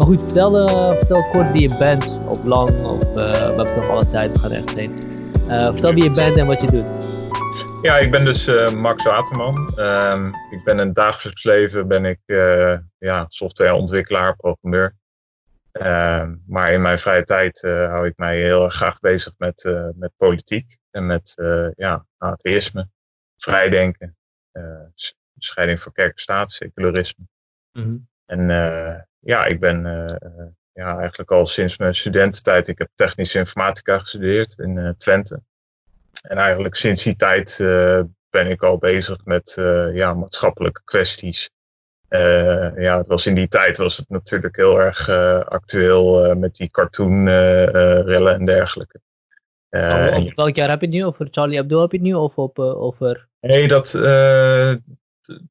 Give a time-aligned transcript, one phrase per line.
[0.00, 3.74] Maar goed, vertel, uh, vertel kort wie je bent, of lang, of uh, we hebben
[3.74, 4.92] toch alle tijd, we gaan echt heen.
[5.48, 6.96] Uh, vertel wie je bent en wat je doet.
[7.82, 9.78] Ja, ik ben dus Max Waterman.
[9.78, 12.20] Um, ik ben in het dagelijks leven ben ik
[12.98, 14.96] ja, softwareontwikkelaar, programmeur.
[15.72, 20.12] Ehm, maar in mijn vrije tijd hou ik mij heel erg graag bezig met, met
[20.16, 21.34] politiek en met
[21.76, 22.88] ja, atheïsme,
[23.36, 24.16] vrijdenken,
[25.36, 27.24] scheiding van kerk en staat, secularisme.
[27.72, 28.08] Mm -hmm.
[28.26, 28.48] En
[29.20, 32.68] ja, ik ben uh, ja, eigenlijk al sinds mijn studententijd.
[32.68, 35.42] Ik heb technische informatica gestudeerd in uh, Twente.
[36.22, 37.56] En eigenlijk sinds die tijd
[38.30, 39.54] ben ik al bezig met
[39.92, 41.50] ja, maatschappelijke kwesties.
[42.76, 45.08] ja, het was in die tijd was het natuurlijk heel erg
[45.48, 49.00] actueel met die cartoonrellen en dergelijke.
[49.70, 51.04] Oh, welk jaar heb je het nu?
[51.04, 52.14] Over Charlie Hebdo heb je het nu?
[52.14, 53.28] Of op, over...
[53.40, 53.94] Nee, dat,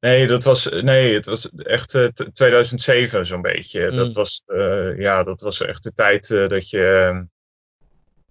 [0.00, 3.90] Nee, dat was, nee, het was echt uh, 2007 zo'n beetje.
[3.90, 6.86] Dat, was, uh, ja, dat was echt de tijd uh, dat je.
[6.86, 7.24] Ehm,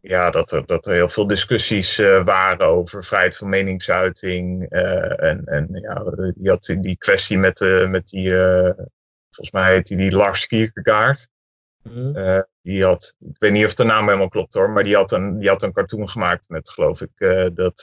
[0.02, 4.70] ja, dat er, dat er heel veel discussies waren over vrijheid van meningsuiting.
[4.70, 6.04] en, en ja,
[6.42, 8.30] je had die kwestie met, met die.
[9.30, 11.30] volgens mij heet die, die Lars Kierkegaard.
[11.82, 12.46] Mm.
[12.62, 15.38] die had, ik weet niet of de naam helemaal klopt hoor, maar die had een,
[15.38, 17.12] die had een cartoon gemaakt met, geloof ik,
[17.56, 17.82] dat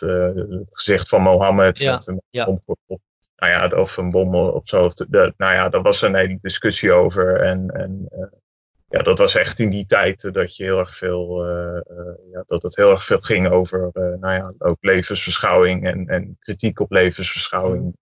[0.71, 1.79] gezicht van Mohammed.
[1.79, 2.47] Ja, met een ja.
[2.47, 3.01] op
[3.37, 4.89] nou ja, of een bom op zo.
[4.89, 7.41] De, nou ja, daar was een hele discussie over.
[7.41, 8.27] En, en uh,
[8.89, 12.43] ja, dat was echt in die tijd dat je heel erg veel, uh, uh, ja,
[12.47, 16.91] dat het heel erg veel ging over, nou ja, ook levensverschouwing en, en kritiek op
[16.91, 17.97] levensverschouwing.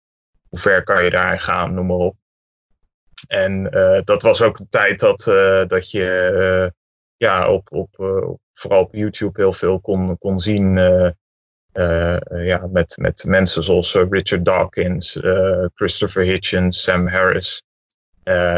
[0.48, 2.17] Hoe ver kan je daarin gaan, noem maar op.
[3.28, 3.62] En
[4.05, 5.23] dat was ook een tijd dat,
[5.69, 6.73] dat je
[7.17, 7.95] ja, op, op,
[8.53, 10.78] vooral op YouTube heel veel kon, kon zien
[11.72, 15.18] ja, met, met mensen zoals eh, Richard Dawkins,
[15.74, 17.62] Christopher Hitchens, Sam Harris.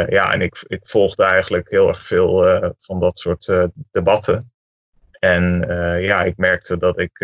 [0.09, 2.45] ja, en ik, ik volgde eigenlijk heel erg veel
[2.79, 4.53] van dat soort debatten.
[5.19, 5.65] En
[6.01, 7.19] ja, ik merkte dat ik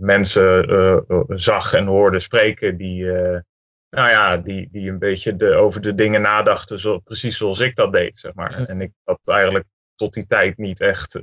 [0.00, 3.04] mensen zag en hoorde spreken die,
[3.90, 7.76] nou ja, die, die een beetje de, over de dingen nadachten, zo, precies zoals ik
[7.76, 8.64] dat deed, zeg maar.
[8.68, 11.20] En ik had eigenlijk tot die tijd niet echt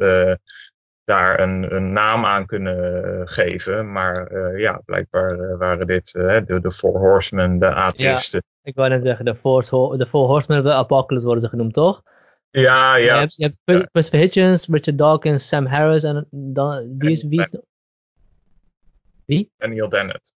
[1.08, 3.92] daar een, een, naam aan kunnen eh, geven.
[3.92, 8.44] Maar uh, ja, blijkbaar uh, waren dit uh, de, de Four Horsemen, de atheïsten.
[8.46, 9.62] Ja, ik wou net zeggen, de Four,
[9.98, 12.04] de four Horsemen of the Apocalypse worden ze genoemd, toch?
[12.50, 13.14] Ja, ja.
[13.14, 17.40] Je hebt, je hebt Christopher Hitchens, Richard Dawkins, Sam Harris en dan, wie is, wie
[17.40, 17.50] is
[19.26, 19.52] Wie?
[19.58, 20.34] Daniel Dennett.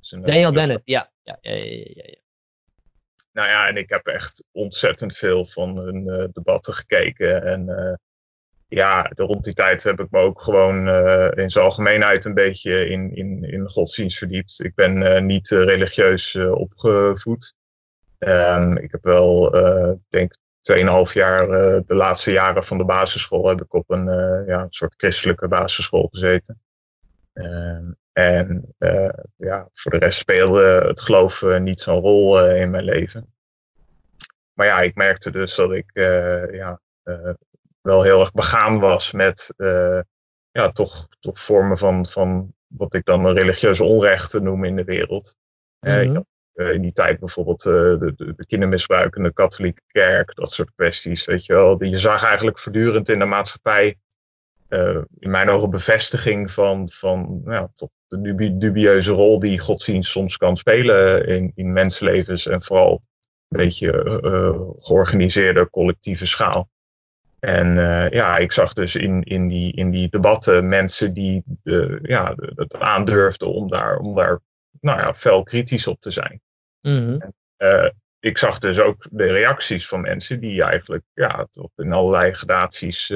[0.00, 1.10] Daniel Dennett, ja.
[1.22, 2.18] Ja, ja, ja, ja, ja.
[3.32, 7.98] Nou ja, en ik heb echt ontzettend veel van hun debatten gekeken en
[8.70, 12.88] ja, rond die tijd heb ik me ook gewoon uh, in zijn algemeenheid een beetje
[12.88, 14.64] in, in, in godsdienst verdiept.
[14.64, 17.54] Ik ben uh, niet uh, religieus opgevoed.
[18.18, 19.50] Um, ik heb wel,
[20.08, 20.32] denk
[20.72, 21.46] 2,5 jaar,
[21.86, 24.04] de laatste jaren van de basisschool, heb ik op een,
[24.46, 26.60] ja, soort christelijke basisschool gezeten.
[27.32, 28.74] Um, en
[29.36, 33.34] ja, voor de rest speelde het geloof niet zo'n rol in mijn leven.
[34.52, 35.90] Maar ja, ik merkte dus dat ik
[36.52, 36.80] ja,
[37.82, 40.00] wel heel erg begaan was met uh,
[40.50, 45.36] ja, toch, toch vormen van, van wat ik dan religieuze onrechten noem in de wereld.
[45.80, 46.26] Mm -hmm.
[46.54, 51.46] uh, in die tijd bijvoorbeeld de, de, de kindermisbruikende katholieke kerk, dat soort kwesties, weet
[51.46, 51.84] je wel.
[51.84, 53.98] Je zag eigenlijk voortdurend in de maatschappij
[55.18, 60.56] in mijn ogen bevestiging van, van nou, tot de dubieuze rol die godsdienst soms kan
[60.56, 63.02] spelen in, in mensenlevens en vooral
[63.48, 63.92] een beetje
[64.78, 66.68] georganiseerde collectieve schaal.
[67.40, 71.98] En uh, ja, ik zag dus in, in, die, in die debatten mensen die uh,
[72.02, 74.40] ja, het aandurfden om daar, om daar
[74.80, 76.40] nou ja, fel kritisch op te zijn.
[76.80, 77.20] Mm -hmm.
[77.20, 81.46] en, uh, ik zag dus ook de reacties van mensen die eigenlijk ja,
[81.76, 83.12] in allerlei gradaties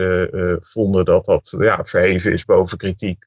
[0.61, 3.25] vonden dat dat ja, verheven is boven kritiek.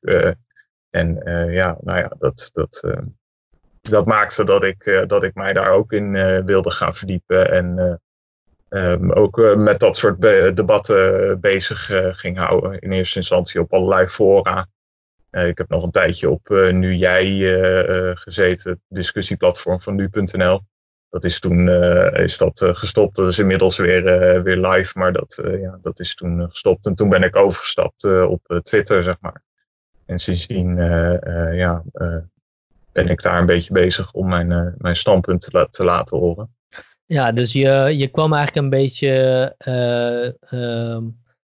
[0.89, 1.21] en
[1.51, 2.97] ja, nou ja, dat, dat,
[3.81, 6.11] dat maakte dat ik, dat ik mij daar ook in
[6.45, 7.51] wilde gaan verdiepen.
[7.51, 7.99] En
[8.69, 10.21] Um, ook uh, met dat soort
[10.55, 12.79] debatten bezig uh, ging houden.
[12.79, 14.67] In eerste instantie op allerlei fora.
[15.31, 17.25] Ik heb nog een tijdje op Nu Jij
[18.15, 20.61] gezeten, discussieplatform van nu.nl.
[21.09, 21.69] Dat is toen
[22.13, 23.15] is dat, gestopt.
[23.15, 24.03] Dat is inmiddels weer,
[24.43, 26.85] weer live, maar dat, ja, dat is toen gestopt.
[26.85, 29.43] En toen ben ik overgestapt op Twitter, zeg maar.
[30.05, 30.75] En sindsdien
[31.53, 31.83] ja,
[32.91, 36.56] ben ik daar een beetje bezig om mijn, mijn standpunt te laten horen.
[37.07, 40.97] Ja, dus je, je kwam eigenlijk een beetje uh,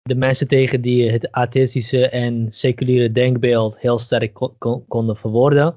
[0.02, 5.74] de mensen tegen die het atheïstische en seculiere denkbeeld heel sterk kon, kon, konden verwoorden.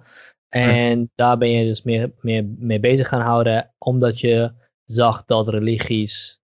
[0.49, 1.05] En hm.
[1.15, 4.51] daar ben je dus meer, meer mee bezig gaan houden, omdat je
[4.85, 6.39] zag dat religies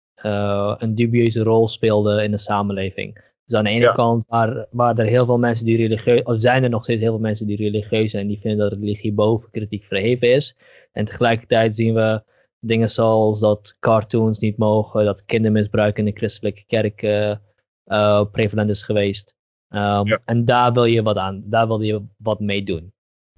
[0.79, 3.25] een dubieuze rol speelde in de samenleving.
[3.45, 6.63] Dus aan de ene kant waar, waar er heel veel mensen die religieus, of zijn
[6.63, 9.85] er nog steeds heel veel mensen die religieus zijn, die vinden dat religie boven kritiek
[9.85, 10.57] verheven is.
[10.93, 12.23] En tegelijkertijd zien we
[12.61, 18.83] dingen zoals dat cartoons niet mogen, dat kindermisbruik in de christelijke kerk uh, prevalent is
[18.83, 19.35] geweest.
[19.69, 22.93] Um, En daar wil je wat aan, daar wil je wat mee doen.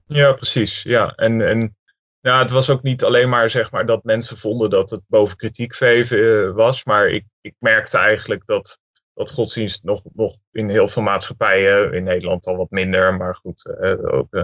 [0.07, 0.83] Ja, precies.
[0.83, 1.77] Ja, en, en
[2.21, 5.37] ja, het was ook niet alleen maar, zeg maar dat mensen vonden dat het boven
[5.37, 8.81] kritiek verheven uh, was, maar ik, ik merkte eigenlijk dat
[9.15, 13.77] dat godsdienst nog, nog in heel veel maatschappijen, in Nederland al wat minder, maar goed,
[13.81, 14.35] uh, ook,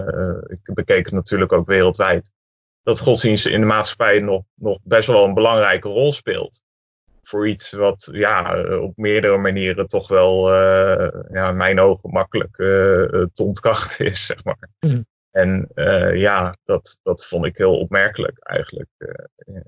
[0.47, 2.31] ik bekeek het natuurlijk ook wereldwijd,
[2.85, 6.61] dat godsdienst in de maatschappij nog, nog best wel een belangrijke rol speelt.
[7.21, 12.55] Voor iets wat ja, op meerdere manieren toch wel, uh, ja, in mijn ogen, makkelijk
[12.55, 14.69] te ontkrachten is, zeg maar.
[14.79, 15.05] Mm.
[15.31, 15.69] En
[16.13, 18.89] ja, dat, dat vond ik heel opmerkelijk eigenlijk.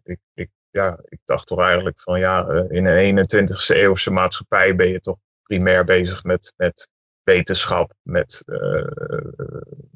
[0.03, 4.75] ik, ik ja, ik dacht toch eigenlijk van ja, eh, in een 21ste eeuwse maatschappij
[4.75, 6.89] ben je toch primair bezig met, met
[7.23, 8.87] wetenschap, met uh,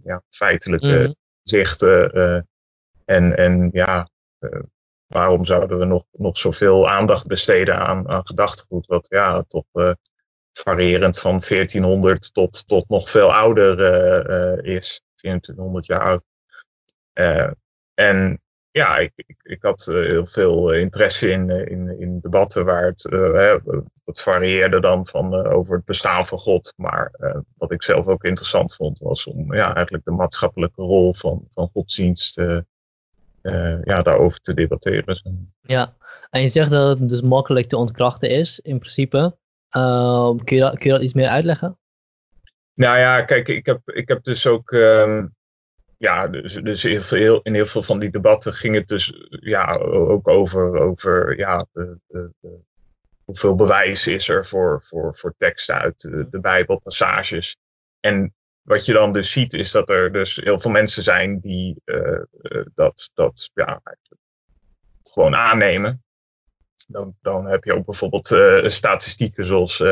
[0.03, 1.15] ja, feitelijke mm.
[1.43, 2.47] zichten.
[3.11, 4.09] En, en ja,
[5.07, 9.95] waarom zouden we nog, nog zoveel aandacht besteden aan, aan gedachtegoed, wat ja, toch
[10.51, 13.79] variërend van 1400 tot, tot nog veel ouder
[14.65, 16.23] is, 2400 jaar oud.
[17.93, 18.41] en
[18.71, 22.65] ja, ik, ik, ik had eh, heel veel eh, interesse in, eh, in, in debatten
[22.65, 23.55] waar het, uh,
[24.05, 26.73] het varieerde dan van, over het bestaan van God.
[26.75, 27.11] Maar
[27.57, 31.69] wat ik zelf ook interessant vond, was om ja, eigenlijk de maatschappelijke rol van, van
[31.73, 32.41] godsdienst
[33.83, 35.53] ja, daarover te debatteren.
[35.61, 35.95] Ja,
[36.29, 39.37] en je zegt dat het dus makkelijk te ontkrachten is, in principe.
[39.69, 41.79] Ehm, kun, je dat, kun je dat iets meer uitleggen?
[42.73, 45.27] Nou ja, kijk, ik heb, ik heb dus ook ehm,
[45.97, 49.71] ja, dus, dus heel veel, in heel veel van die debatten ging het dus ja,
[49.81, 52.31] ook over, over ja, de, de,
[53.23, 57.57] hoeveel bewijs is er voor, voor, voor teksten uit de, de Bijbelpassages.
[57.99, 58.33] En
[58.71, 62.21] wat je dan dus ziet is dat er dus heel veel mensen zijn die uh,
[62.75, 63.81] dat, dat ja,
[65.03, 66.03] gewoon aannemen.
[66.87, 69.83] Dan, dan heb je ook bijvoorbeeld uh, statistieken zoals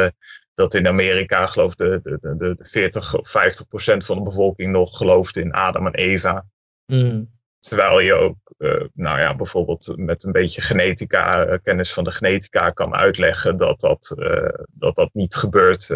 [0.54, 4.72] dat in Amerika, geloof de, de, de, de 40 of 50 procent van de bevolking
[4.72, 6.46] nog gelooft in Adam en Eva.
[6.86, 7.30] Mm.
[7.60, 12.12] Terwijl je ook, uh, nou ja, bijvoorbeeld met een beetje genetica, uh, kennis van de
[12.12, 15.88] genetica kan uitleggen dat dat, uh, dat, dat niet gebeurd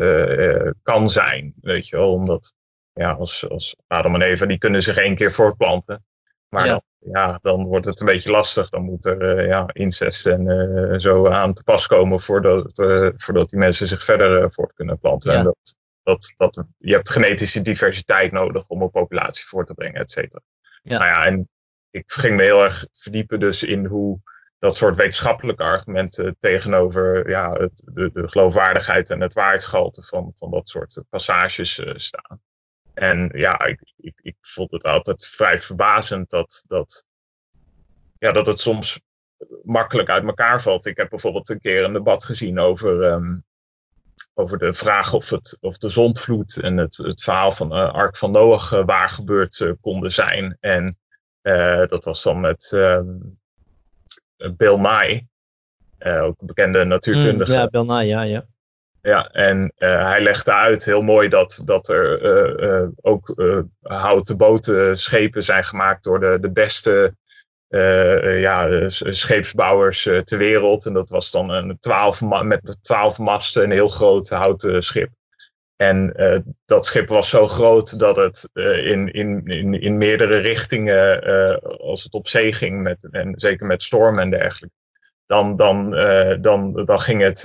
[0.82, 1.54] kan zijn.
[1.62, 2.54] Weet je wel, omdat
[2.94, 6.06] ja, als, als Adam en Eva, die kunnen zich één keer voortplanten.
[6.50, 8.70] Maar Dan, ja, dan wordt het een beetje lastig.
[8.70, 13.10] Dan moet er uh, ja, incest en uh, zo aan te pas komen voordat, uh,
[13.16, 15.34] voordat die mensen zich verder voort kunnen planten.
[15.34, 20.02] En dat, dat, dat, je hebt genetische diversiteit nodig om een populatie voor te brengen,
[20.02, 20.42] et cetera.
[20.82, 20.98] Ja.
[20.98, 21.50] Nou ja, en
[21.90, 24.20] ik ging me heel erg verdiepen dus in hoe
[24.60, 30.52] dat soort wetenschappelijke argumenten tegenover ja, het, de, de geloofwaardigheid en het waarheidsgehalte van, van
[30.52, 32.42] dat soort passages staan.
[32.94, 37.06] En ja, ik, ik, ik vond het altijd vrij verbazend dat, dat,
[38.20, 39.02] ja, dat het soms
[39.62, 40.86] makkelijk uit elkaar valt.
[40.86, 43.44] Ik heb bijvoorbeeld een keer een debat gezien over, um,
[44.34, 48.18] over de vraag of, het, of de zondvloed en het, het verhaal van uh, Ark
[48.18, 50.58] van Noach uh, waar gebeurd uh, konden zijn.
[50.60, 50.98] En
[51.88, 53.40] dat was dan met um,
[54.56, 55.28] Bill Nye,
[56.00, 57.52] ook een bekende natuurkundige.
[57.52, 58.46] Mm, ja, Bill Nye, ja, ja.
[59.08, 63.36] Ja, en uh, hij legde uit heel mooi dat, dat er uh, uh, ook
[63.82, 67.16] houten boten, schepen zijn gemaakt door de, de beste
[68.40, 70.86] ja, scheepsbouwers ter wereld.
[70.86, 75.10] En dat was dan een 12 met twaalf masten, een heel groot houten schip.
[75.76, 76.14] En
[76.66, 78.50] dat schip was zo groot dat het
[78.84, 81.22] in, in, in, in meerdere richtingen,
[81.80, 84.76] als het op zee ging, met, en zeker met stormen en dergelijke,
[85.26, 85.90] dan, dan,
[86.42, 87.44] dan, dan ging het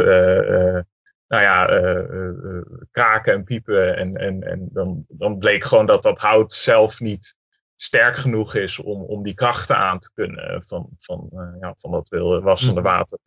[1.28, 3.96] nou ja, uh, kraken en piepen.
[3.96, 7.36] En, en, en dan, dan bleek gewoon dat dat hout zelf niet
[7.76, 11.28] sterk genoeg is om, om die krachten aan te kunnen van, van,
[11.60, 12.08] ja, van dat
[12.42, 12.90] wassende mhm.
[12.90, 13.18] water.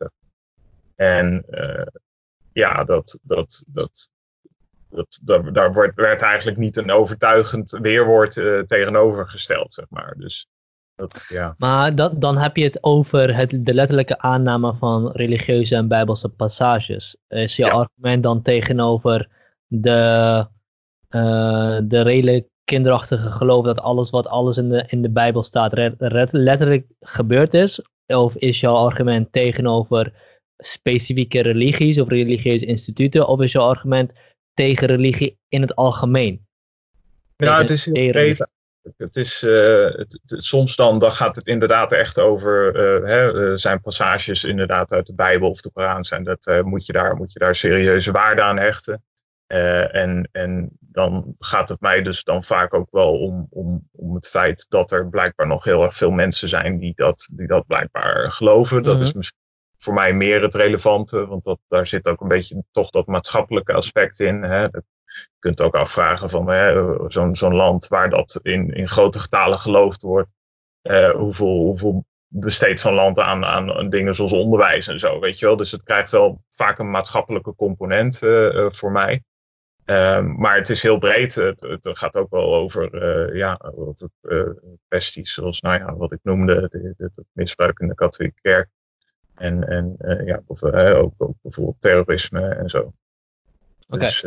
[0.96, 1.44] En
[2.52, 4.08] ja, dat, dat, dat,
[4.88, 8.32] dat, dat, daar wordt, werd eigenlijk niet een overtuigend weerwoord
[8.66, 10.14] tegenover gesteld, zeg maar.
[10.18, 10.46] Dus
[11.28, 11.54] ja.
[11.58, 16.28] Maar dat, dan heb je het over het, de letterlijke aanname van religieuze en bijbelse
[16.28, 17.16] passages.
[17.28, 19.28] Is je argument dan tegenover
[19.66, 20.46] de,
[21.10, 25.92] uh, de redelijk kinderachtige geloof dat alles wat alles in de, in de Bijbel staat
[26.30, 27.80] letterlijk gebeurd is?
[28.06, 30.12] Of is jouw argument tegenover
[30.56, 33.28] specifieke religies of religieuze instituten?
[33.28, 34.12] Of is jouw argument
[34.54, 36.46] tegen religie in het algemeen?
[37.36, 38.46] Ja, het is heel breed,
[38.96, 42.74] het is, het, soms dan, dan gaat het inderdaad echt over,
[43.04, 47.16] hè, zijn passages inderdaad uit de Bijbel of de Koran zijn, dat moet, je daar,
[47.16, 49.04] moet je daar serieuze waarde aan hechten.
[49.46, 54.28] en, en dan gaat het mij dus dan vaak ook wel om, om, om het
[54.28, 58.30] feit dat er blijkbaar nog heel erg veel mensen zijn die dat, die dat blijkbaar
[58.30, 58.82] geloven.
[58.82, 59.16] Dat is mhm.
[59.16, 59.40] misschien
[59.82, 63.72] voor mij meer het relevante, want dat, daar zit ook een beetje toch dat maatschappelijke
[63.72, 64.42] aspect in.
[64.42, 64.66] Hè.
[65.14, 66.46] Je kunt ook afvragen van
[67.10, 70.32] zo'n zo'n land waar dat in, in grote getalen geloofd wordt,
[70.82, 75.46] eh, hoeveel, hoeveel besteedt zo'n land aan, aan dingen zoals onderwijs en zo, weet je
[75.46, 75.56] wel.
[75.56, 79.22] Dus het krijgt wel vaak een maatschappelijke component uh, uh, voor mij.
[79.84, 81.34] Um, maar het is heel breed.
[81.34, 84.10] Het, het gaat ook wel over, uh, ja, over
[84.88, 88.68] kwesties zoals, nou ja, wat ik noemde, het misbruik in de katholieke kerk.
[89.34, 92.92] En, en uh, ja, ook, ook, bijvoorbeeld terrorisme en zo.
[93.86, 94.26] Dus,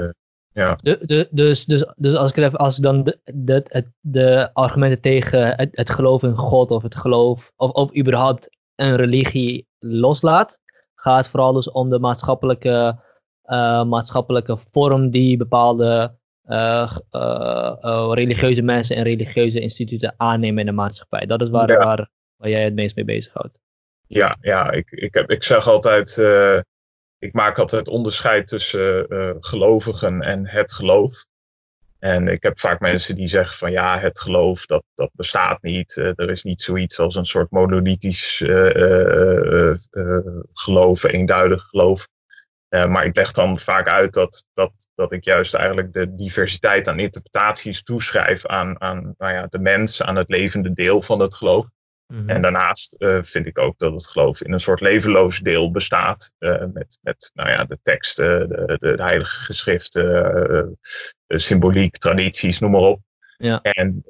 [0.56, 0.78] ja.
[0.82, 5.02] De, de, dus, dus, dus als ik, even, als ik dan de, de, de argumenten
[5.02, 10.60] tegen het, het geloof in God of het geloof, of, of überhaupt een religie loslaat,
[10.96, 13.00] gaat het vooral dus om de maatschappelijke,
[13.46, 20.72] uh, maatschappelijke vorm die bepaalde uh, uh, religieuze mensen en religieuze instituten aannemen in de
[20.72, 21.26] maatschappij.
[21.26, 21.78] Dat is waar, ja.
[21.78, 23.58] waar, waar jij het meest mee bezighoudt.
[24.08, 26.18] Ja, ja ik, ik, heb, ik zeg altijd,
[27.26, 31.26] ik maak altijd onderscheid tussen uh, gelovigen en het geloof.
[32.00, 35.96] En ik heb vaak mensen die zeggen van ja, het geloof, dat, dat bestaat niet.
[35.96, 38.44] Uh, er is niet zoiets als een soort monolithisch
[40.54, 42.08] geloof, eenduidig geloof.
[42.70, 47.00] maar ik leg dan vaak uit dat, dat, dat ik juist eigenlijk de diversiteit aan
[47.00, 51.68] interpretaties toeschrijf aan, aan nou ja, de mens, aan het levende deel van het geloof.
[52.08, 52.30] Mhm.
[52.30, 56.32] En daarnaast uh, vind ik ook dat het geloof in een soort levenloos deel bestaat.
[56.40, 60.78] Uh, met, met nou ja, de teksten, de, de, de heilige geschriften,
[61.28, 63.00] uh, symboliek, tradities, noem maar op.
[63.38, 63.62] Ja.
[63.62, 64.04] En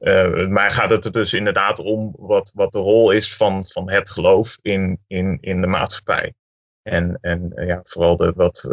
[0.49, 4.09] mij gaat het er dus inderdaad om wat, wat de rol is van, van het
[4.09, 6.33] geloof in, in, in de maatschappij.
[6.81, 8.69] En, en ja, vooral de wat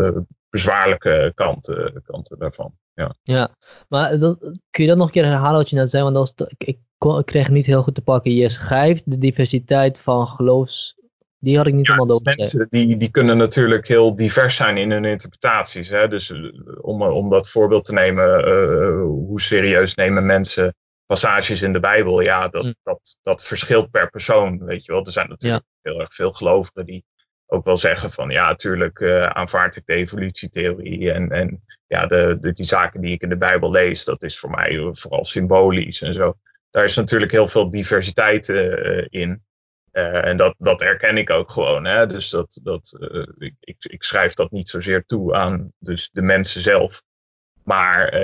[0.50, 2.75] bezwaarlijke kanten, kanten daarvan.
[2.94, 3.56] Ja, ja
[3.88, 4.38] maar dat,
[4.70, 6.02] kun je dat nog een keer herhalen wat je net zei?
[6.02, 8.34] Want dat was, ik, ik kreeg niet heel goed te pakken.
[8.34, 11.00] Je schrijft de diversiteit van geloofs.
[11.38, 12.20] Die had ik niet helemaal door.
[12.22, 15.88] Mensen die, die kunnen natuurlijk heel divers zijn in hun interpretaties.
[15.88, 16.08] Hè?
[16.08, 16.40] Dus eh,
[16.80, 20.75] om, om dat voorbeeld te nemen, uh, hoe serieus nemen mensen
[21.06, 22.20] passages in de Bijbel?
[22.20, 22.72] Ja, dat, hm.
[22.82, 24.64] dat, dat verschilt per persoon.
[24.64, 27.04] Weet je wel, er zijn natuurlijk heel erg veel gelovigen die
[27.52, 31.12] ook wel zeggen van ja, natuurlijk uh, aanvaard ik de evolutietheorie.
[31.12, 34.50] En, en ja, de, die zaken die ik in de Bijbel lees, dat is voor
[34.50, 36.37] mij vooral symbolisch en zo
[36.73, 39.42] daar is natuurlijk heel veel diversiteit uh, in.
[39.92, 41.85] Uh, en dat, dat erken ik ook gewoon.
[41.85, 42.06] Hè?
[42.06, 42.97] Dus dat, dat,
[43.38, 47.02] ik, ik, ik, schrijf dat niet zozeer toe aan dus de mensen zelf.
[47.64, 48.14] Maar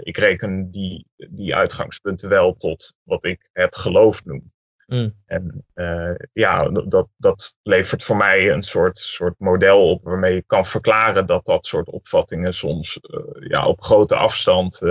[0.00, 4.52] ik reken die, die uitgangspunten wel tot wat ik het geloof noem.
[4.86, 5.14] Mm.
[5.26, 10.44] En uh, ja, dat, dat levert voor mij een soort, soort model op waarmee je
[10.46, 14.90] kan verklaren dat dat soort opvattingen soms uh, ja, op grote afstand uh,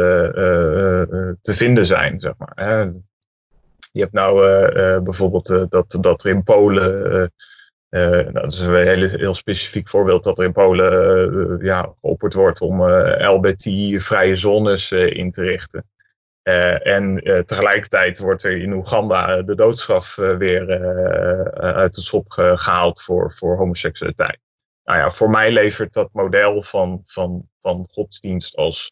[1.41, 2.19] te vinden zijn.
[2.19, 2.89] Zeg maar.
[3.91, 4.41] Je hebt nou
[5.03, 7.31] bijvoorbeeld dat, dat er in Polen.
[7.89, 12.61] nou, dat is een heel, heel specifiek voorbeeld dat er in Polen ja, geopperd wordt
[12.61, 12.83] om
[13.17, 15.85] LBT-vrije zones in te richten.
[16.47, 20.81] Uh, en uh, tegelijkertijd wordt er in Oeganda de doodstraf weer
[21.55, 24.39] uit de schop gehaald voor, voor homoseksualiteit.
[24.83, 28.91] Nou ja, voor mij levert dat model van, van, van godsdienst als,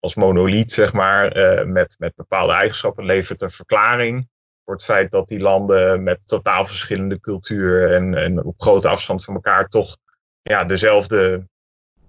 [0.00, 1.32] als monoliet, zeg maar,
[1.66, 4.28] met, met bepaalde eigenschappen, levert een verklaring
[4.64, 9.24] voor het feit dat die landen met totaal verschillende cultuur en, en op grote afstand
[9.24, 9.96] van elkaar toch
[10.42, 11.48] ja, dezelfde,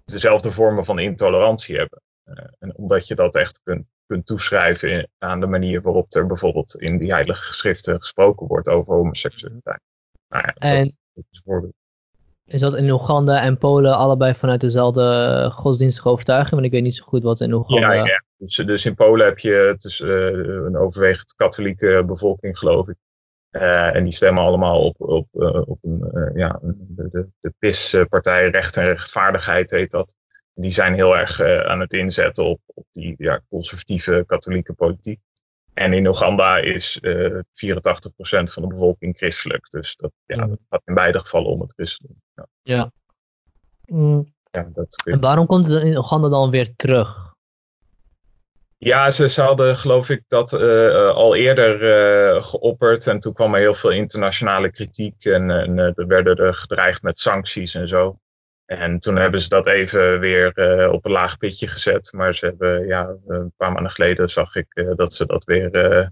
[0.06, 2.02] dezelfde vormen van intolerantie hebben.
[2.60, 6.98] En omdat je dat echt kunt kunt toeschrijven aan de manier waarop er bijvoorbeeld in
[6.98, 9.82] die heilige geschriften gesproken wordt over homoseksualiteit.
[10.28, 11.26] Nou ja, en dat
[12.46, 16.52] is, dat in Oeganda en Polen allebei vanuit dezelfde godsdienstige overtuiging?
[16.52, 17.94] Want ik weet niet zo goed wat in Oeganda...
[17.94, 18.24] Ja, ja.
[18.38, 22.96] Dus, dus in Polen heb je dus, uh, een overwegend katholieke bevolking, geloof ik.
[23.52, 28.50] Uh, en die stemmen allemaal op, op, uh, op een, ja, de, de, de PIS-partij
[28.50, 30.16] Recht en Rechtvaardigheid heet dat
[30.56, 35.20] die zijn heel erg uh, aan het inzetten op, op die ja, conservatieve katholieke politiek.
[35.74, 37.40] En in Oeganda is uh, 84%
[38.44, 39.70] van de bevolking christelijk.
[39.70, 40.50] Dus dat, ja, mm.
[40.50, 42.22] dat gaat in beide gevallen om het christendom.
[42.34, 42.48] Ja.
[42.62, 42.92] ja.
[43.86, 44.34] Mm.
[44.52, 47.34] ja dat en waarom komt het in Oeganda dan weer terug?
[48.78, 51.82] Ja, ze, ze hadden geloof ik dat uh, al eerder
[52.36, 53.08] uh, geopperd.
[53.08, 55.26] En toen kwam er heel veel internationale kritiek.
[55.26, 58.20] En, en er werden er gedreigd met sancties en zo.
[58.66, 62.14] En toen hebben ze dat even weer uh, op een laag pitje gezet.
[62.14, 65.94] Maar ze hebben, ja, een paar maanden geleden zag ik uh, dat ze dat weer
[65.94, 66.08] uh,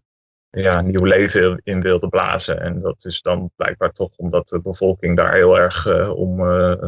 [0.50, 2.62] ja, nieuw leven in wilde blazen.
[2.62, 6.42] En dat is dan blijkbaar toch omdat de bevolking daar heel erg om,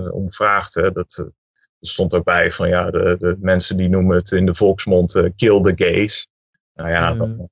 [0.09, 0.73] om vraagt.
[0.73, 0.91] Hè.
[0.91, 1.17] Dat,
[1.79, 5.11] er stond ook bij van ja, de, de mensen die noemen het in de volksmond
[5.35, 6.27] kill the gays.
[6.73, 7.17] Nou ja, mm.
[7.17, 7.49] dan,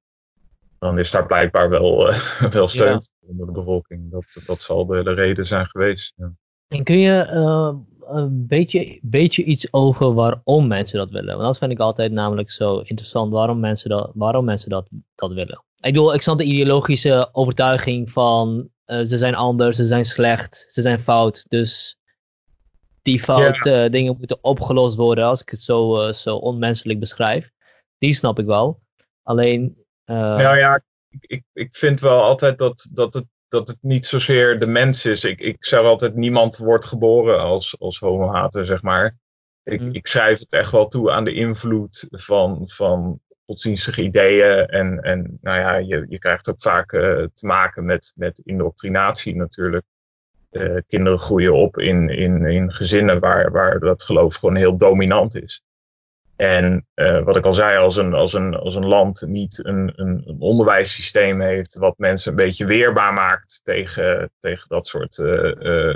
[0.80, 2.14] dan, is daar blijkbaar wel,
[2.50, 4.12] wel steun onder de bevolking.
[4.12, 6.14] Dat, dat zal de, de reden zijn geweest.
[6.16, 6.34] Ja.
[6.68, 7.26] En kun je
[8.14, 11.34] een beetje, beetje iets over waarom mensen dat willen.
[11.36, 13.32] Want dat vind ik altijd namelijk zo interessant.
[13.32, 15.64] Waarom mensen dat, waarom mensen dat, dat willen.
[15.76, 20.66] Ik bedoel, ik snap de ideologische overtuiging van uh, ze zijn anders, ze zijn slecht,
[20.70, 21.46] ze zijn fout.
[21.50, 21.98] Dus
[23.02, 27.52] die foute dingen moeten opgelost worden, als ik het zo, uh, zo onmenselijk beschrijf.
[27.98, 28.82] Die snap ik wel.
[29.24, 29.78] Alleen.
[30.06, 30.16] Uh...
[30.16, 34.60] Nou ja, ik, ik, ik vind wel altijd dat, dat het dat het niet zozeer
[34.60, 35.24] de mens is.
[35.24, 39.18] Ik, ik zeg altijd, niemand wordt geboren als, als homohater, zeg maar.
[39.64, 39.94] Ik, mm.
[39.94, 44.68] ik schrijf het echt wel toe aan de invloed van, van godsdienstige ideeën.
[44.68, 47.02] En, en nou ja, je, je krijgt ook vaak uh,
[47.34, 49.86] te maken met, met indoctrinatie natuurlijk.
[50.52, 55.42] Uh, kinderen groeien op in, in, in gezinnen waar, waar dat geloof gewoon heel dominant
[55.42, 55.62] is.
[56.36, 59.92] En uh, wat ik al zei, als een, als een, als een land niet een,
[59.96, 65.96] een, onderwijssysteem heeft wat mensen een beetje weerbaar maakt tegen, tegen dat soort uh, uh,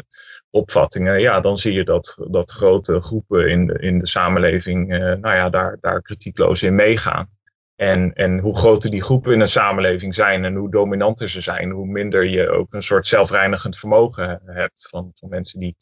[0.49, 5.35] opvattingen, ja, dan zie je dat, dat grote groepen in de, in de samenleving nou
[5.35, 7.29] ja, daar, daar kritiekloos in meegaan.
[7.75, 11.71] En, en hoe groter die groepen in een samenleving zijn en hoe dominanter ze zijn,
[11.71, 15.75] hoe minder je ook een soort zelfreinigend vermogen hebt van, van mensen die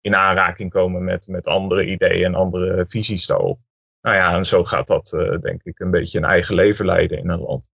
[0.00, 3.58] in aanraking komen met, met andere ideeën en andere visies daarop.
[4.02, 7.18] Nou ja, en zo gaat dat uh, denk ik een beetje een eigen leven leiden
[7.18, 7.70] in een land.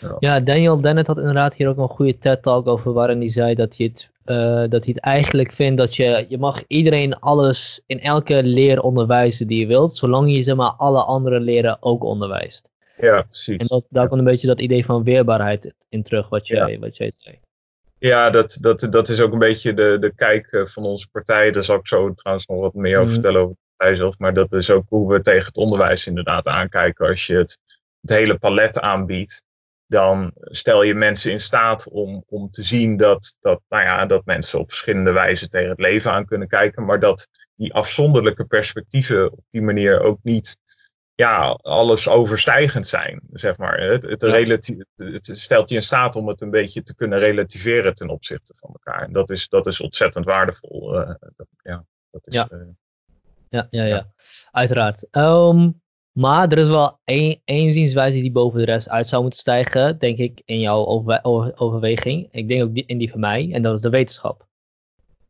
[0.00, 3.54] Ja, ja Daniel Dennett had inderdaad hier ook een goede TED-talk over waarin hij zei
[3.54, 7.82] dat hij het, uh, dat hij het eigenlijk vindt dat je, je mag iedereen alles
[7.86, 12.04] in elke leer onderwijzen die je wilt, zolang je zeg maar alle andere leren ook
[12.04, 12.70] onderwijst.
[12.96, 13.56] Ja, precies.
[13.56, 16.78] En dat, daar komt een beetje dat idee van weerbaarheid in terug, wat jij, ja.
[16.78, 17.38] wat jij zei.
[17.98, 21.50] Ja, dat, dat, dat is ook een beetje de, de kijk eh, van onze partij.
[21.50, 23.12] Daar zal ik zo trouwens nog wat meer over mm.
[23.12, 23.56] vertellen over
[23.94, 27.08] zelf, maar dat is ook hoe we tegen het onderwijs inderdaad aankijken.
[27.08, 27.58] Als je het,
[28.00, 29.42] het hele palet aanbiedt,
[29.86, 34.24] dan stel je mensen in staat om, om te zien dat, dat, nou ja, dat
[34.24, 39.32] mensen op verschillende wijzen tegen het leven aan kunnen kijken, maar dat die afzonderlijke perspectieven
[39.32, 40.56] op die manier ook niet
[41.14, 43.80] ja, alles overstijgend zijn, zeg maar.
[43.80, 44.22] Het, het,
[44.96, 48.70] het, stelt je in staat om het een beetje te kunnen relativeren ten opzichte van
[48.72, 49.02] elkaar.
[49.02, 51.00] En dat is, dat is ontzettend waardevol.
[51.00, 52.48] Uh, dat, ja, dat is, ja.
[52.52, 52.60] Uh,
[53.52, 54.06] ja, ja, ja.
[54.50, 55.06] Uiteraard.
[55.10, 55.70] Ehm,
[56.12, 59.98] maar er is wel één, één zienswijze die boven de rest uit zou moeten stijgen,
[59.98, 60.86] denk ik, in jouw
[61.56, 62.28] overweging.
[62.30, 64.46] Ik denk ook die, in die van mij, en dat is de wetenschap.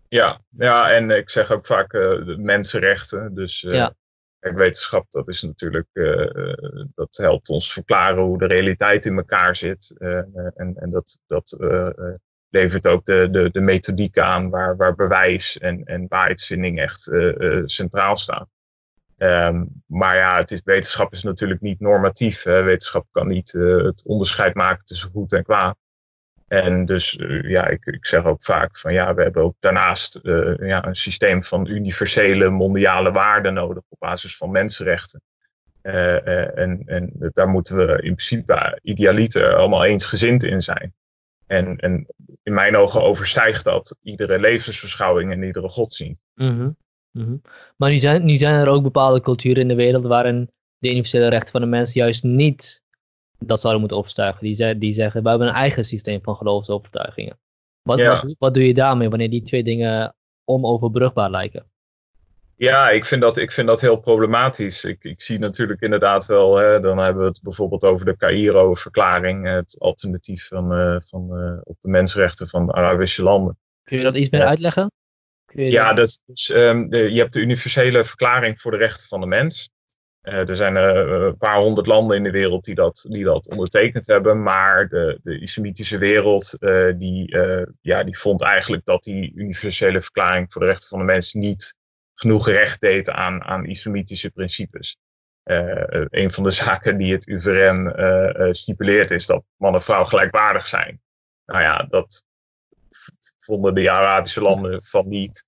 [0.09, 3.35] Ja, ja en ik zeg ook vaak uh, mensenrechten.
[3.35, 3.95] Dus uh, ja.
[4.39, 6.55] wetenschap, dat is natuurlijk, uh,
[6.95, 9.95] dat helpt ons verklaren hoe de realiteit in elkaar zit.
[9.99, 11.57] en, en dat, dat
[12.53, 17.63] levert ook de, de, de methodiek aan waar, waar bewijs en, en waarheidsvinding echt uh,
[17.65, 18.49] centraal staan.
[19.17, 22.43] Um, maar ja, het is, wetenschap is natuurlijk niet normatief.
[22.43, 22.63] Hè.
[22.63, 25.77] Wetenschap kan niet uh, het onderscheid maken tussen goed en kwaad.
[26.49, 30.21] En dus ja, ik, ik zeg ook vaak van ja, we hebben ook daarnaast
[30.57, 35.23] ja, een systeem van universele mondiale waarden nodig op basis van mensenrechten.
[35.83, 40.95] en, en daar moeten we in principe idealiter allemaal eensgezind in zijn.
[41.53, 42.07] En, en
[42.43, 46.21] in mijn ogen overstijgt dat iedere levensverschouwing en iedere godsdienst.
[46.35, 46.77] Mm
[47.13, 47.43] -hmm.
[47.77, 51.29] Maar nu zijn, nu zijn er ook bepaalde culturen in de wereld waarin de universele
[51.29, 52.83] rechten van de mens juist niet
[53.39, 54.43] dat zouden moeten opstijgen.
[54.43, 57.39] Die, die zeggen, we hebben een eigen systeem van geloofsovertuigingen.
[57.83, 61.72] Wat, wat, wat doe je daarmee wanneer die twee dingen onoverbrugbaar lijken?
[62.63, 64.85] Ja, ik vind dat, ik vind dat heel problematisch.
[64.85, 69.47] Ik, ik zie natuurlijk inderdaad wel, hè, dan hebben we het bijvoorbeeld over de Cairo-verklaring,
[69.47, 73.59] het alternatief van, uh, van, uh, op de mensenrechten van Arabische landen.
[73.83, 74.93] Kun je dat iets meer uitleggen?
[75.47, 79.27] ja, dat is, um, de, je hebt de universele verklaring voor de rechten van de
[79.27, 79.71] mens.
[80.23, 84.07] Uh, er zijn een paar honderd landen in de wereld die dat, die dat ondertekend
[84.07, 86.57] hebben, maar de, de islamitische wereld
[86.99, 87.37] die,
[87.81, 91.81] ja, die vond eigenlijk dat die universele verklaring voor de rechten van de mens niet
[92.23, 94.97] genoeg recht deed aan, aan islamitische principes.
[95.45, 100.05] Uh, een van de zaken die het UVRM uh, stipuleert is dat man en vrouw
[100.05, 101.01] gelijkwaardig zijn.
[101.47, 102.25] Nou ja, dat
[103.39, 105.45] vonden de Arabische landen van niet.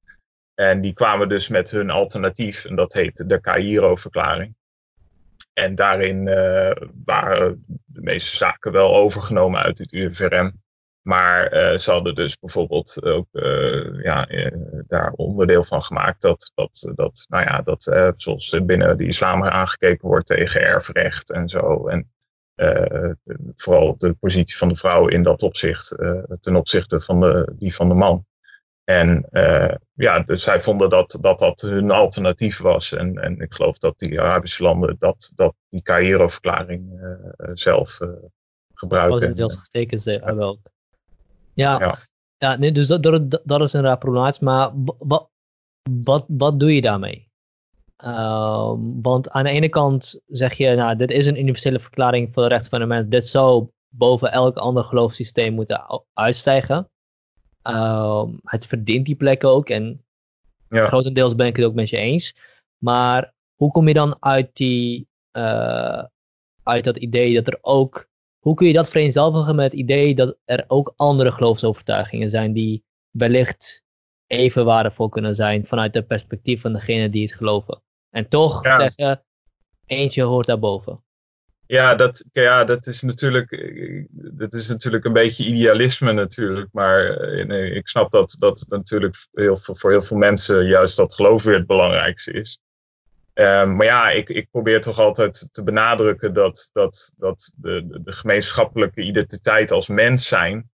[0.54, 4.54] En die kwamen dus met hun alternatief, en dat heette de Cairo-verklaring.
[5.52, 6.24] En daarin
[7.04, 10.63] waren de meeste zaken wel overgenomen uit het UVRM.
[11.04, 14.50] Maar uh, ze hadden dus bijvoorbeeld ook uh, ja, uh,
[14.86, 17.82] daar onderdeel van gemaakt dat, dat, dat, nou ja, dat
[18.16, 21.88] zoals binnen de islam aangekeken wordt tegen erfrecht en zo.
[21.88, 22.12] En
[23.54, 25.96] vooral de positie van de vrouw in dat opzicht
[26.40, 28.26] ten opzichte van de, die van de man.
[28.84, 29.28] En
[29.94, 32.92] ja, dus zij vonden dat, dat dat hun alternatief was.
[32.92, 37.00] En, en ik geloof dat die Arabische landen dat, dat die Cairo-verklaring
[37.52, 37.98] zelf
[38.74, 39.36] gebruiken.
[39.36, 40.72] Deels getekend ook.
[41.54, 41.98] Ja, ja.
[42.38, 44.40] ja nee, dus dat, dat, dat is inderdaad problematisch.
[44.40, 45.30] Maar wat,
[45.90, 47.32] wat, wat doe je daarmee?
[48.04, 52.42] Uh, want aan de ene kant zeg je, nou, dit is een universele verklaring voor
[52.42, 53.08] de rechten van de mens.
[53.08, 56.88] Dit zou boven elk ander geloofssysteem moeten uitstijgen.
[57.68, 59.68] Uh, het verdient die plek ook.
[59.68, 60.04] En
[60.68, 60.86] ja.
[60.86, 62.36] grotendeels ben ik het ook met je eens.
[62.78, 66.04] Maar hoe kom je dan uit, die, uh,
[66.62, 68.08] uit dat idee dat er ook
[68.44, 72.84] hoe kun je dat vereenzelvigen met het idee dat er ook andere geloofsovertuigingen zijn die
[73.10, 73.84] wellicht
[74.26, 77.82] even waardevol kunnen zijn vanuit het perspectief van degene die het geloven?
[78.10, 79.24] En toch zeggen,
[79.86, 81.04] eentje hoort daarboven.
[81.66, 83.72] Ja, dat, ja, dat is natuurlijk,
[84.12, 86.68] dat is natuurlijk een beetje idealisme natuurlijk.
[86.72, 91.14] Maar eh, ik snap dat, dat natuurlijk heel veel, voor heel veel mensen juist dat
[91.14, 92.58] geloof weer het belangrijkste is.
[93.34, 98.12] Ehm, maar ja, ik, ik probeer toch altijd te benadrukken dat, dat, dat de, de
[98.12, 100.70] gemeenschappelijke identiteit als mens zijn,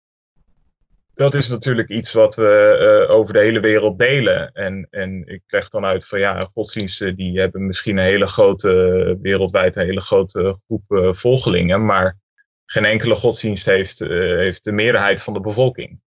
[1.15, 4.53] dat is natuurlijk iets wat we uh, over de hele wereld delen.
[4.53, 9.19] En, en ik leg dan uit van ja, godsdiensten die hebben misschien een hele grote,
[9.23, 12.19] wereldwijd een hele grote groep uh, volgelingen, maar
[12.67, 16.01] geen enkele godsdienst heeft, uh, heeft de meerderheid van de bevolking.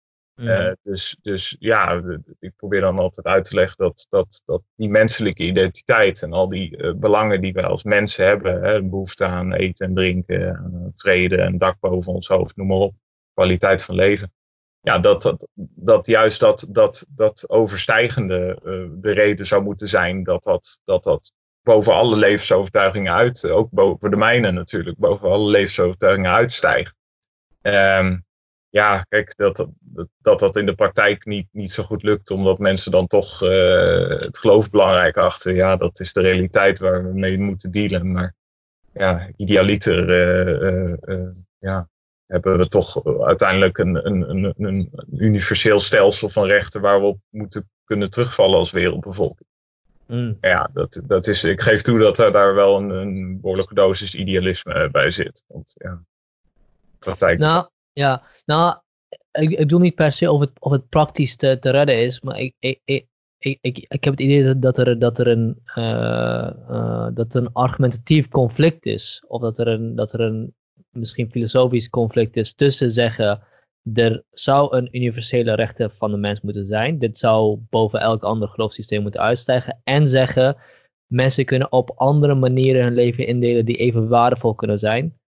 [0.42, 0.76] Mm.
[0.82, 2.02] dus, dus ja,
[2.40, 6.48] ik probeer dan altijd uit te leggen dat, dat, dat die menselijke identiteit en al
[6.48, 11.36] die uh, belangen die wij als mensen hebben, hè, behoefte aan eten en drinken, vrede
[11.36, 12.94] en dak boven ons hoofd, noem maar op,
[13.34, 14.32] kwaliteit van leven.
[14.80, 20.22] Ja, dat, dat, dat juist dat, dat, dat overstijgende uh, de reden zou moeten zijn
[20.22, 25.50] dat dat, dat, dat boven alle levensovertuigingen uit, ook boven de mijne natuurlijk, boven alle
[25.50, 26.96] levensovertuigingen uitstijgt.
[27.62, 28.24] Um,
[28.72, 32.58] ja, kijk, dat, dat, dat dat in de praktijk niet, niet zo goed lukt, omdat
[32.58, 35.54] mensen dan toch uh, het geloof belangrijk achter.
[35.54, 38.10] Ja, dat is de realiteit waar we mee moeten dealen.
[38.10, 38.34] Maar
[38.92, 41.88] ja, idealiter uh, uh, ja,
[42.26, 47.20] hebben we toch uiteindelijk een, een, een, een universeel stelsel van rechten waar we op
[47.28, 49.48] moeten kunnen terugvallen als wereldbevolking.
[50.06, 50.38] Mm.
[50.40, 54.14] Ja, dat, dat is, ik geef toe dat er daar wel een, een behoorlijke dosis
[54.14, 55.44] idealisme bij zit.
[55.46, 56.02] Want ja,
[56.98, 57.38] praktijk.
[57.38, 58.76] Nou, ja, nou,
[59.32, 62.20] ik, ik bedoel niet per se of het, of het praktisch te, te redden is,
[62.20, 63.06] maar ik, ik, ik,
[63.60, 68.28] ik, ik, heb het idee dat, er, dat, er een, uh, uh, dat een argumentatief
[68.28, 69.24] conflict is.
[69.28, 70.54] Of dat er een, dat er een
[70.90, 73.42] misschien filosofisch conflict is tussen zeggen.
[73.94, 76.98] Er zou een universele rechten van de mens moeten zijn.
[76.98, 79.80] Dit zou boven elk ander geloofssysteem moeten uitstijgen.
[79.84, 80.56] En zeggen
[81.06, 85.20] mensen kunnen op andere manieren hun leven indelen die even waardevol kunnen zijn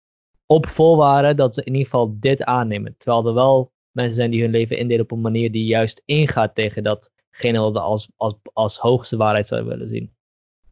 [0.47, 2.95] op voorwaarde dat ze in ieder geval dit aannemen.
[2.99, 6.55] Terwijl er wel mensen zijn die hun leven indelen op een manier die juist ingaat
[6.55, 10.15] tegen datgene wat we als, als, als hoogste waarheid zouden willen zien.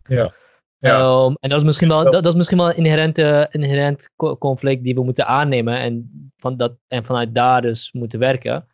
[0.02, 0.34] Ja.
[0.78, 1.24] ja.
[1.24, 4.84] Um, en dat is misschien wel, dat, dat is misschien wel een inherente, inherent conflict
[4.84, 8.66] die we moeten aannemen en, van dat, en vanuit daar dus moeten werken.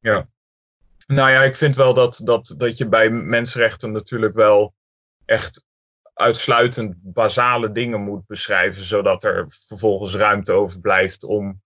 [0.00, 0.28] Ja.
[1.06, 4.74] Nou ja, ik vind wel dat, dat, dat je bij mensenrechten natuurlijk wel
[5.24, 5.64] echt
[6.18, 11.62] uitsluitend basale dingen moet beschrijven, zodat er vervolgens ruimte overblijft om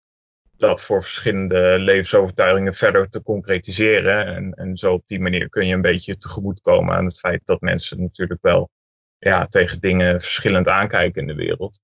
[0.57, 4.27] dat voor verschillende levensovertuigingen verder te concretiseren.
[4.27, 7.61] En, en zo op die manier kun je een beetje tegemoetkomen aan het feit dat
[7.61, 8.71] mensen natuurlijk wel
[9.19, 11.81] ja, tegen dingen verschillend aankijken in de wereld.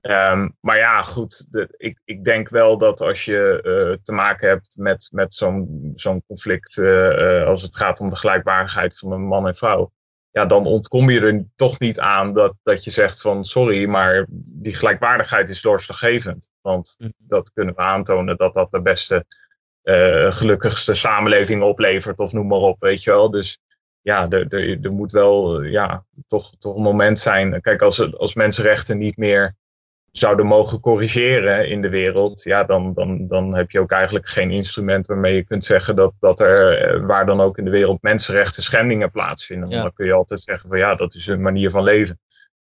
[0.00, 4.76] Um, maar ja, goed, ik, ik denk wel dat als je uh, te maken hebt
[4.78, 9.46] met, met zo'n zo'n conflict, uh, als het gaat om de gelijkwaardigheid van een man
[9.46, 9.92] en vrouw,
[10.36, 14.26] ja, dan ontkom je er toch niet aan dat, dat je zegt van sorry, maar
[14.30, 16.50] die gelijkwaardigheid is doorslaggevend.
[16.60, 17.10] Want mhm.
[17.16, 19.24] dat kunnen we aantonen dat dat de beste,
[19.82, 23.30] uh, gelukkigste samenleving oplevert of noem maar op, weet je wel.
[23.30, 23.58] Dus
[24.00, 27.60] ja, er, er, er moet wel ja, toch, toch een moment zijn.
[27.60, 29.54] Kijk, als, als mensenrechten niet meer
[30.18, 34.50] zouden mogen corrigeren in de wereld, ja, dan, dan, dan heb je ook eigenlijk geen
[34.50, 38.02] instrument waarmee je kunt zeggen dat, dat er, eh, waar dan ook in de wereld
[38.02, 39.70] mensenrechten schendingen plaatsvinden.
[39.70, 42.20] Dan kun je altijd zeggen van ja, dat is een manier van leven.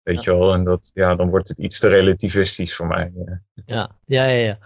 [0.02, 3.12] Weet je wel, en dat, ja, dan wordt het iets te relativistisch voor mij.
[3.66, 4.38] Ja, ja, ja.
[4.38, 4.59] ja,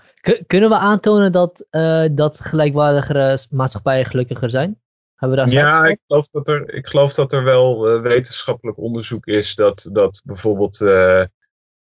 [0.47, 4.81] kunnen we aantonen dat, uh, dat gelijkwaardigere maatschappijen gelukkiger zijn?
[5.15, 8.79] Hebben we daar ja, ik geloof, dat er, ik geloof dat er wel uh, wetenschappelijk
[8.79, 11.23] onderzoek is dat, dat bijvoorbeeld eh,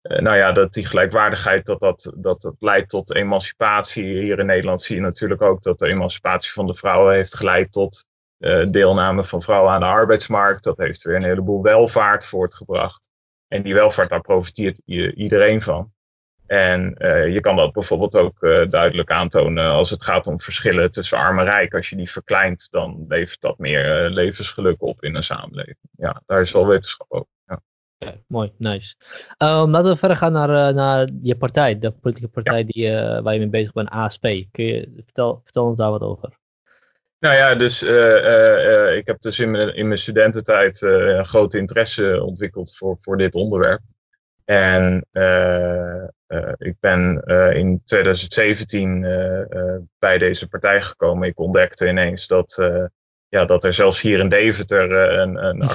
[0.08, 4.04] nou ja, dat die gelijkwaardigheid, dat dat, dat dat leidt tot emancipatie.
[4.04, 7.72] Hier in Nederland zie je natuurlijk ook dat de emancipatie van de vrouwen heeft geleid
[7.72, 8.06] tot
[8.40, 10.64] uh, deelname van vrouwen aan de arbeidsmarkt.
[10.64, 13.10] Dat heeft weer een heleboel welvaart voortgebracht.
[13.48, 14.82] En die welvaart, daar profiteert
[15.16, 15.94] iedereen van.
[16.46, 16.96] En
[17.32, 18.40] je kan dat bijvoorbeeld ook
[18.70, 21.74] duidelijk aantonen als het gaat om verschillen tussen arm en rijk.
[21.74, 25.78] Als je die verkleint, dan levert dat meer levensgeluk op in een samenleving.
[25.92, 27.34] Ja, daar is wel wetenschap over.
[28.28, 28.96] Mooi, nice.
[29.38, 33.22] Um, laten we verder gaan naar, uh, naar je partij, de politieke partij die, uh,
[33.22, 34.22] waar je mee bezig bent, ASP.
[34.52, 36.38] Kun je, vertel, vertel ons daar wat over.
[37.20, 42.24] Nou ja, dus uh, ik heb dus in mijn, in mijn studententijd een grote interesse
[42.24, 43.82] ontwikkeld voor, voor dit onderwerp.
[44.46, 45.08] En
[46.58, 49.00] ik ben in 2017
[50.00, 51.28] bij deze partij gekomen.
[51.28, 52.72] Ik ontdekte ineens dat
[53.36, 55.62] ja, dat er zelfs hier in Deventer eh, een, een,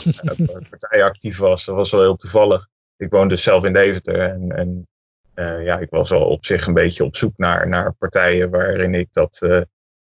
[0.49, 1.64] een partij actief was.
[1.64, 2.68] Dat was wel heel toevallig.
[2.96, 4.88] Ik woon dus zelf in Deventer en, en
[5.35, 8.94] uh, ja, ik was al op zich een beetje op zoek naar, naar partijen waarin
[8.94, 9.40] ik dat,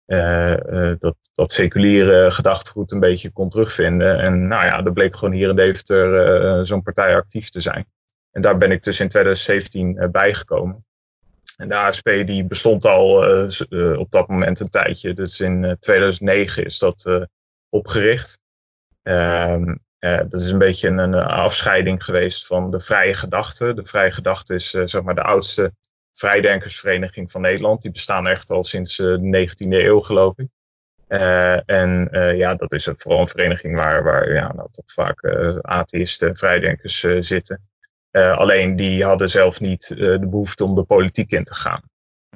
[0.05, 0.55] uh,
[0.99, 4.19] dat, dat seculiere gedachtegoed een beetje kon terugvinden.
[4.19, 7.85] En nou ja, er bleek gewoon hier in Deventer zo'n partij actief te zijn.
[8.31, 10.85] En daar ben ik dus in 2017 bijgekomen.
[11.55, 13.25] En de ASP die bestond al
[13.69, 15.13] uh, op dat moment een tijdje.
[15.13, 17.27] Dus in 2009 is dat
[17.69, 18.39] opgericht.
[19.03, 23.73] Um, dat is een beetje een, een, afscheiding geweest van de Vrije Gedachte.
[23.73, 25.73] De Vrije Gedachte is zeg maar de oudste
[26.13, 27.81] vrijdenkersvereniging van Nederland.
[27.81, 30.47] Die bestaan echt al sinds de 19e eeuw, geloof ik.
[31.65, 35.25] en ja, dat is vooral een vereniging waar, waar ja, nou, toch vaak
[35.61, 37.70] atheïsten, vrijdenkers zitten.
[38.11, 41.81] Uh, alleen die hadden zelf niet uh, de behoefte om de politiek in te gaan.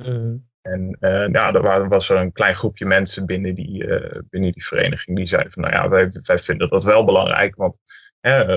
[0.01, 0.47] Mm.
[0.61, 3.85] En uh, ja, er was er een klein groepje mensen binnen die,
[4.29, 7.55] binnen die vereniging die zeiden van nou ja, wij, wij vinden dat wel belangrijk.
[7.55, 7.77] Want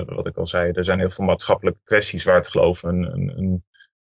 [0.05, 3.37] wat ik al zei, er zijn heel veel maatschappelijke kwesties waar het geloof een, een,
[3.37, 3.63] een,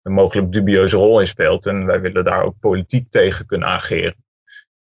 [0.01, 1.65] een mogelijk dubieuze rol in speelt.
[1.65, 4.15] En wij willen daar ook politiek tegen kunnen ageren.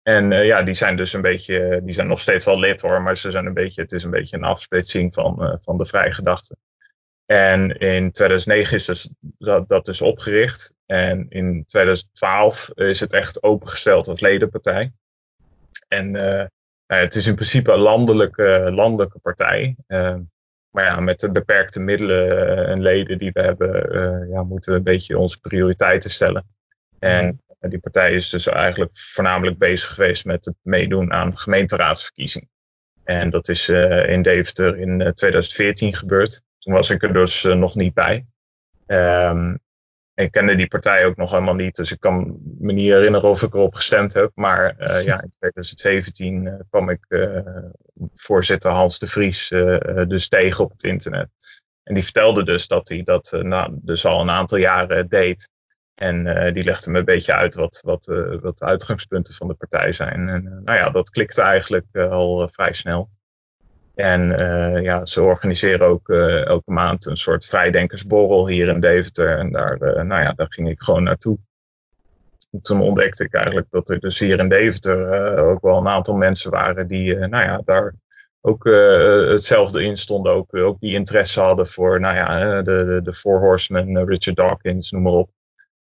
[0.02, 3.16] En ja, die zijn dus een beetje, die zijn nog steeds wel lid hoor, maar
[3.16, 6.56] ze zijn een beetje, het is een beetje een afsplitsing van, van de vrije gedachten.
[7.30, 10.74] En in 2009 is dus dat, dat dus opgericht.
[10.86, 14.92] En in 2012 is het echt opengesteld als ledenpartij.
[15.88, 16.22] En uh,
[16.86, 19.76] nou, het is in principe een landelijke, landelijke partij.
[19.86, 20.16] Uh,
[20.70, 24.78] maar ja, met de beperkte middelen eh, en leden die we hebben, ja, moeten we
[24.78, 26.46] een beetje onze prioriteiten stellen.
[26.98, 32.48] En die partij is dus eigenlijk voornamelijk bezig geweest met het meedoen aan gemeenteraadsverkiezingen.
[33.04, 36.42] En dat is in Deventer in 2014 gebeurd.
[36.60, 38.26] Toen was ik er dus eh, nog niet bij.
[38.86, 39.58] Um,
[40.14, 43.42] ik kende die partij ook nog helemaal niet, dus ik kan me niet herinneren of
[43.42, 44.30] ik erop gestemd heb.
[44.34, 47.06] Maar uh, ja, in 2017 uh, kwam ik
[48.14, 49.48] voorzitter Hans de Vries
[50.08, 51.28] dus tegen op het internet.
[51.82, 55.50] En die vertelde dus dat hij dat nou, dus al een aantal jaren deed.
[55.94, 58.06] En die legde me een beetje uit wat, wat,
[58.40, 60.28] wat de uitgangspunten van de partij zijn.
[60.28, 63.10] En nou ja, dat klikte eigenlijk al vrij snel.
[64.00, 69.38] En uh, ja, ze organiseren ook uh, elke maand een soort vrijdenkersborrel hier in Deventer.
[69.38, 71.38] En daar, uh, nou ja, daar ging ik gewoon naartoe.
[72.50, 76.16] En toen ontdekte ik eigenlijk dat er dus hier in Deventer ook wel een aantal
[76.16, 77.94] mensen waren die, nou ja, daar
[78.40, 78.64] ook
[79.28, 80.32] hetzelfde in stonden.
[80.52, 85.02] Ook, die interesse hadden voor, nou ja, de, de, de Four Horsemen, Richard Dawkins, noem
[85.02, 85.30] maar op.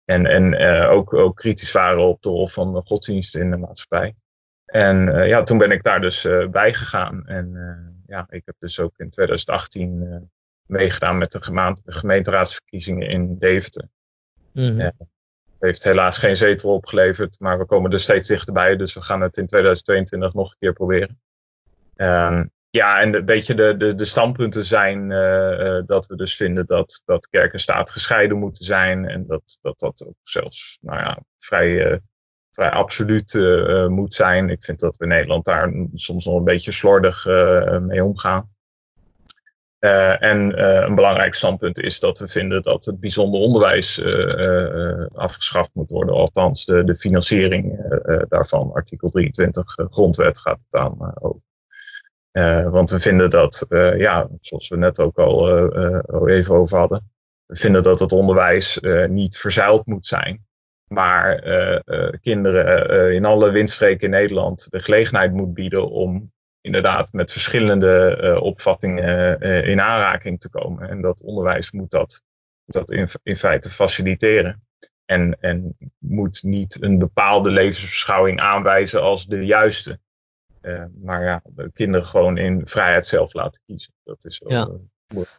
[0.06, 4.16] En, en ook, ook kritisch waren op de rol van de godsdienst in de maatschappij.
[4.66, 7.26] En ja, toen ben ik daar dus bij gegaan.
[7.26, 10.30] En ja, ik heb dus ook in 2018
[10.66, 13.90] meegedaan met de gemeenteraadsverkiezingen in Deventer.
[14.54, 14.92] Mm -hmm.
[15.60, 18.76] heeft helaas geen zetel opgeleverd, maar we komen er steeds dichterbij.
[18.76, 21.20] Dus we gaan het in 2022 nog een keer proberen.
[21.96, 25.08] Um, ja, en een beetje de, de, de standpunten zijn
[25.86, 29.08] dat we dus vinden dat, dat kerk en staat gescheiden moeten zijn.
[29.08, 32.02] En dat dat, dat ook zelfs nou ja, vrij
[32.58, 34.50] vrij absoluut uh, moet zijn.
[34.50, 37.26] Ik vind dat we in Nederland daar soms nog een beetje slordig
[37.82, 38.50] mee omgaan.
[40.20, 44.04] En een belangrijk standpunt is dat we vinden dat het bijzonder onderwijs
[45.14, 46.16] afgeschaft moet worden.
[46.16, 47.80] Althans, de, de financiering
[48.30, 51.42] daarvan, artikel 23 grondwet gaat het aan over.
[52.72, 53.66] want we vinden dat,
[53.98, 55.50] ja, zoals we net ook al,
[56.02, 57.12] al even over hadden,
[57.46, 60.47] we vinden dat het onderwijs niet verzuild moet zijn
[60.88, 66.32] maar uh, uh, kinderen uh, in alle windstreken in Nederland de gelegenheid moet bieden om
[66.62, 70.90] inderdaad met verschillende opvattingen in aanraking te komen.
[70.90, 72.22] En dat onderwijs moet dat,
[72.66, 74.62] dat in, in feite faciliteren.
[75.06, 80.00] En, en moet niet een bepaalde levensbeschouwing aanwijzen als de juiste.
[81.02, 83.94] maar ja, de kinderen gewoon in vrijheid zelf laten kiezen.
[84.04, 84.70] Dat is wel ja.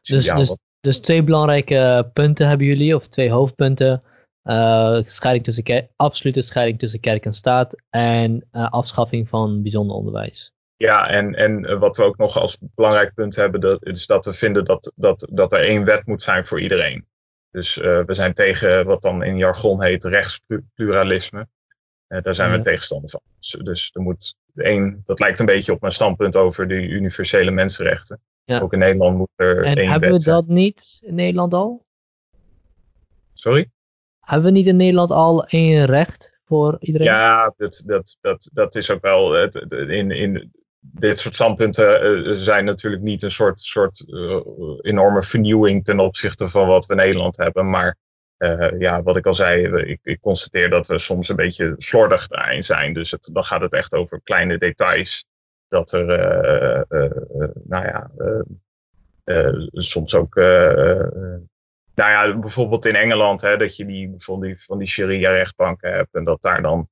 [0.03, 4.03] dus, dus, dus twee belangrijke punten hebben jullie, of twee hoofdpunten.
[4.49, 10.53] Uh, scheiding tussen absolute scheiding tussen kerk en staat en uh, afschaffing van bijzonder onderwijs.
[10.77, 14.25] Ja, en, en eh, wat we ook nog als belangrijk punt hebben, dat, is dat
[14.25, 17.07] we vinden dat, dat, dat er één wet moet zijn voor iedereen.
[17.51, 21.49] Dus we zijn tegen wat dan in jargon heet rechtspluralisme.
[22.07, 23.21] daar zijn we tegenstander van.
[23.39, 27.51] Dus, dus er moet één, dat lijkt een beetje op mijn standpunt over de universele
[27.51, 28.21] mensenrechten.
[28.45, 28.61] Ja.
[28.61, 31.87] Ook in Nederland moet er en één hebben we dat niet in Nederland al?
[33.33, 33.71] Sorry?
[34.29, 37.07] Hebben we niet in Nederland al één recht voor iedereen?
[37.07, 39.33] Ja, dat, dat, dat, dat is ook wel.
[39.33, 44.41] Het, in, in dit soort standpunten uh, zijn natuurlijk niet een soort, soort uh,
[44.81, 47.71] enorme vernieuwing ten opzichte van wat we in Nederland hebben.
[47.71, 47.97] Maar
[48.79, 52.63] ja, wat ik al zei, ik, ik, constateer dat we soms een beetje slordig daarin
[52.63, 52.93] zijn.
[52.93, 55.25] Dus het, dan gaat het echt over kleine details.
[55.69, 56.07] Dat er,
[57.65, 58.11] nou ja,
[59.73, 60.35] soms ook
[61.99, 66.15] nou ja, bijvoorbeeld in Engeland, hè, dat je die, van die, van die sharia-rechtbanken hebt
[66.15, 66.89] en dat daar dan,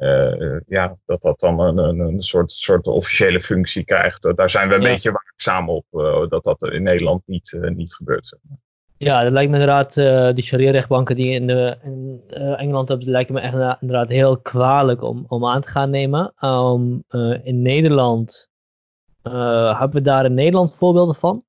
[0.00, 4.36] uh, ja, dat dat dan een, een, een, soort, soort officiële functie krijgt.
[4.36, 7.94] Daar zijn we een beetje waakzaam op, uh, dat dat in Nederland niet, uh, niet
[7.94, 8.38] gebeurt.
[8.96, 9.94] Ja, dat lijkt me inderdaad,
[10.34, 12.22] die sharia-rechtbanken die in, de, in
[12.56, 16.34] Engeland hebben, lijken me echt inderdaad heel kwalijk om, om aan te gaan nemen.
[16.40, 17.04] Um,
[17.42, 18.48] in Nederland,
[19.22, 21.44] hebben we daar in Nederland voorbeelden van?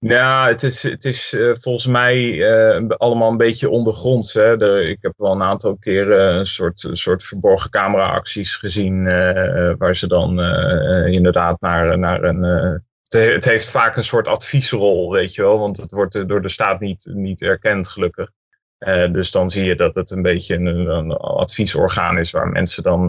[0.00, 4.32] Ja, het is, het is uh, volgens mij uh, allemaal een beetje ondergronds.
[4.32, 4.56] Hè?
[4.56, 9.04] De, ik heb wel een aantal keren een soort, een soort verborgen camera-acties gezien.
[9.04, 10.40] Uh, waar ze dan
[11.12, 12.42] inderdaad naar, naar een.
[13.08, 15.58] Het, heeft vaak een soort adviesrol, weet je wel.
[15.58, 18.30] Want het wordt door de staat niet, niet erkend, gelukkig.
[19.12, 23.06] dus dan zie je dat het een beetje een, een adviesorgaan is waar mensen dan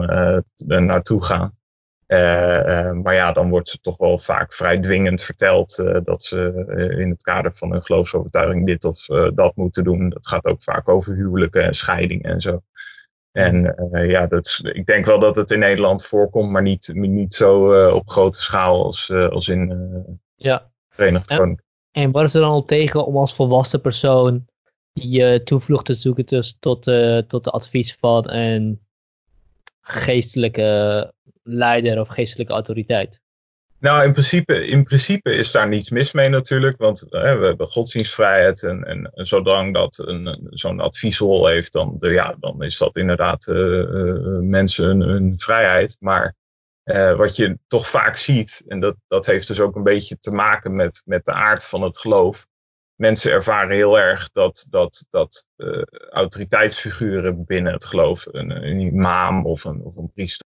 [0.86, 1.58] naartoe gaan.
[2.12, 6.22] Uh, uh, maar ja, dan wordt ze toch wel vaak vrij dwingend verteld uh, dat
[6.22, 6.64] ze
[6.98, 10.08] in het kader van hun geloofsovertuiging dit of dat moeten doen.
[10.08, 12.62] Dat gaat ook vaak over huwelijken en scheidingen en zo.
[13.32, 13.74] En
[14.08, 18.08] ja, dat ik denk wel dat het in Nederland voorkomt, maar niet, niet zo op
[18.08, 20.70] grote schaal als, als in ja.
[20.88, 21.68] Verenigd Koninkrijk.
[21.90, 24.44] En, en waar is er dan op tegen om als volwassen persoon
[24.92, 26.82] je toevlucht te zoeken dus tot,
[27.26, 28.80] tot de advies van een
[29.80, 31.12] geestelijke
[31.52, 33.20] leider of geestelijke autoriteit?
[33.80, 37.66] Nou, in principe, in principe is daar niets mis mee natuurlijk, want hè, we hebben
[37.66, 42.96] godsdienstvrijheid en, en, en zolang dat een, zo'n adviesrol heeft, dan, ja, dan is dat
[42.96, 45.96] inderdaad uh, mensen hun, vrijheid.
[46.00, 46.34] Maar
[47.16, 50.74] wat je toch vaak ziet, en dat, dat heeft dus ook een beetje te maken
[50.74, 52.46] met, met de aard van het geloof.
[52.94, 55.46] Mensen ervaren heel erg dat, dat, dat
[56.10, 60.46] autoriteitsfiguren binnen het geloof, een, een imam of een, of een priester,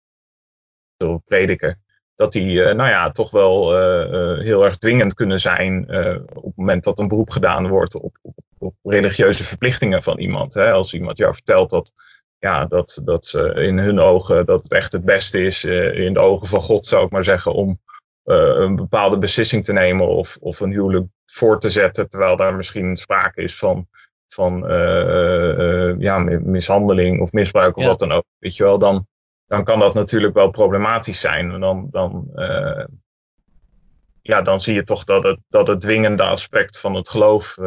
[1.07, 1.79] of prediker,
[2.15, 5.89] dat die uh, nou ja, toch wel uh, heel erg dwingend kunnen zijn
[6.35, 10.55] op het moment dat een beroep gedaan wordt op, op, op religieuze verplichtingen van iemand.
[10.55, 10.73] Hè?
[10.73, 11.93] Als iemand jou vertelt dat,
[12.39, 16.21] ja, dat, dat ze in hun ogen dat het echt het beste is, in de
[16.21, 17.81] ogen van God zou ik maar zeggen, om
[18.25, 22.97] een bepaalde beslissing te nemen of, of een huwelijk voor te zetten, terwijl daar misschien
[22.97, 23.87] sprake is van,
[24.29, 24.65] van
[25.99, 28.25] ja, mishandeling of misbruik of wat dan ook.
[28.39, 29.07] Weet je wel, dan,
[29.49, 31.53] dan kan dat natuurlijk wel problematisch zijn.
[31.53, 32.85] En dan, dan, uh,
[34.23, 37.67] ja, dan zie je toch dat het, dat het dwingende aspect van het geloof uh,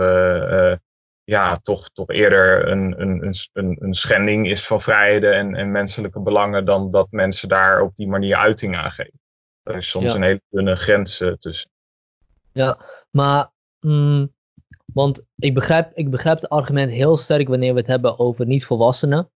[0.52, 0.76] uh,
[1.24, 6.20] ja, toch, toch eerder een, een, een, een schending is van vrijheden en, en menselijke
[6.20, 9.20] belangen dan dat mensen daar op die manier uiting aan geven.
[9.64, 11.70] Er is soms een hele dunne grens tussen.
[12.52, 12.78] Ja,
[13.10, 14.34] maar mm,
[14.94, 19.32] want ik begrijp, ik begrijp het argument heel sterk wanneer we het hebben over niet-volwassenen.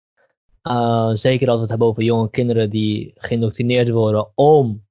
[0.69, 4.85] Uh, zeker als we het hebben over jonge kinderen die geïndoctrineerd worden om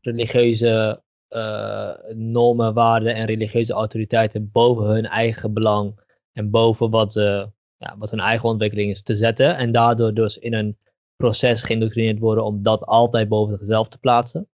[0.00, 6.00] religieuze uh, normen, waarden en religieuze autoriteiten boven hun eigen belang
[6.32, 7.12] en boven wat,
[7.76, 9.56] ja, wat hun eigen ontwikkeling is te zetten.
[9.56, 10.76] En daardoor dus in een
[11.16, 14.48] proces geïndoctrineerd worden om dat altijd boven zichzelf te plaatsen.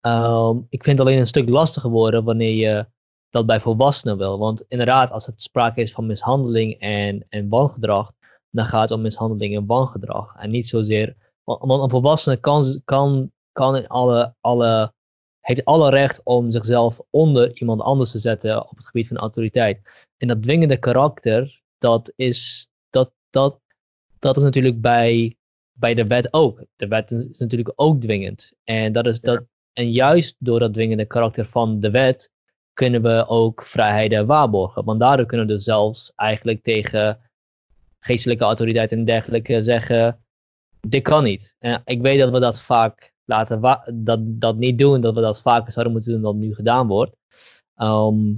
[0.00, 2.86] Um, ik vind het alleen een stuk lastiger worden wanneer je
[3.30, 4.38] dat bij volwassenen wil.
[4.38, 8.12] Want inderdaad, als het sprake is van mishandeling en, en wangedrag,
[8.50, 10.34] dan gaat het om mishandeling en wangedrag.
[10.36, 11.16] En niet zozeer.
[11.44, 14.92] Want een volwassene kan, kan, kan in alle, alle,
[15.40, 20.06] heeft alle recht om zichzelf onder iemand anders te zetten op het gebied van autoriteit.
[20.16, 23.60] En dat dwingende karakter, dat is, dat, dat,
[24.18, 25.36] dat is natuurlijk bij,
[25.72, 26.64] bij de wet ook.
[26.76, 28.52] De wet is natuurlijk ook dwingend.
[28.64, 32.30] En, dat is, dat, en juist door dat dwingende karakter van de wet
[32.72, 34.84] kunnen we ook vrijheden waarborgen.
[34.84, 37.20] Want daardoor kunnen we dus zelfs eigenlijk tegen
[37.98, 40.24] geestelijke autoriteiten en dergelijke zeggen,
[40.80, 41.56] dit kan niet.
[41.84, 43.60] Ik weet dat we dat vaak laten
[43.94, 47.16] dat, dat niet doen, dat we dat vaker zouden moeten doen dan nu gedaan wordt.
[47.74, 48.34] Ehm,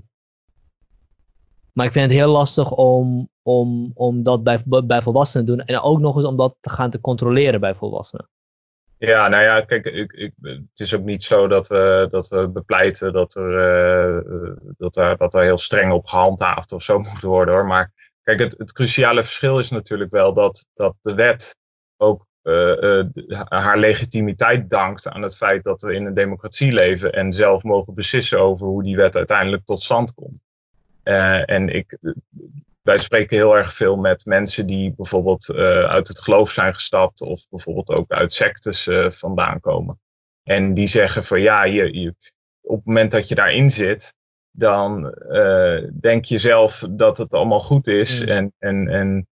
[1.72, 5.64] maar ik vind het heel lastig om, om, om dat bij, bij volwassenen te doen
[5.64, 8.28] en ook nog eens om dat te gaan te controleren bij volwassenen.
[8.98, 12.48] Ja, nou ja, kijk, ik, ik, het is ook niet zo dat we, dat we
[12.48, 17.54] bepleiten dat er, uh, dat, er, dat heel streng op gehandhaafd of zo moet worden
[17.54, 17.66] hoor.
[17.66, 17.92] Maar
[18.28, 21.56] kijk, het, het cruciale verschil is natuurlijk wel dat, dat de wet
[21.96, 23.04] ook uh,
[23.48, 27.94] haar legitimiteit dankt aan het feit dat we in een democratie leven en zelf mogen
[27.94, 30.40] beslissen over hoe die wet uiteindelijk tot stand komt.
[31.02, 31.98] en ik,
[32.82, 35.54] wij spreken heel erg veel met mensen die bijvoorbeeld
[35.86, 40.00] uit het geloof zijn gestapt of bijvoorbeeld ook uit sectes vandaan komen.
[40.42, 42.14] En die zeggen van ja, je, je,
[42.60, 44.14] op het moment dat je daarin zit,
[44.58, 48.20] dan uh, denk je zelf dat het allemaal goed is.
[48.20, 48.28] Mm.
[48.28, 49.28] En, en, en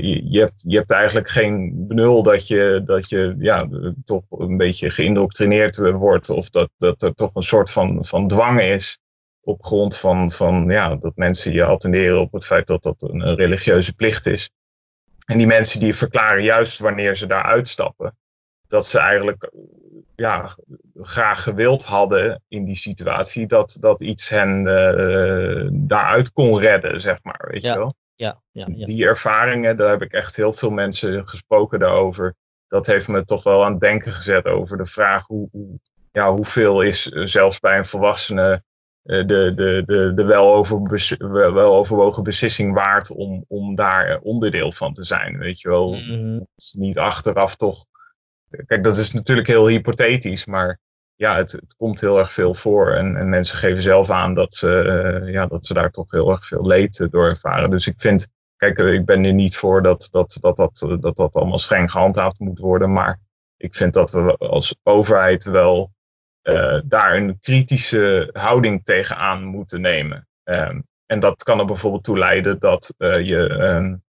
[0.00, 3.68] je, je, hebt, je hebt eigenlijk geen benul dat je, dat je ja,
[4.04, 8.60] toch een beetje geïndoctrineerd wordt of dat, dat er toch een soort van, van dwang
[8.60, 8.98] is
[9.44, 13.34] op grond van, van ja, dat mensen je attenderen op het feit dat dat een,
[13.34, 14.50] religieuze plicht is.
[15.26, 18.16] En die mensen die verklaren juist wanneer ze daar uitstappen,
[18.68, 19.52] dat ze eigenlijk
[20.16, 20.56] ja,
[20.94, 27.18] graag gewild hadden in die situatie dat, dat iets hen uh, daaruit kon redden, zeg
[27.22, 27.48] maar.
[27.50, 27.94] Weet je wel?
[28.14, 28.84] Ja, ja, ja.
[28.84, 32.34] Die ervaringen, daar heb ik echt heel veel mensen gesproken daarover.
[32.68, 35.80] Dat heeft me toch wel aan het denken gezet over de vraag hoe, hoe
[36.12, 38.62] ja, hoeveel is zelfs bij een volwassene
[39.02, 40.24] eh, de, de, de, de
[41.52, 45.38] weloverwogen beslissing waard om, om daar onderdeel van te zijn.
[45.38, 46.46] Weet je wel, mm
[46.78, 47.84] niet achteraf toch.
[48.66, 50.80] Kijk, dat is natuurlijk heel hypothetisch, maar
[51.14, 52.92] ja, het, het komt heel erg veel voor.
[52.92, 56.30] En, en mensen geven zelf aan dat ze, uh, ja, dat ze daar toch heel
[56.30, 57.70] erg veel leed door ervaren.
[57.70, 61.34] Dus ik vind, kijk, ik ben er niet voor dat dat, dat, dat, dat, dat
[61.34, 62.92] allemaal streng gehandhaafd moet worden.
[62.92, 63.20] Maar
[63.56, 65.92] ik vind dat we als overheid wel
[66.84, 70.28] daar een kritische houding tegenaan moeten nemen.
[70.44, 73.50] Um, en dat kan er bijvoorbeeld toe leiden dat je.
[73.50, 74.02] Um,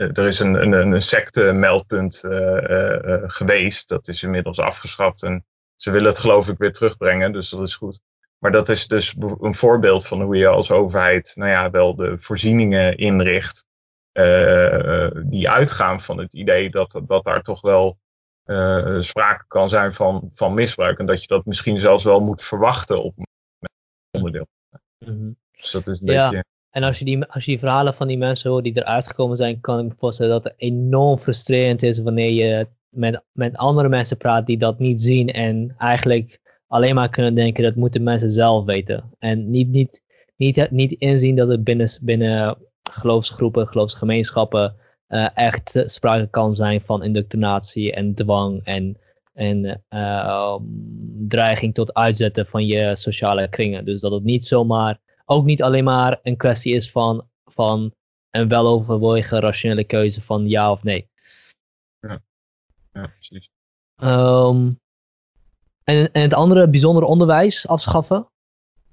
[0.00, 3.88] er is een, een, een secte-meldpunt uh, geweest.
[3.88, 5.22] Dat is inmiddels afgeschaft.
[5.22, 5.44] En
[5.76, 7.32] ze willen het geloof ik weer terugbrengen.
[7.32, 8.00] Dus dat is goed.
[8.38, 12.18] Maar dat is dus een voorbeeld van hoe je als overheid nou ja, wel de
[12.18, 13.64] voorzieningen inricht.
[15.24, 17.98] die uitgaan van het idee dat, dat daar toch wel
[18.50, 20.98] uh, sprake kan zijn van, van misbruik.
[20.98, 23.26] En dat je dat misschien zelfs wel moet verwachten op een
[24.10, 24.46] onderdeel.
[24.98, 26.28] Mm Dus dat is een ja.
[26.28, 26.44] beetje...
[26.70, 29.36] En als je, die, als je die verhalen van die mensen hoort die eruit gekomen
[29.36, 33.88] zijn, kan ik me voorstellen dat het enorm frustrerend is wanneer je met, met andere
[33.88, 38.32] mensen praat die dat niet zien en eigenlijk alleen maar kunnen denken dat moeten mensen
[38.32, 39.14] zelf weten.
[39.18, 40.02] En niet, niet,
[40.36, 42.56] niet, niet inzien dat het binnen, binnen
[42.90, 44.74] geloofsgroepen, geloofsgemeenschappen
[45.08, 48.98] uh, echt sprake kan zijn van indoctrinatie en dwang en,
[49.32, 50.56] en uh,
[51.28, 53.84] dreiging tot uitzetten van je sociale kringen.
[53.84, 55.00] Dus dat het niet zomaar,
[55.30, 57.94] ook niet alleen maar een kwestie is van, van
[58.30, 61.08] een weloverwogen rationele keuze van ja of nee.
[62.00, 62.22] Ja,
[62.92, 63.50] ja precies.
[64.02, 64.78] Um,
[65.84, 68.28] en, en het andere bijzonder onderwijs afschaffen?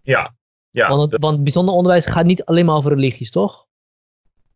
[0.02, 0.36] Ja.
[0.70, 3.66] ja want, het, want bijzonder onderwijs gaat niet alleen maar over religies, toch?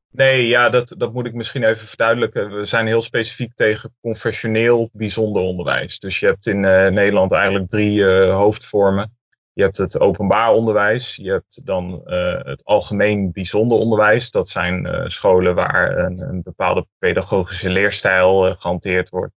[0.10, 2.56] Nee, ja, dat, dat moet ik misschien even verduidelijken.
[2.56, 6.00] We zijn heel specifiek tegen confessioneel bijzonder onderwijs.
[6.00, 9.20] Dus je hebt in uh, Nederland eigenlijk drie uh, hoofdvormen.
[9.54, 14.32] Je hebt het openbaar onderwijs, je hebt dan uh, het algemeen bijzonder onderwijs.
[14.32, 19.34] Dat zijn scholen waar een, een, bepaalde pedagogische leerstijl gehanteerd wordt.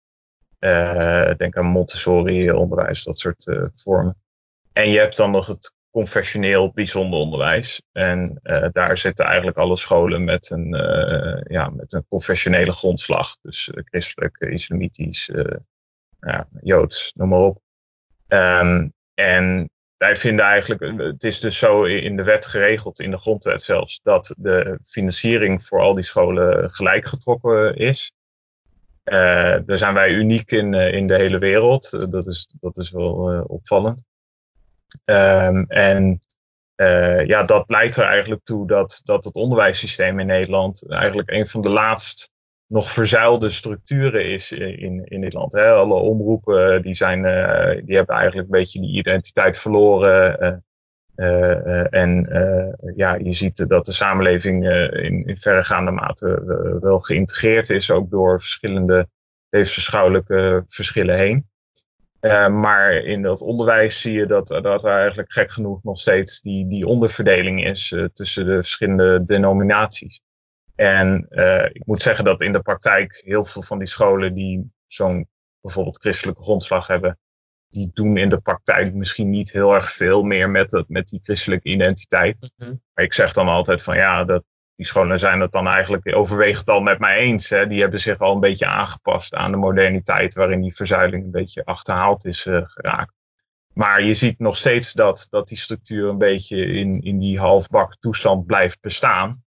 [1.39, 4.17] denk aan Montessori-onderwijs, dat soort vormen.
[4.73, 7.83] En je hebt dan nog het confessioneel bijzonder onderwijs.
[7.93, 13.37] En uh, daar zitten eigenlijk alle scholen met een, uh, ja, met een confessionele grondslag.
[13.43, 15.31] Dus uh, christelijk, islamitisch,
[16.21, 17.61] ja, joods, noem maar op.
[18.29, 19.71] Um, en
[20.03, 24.01] wij vinden eigenlijk, het is dus zo in de wet geregeld, in de grondwet zelfs,
[24.03, 28.13] dat de financiering voor al die scholen gelijk getrokken is.
[29.05, 32.11] daar zijn wij uniek in, in de hele wereld.
[32.13, 34.05] dat, is, dat is wel opvallend.
[35.05, 36.21] Um, en
[36.77, 41.47] uh, ja, dat leidt er eigenlijk toe dat, dat het onderwijssysteem in Nederland eigenlijk een
[41.47, 42.31] van de laatst
[42.73, 45.53] nog verzuilde structuren is in, in dit land.
[45.53, 45.73] Hè.
[45.73, 50.65] Alle omroepen die, zijn, uh, die hebben eigenlijk een beetje die identiteit verloren.
[51.17, 52.29] Uh, en
[52.97, 56.43] ja, je ziet dat de samenleving in, in verregaande mate
[56.81, 59.07] wel geïntegreerd is, ook door verschillende
[59.51, 61.47] levensbeschouwelijke verschillen heen.
[62.61, 66.67] Maar in dat onderwijs zie je dat, dat er eigenlijk gek genoeg nog steeds die,
[66.69, 70.21] die onderverdeling is tussen de verschillende denominaties.
[70.83, 74.73] En uh, ik moet zeggen dat in de praktijk heel veel van die scholen die
[74.87, 75.29] zo'n
[75.61, 77.19] bijvoorbeeld christelijke grondslag hebben,
[77.69, 81.69] die doen in de praktijk misschien niet heel erg veel meer met, met die christelijke
[81.69, 82.37] identiteit.
[82.41, 82.83] Mm -hmm.
[82.95, 86.69] Maar ik zeg dan altijd van ja, dat, die scholen zijn het dan eigenlijk overwegend
[86.69, 87.49] al met mij eens.
[87.49, 87.67] Hè.
[87.67, 91.65] Die hebben zich al een beetje aangepast aan de moderniteit waarin die verzuiling een beetje
[91.65, 93.15] achterhaald is uh, geraakt.
[93.75, 97.97] Maar je ziet nog steeds dat, dat die structuur een beetje in, in die halfbak
[97.97, 99.42] toestand blijft bestaan.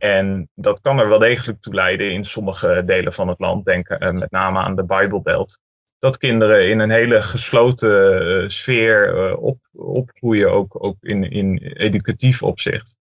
[0.00, 3.88] En dat kan er wel degelijk toe leiden in sommige delen van het land, denk
[3.88, 5.58] uh, met name aan de Bijbelbelt.
[5.98, 11.56] Dat kinderen in een hele gesloten uh, sfeer uh, op, opgroeien, ook, ook in, in
[11.58, 12.96] educatief opzicht.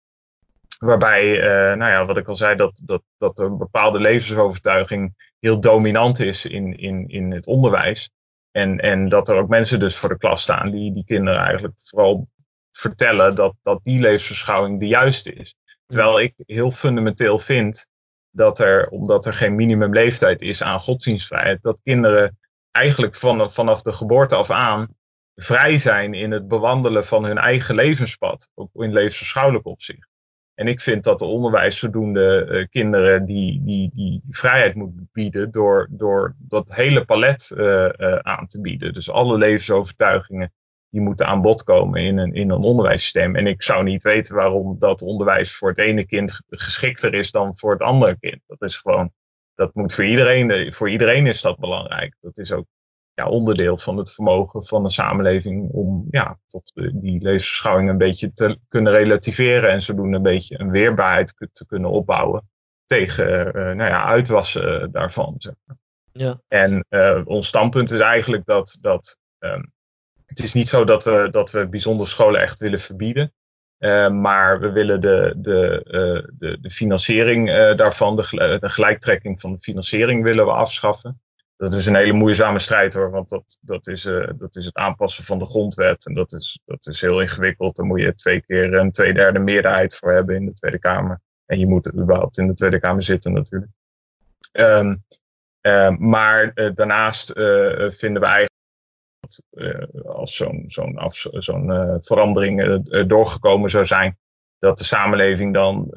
[0.78, 1.40] Waarbij,
[1.76, 6.46] nou ja, wat ik al zei, dat, dat, dat een bepaalde levensovertuiging heel dominant is
[6.46, 8.10] in, in, in het onderwijs.
[8.52, 11.74] En, en dat er ook mensen dus voor de klas staan die die kinderen eigenlijk
[11.76, 12.28] vooral
[12.72, 15.56] vertellen dat, dat die levensbeschouwing de juiste is.
[15.94, 17.88] Terwijl ik heel fundamenteel vind
[18.30, 22.38] dat er, omdat er geen minimumleeftijd is aan godsdienstvrijheid, dat kinderen
[22.72, 24.88] eigenlijk van, vanaf de geboorte af aan
[25.36, 30.08] vrij zijn in het bewandelen van hun eigen levenspad, ook in levensbeschouwelijk opzicht.
[30.54, 35.52] En ik vind dat de onderwijs zodoende uh, kinderen die, die, die vrijheid moet bieden
[35.52, 38.94] door, door dat hele palet uh, uh, aan te bieden.
[38.94, 40.54] Dus alle levensovertuigingen
[40.90, 43.36] die moeten aan bod komen in een, in een onderwijssysteem.
[43.36, 47.56] En ik zou niet weten waarom dat onderwijs voor het ene kind geschikter is dan
[47.56, 48.42] voor het andere kind.
[48.48, 49.12] Dat is gewoon,
[49.56, 52.16] dat moet voor iedereen, voor iedereen is dat belangrijk.
[52.22, 52.66] Dat is ook
[53.14, 57.98] ja, onderdeel van het vermogen van de samenleving om ja, toch de, die levensbeschouwing een
[57.98, 62.50] beetje te kunnen relativeren en zodoende een beetje een weerbaarheid te kunnen opbouwen
[62.86, 65.36] tegen uh, nou ja, uitwassen daarvan.
[65.38, 65.78] Zeg maar.
[66.12, 66.42] ja.
[66.48, 69.72] En uh, ons standpunt is eigenlijk dat, dat um,
[70.30, 73.34] het is niet zo dat we, dat we bijzondere scholen echt willen verbieden.
[73.80, 79.52] Uh, maar we willen de, de, uh, de, de financiering uh, daarvan, de, gelijktrekking van
[79.52, 81.22] de financiering willen we afschaffen.
[81.58, 84.04] Dat is een hele moeizame strijd hoor, want dat, dat, is,
[84.38, 86.06] dat is het aanpassen van de grondwet.
[86.06, 87.76] En dat is, dat is heel ingewikkeld.
[87.76, 91.22] Daar moet je twee keer een tweederde meerderheid voor hebben in de Tweede Kamer.
[91.46, 93.72] En je moet überhaupt in de Tweede Kamer zitten natuurlijk.
[94.52, 95.04] Um,
[95.98, 97.32] maar daarnaast
[97.88, 98.28] vinden we
[99.52, 100.64] uh, als zo'n
[101.38, 104.18] zo'n uh, verandering uh, doorgekomen zou zijn,
[104.60, 105.88] dat de samenleving dan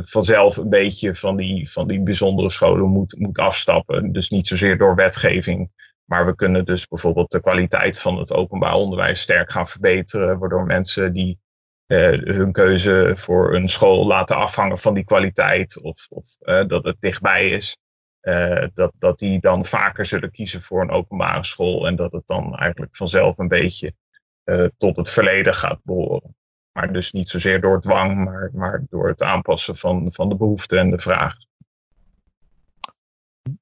[0.00, 4.12] vanzelf een beetje van die, van die bijzondere scholen moet, moet afstappen.
[4.12, 5.70] Dus niet zozeer door wetgeving,
[6.04, 10.66] maar we kunnen dus bijvoorbeeld de kwaliteit van het openbaar onderwijs sterk gaan verbeteren, waardoor
[10.66, 11.38] mensen die
[11.86, 17.48] hun keuze voor een school laten afhangen van die kwaliteit of, of dat het dichtbij
[17.48, 17.76] is.
[18.22, 22.26] Uh, dat, dat die dan vaker zullen kiezen voor een openbare school en dat het
[22.26, 23.94] dan eigenlijk vanzelf een beetje
[24.44, 26.36] uh, tot het verleden gaat behoren.
[26.72, 30.78] Maar dus niet zozeer door dwang, maar, maar door het aanpassen van, van de behoeften
[30.78, 31.46] en de vragen.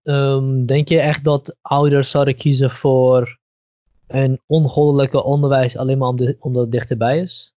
[0.03, 3.39] Um, denk je echt dat ouders zouden kiezen voor
[4.07, 7.56] een ongoddelijke onderwijs alleen maar omdat het dichterbij is?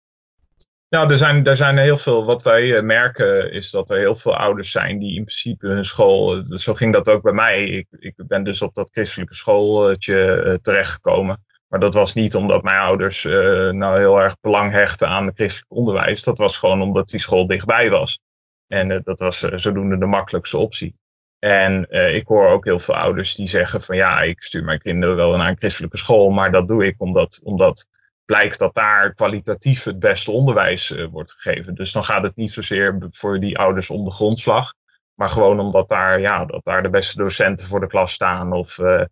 [0.89, 2.25] Nou, er zijn, er zijn heel veel.
[2.25, 5.85] Wat wij eh, merken is dat er heel veel ouders zijn die in principe hun
[5.85, 6.37] school.
[6.37, 7.65] Eh, zo ging dat ook bij mij.
[7.65, 11.45] Ik, ik ben dus op dat christelijke schooltje uh, terechtgekomen.
[11.69, 15.37] Maar dat was niet omdat mijn ouders uh, nou heel erg belang hechten aan het
[15.37, 16.23] christelijk onderwijs.
[16.23, 18.21] Dat was gewoon omdat die school dichtbij was.
[18.67, 20.95] En dat was zodoende de makkelijkste optie.
[21.39, 25.17] En ik hoor ook heel veel ouders die zeggen van ja, ik stuur mijn kinderen
[25.17, 26.31] wel naar een christelijke school.
[26.31, 27.87] Maar dat doe ik omdat, omdat
[28.27, 31.75] blijkt dat daar kwalitatief het beste onderwijs uh, wordt gegeven.
[31.75, 34.75] Dus dan gaat het niet zozeer voor die ouders om de grondslag,
[35.15, 38.79] maar gewoon omdat daar, ja, dat daar de beste docenten voor de klas staan of
[38.79, 39.05] uh,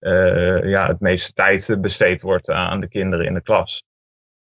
[0.00, 3.82] uh, ja, het meeste tijd besteed wordt aan de kinderen in de klas.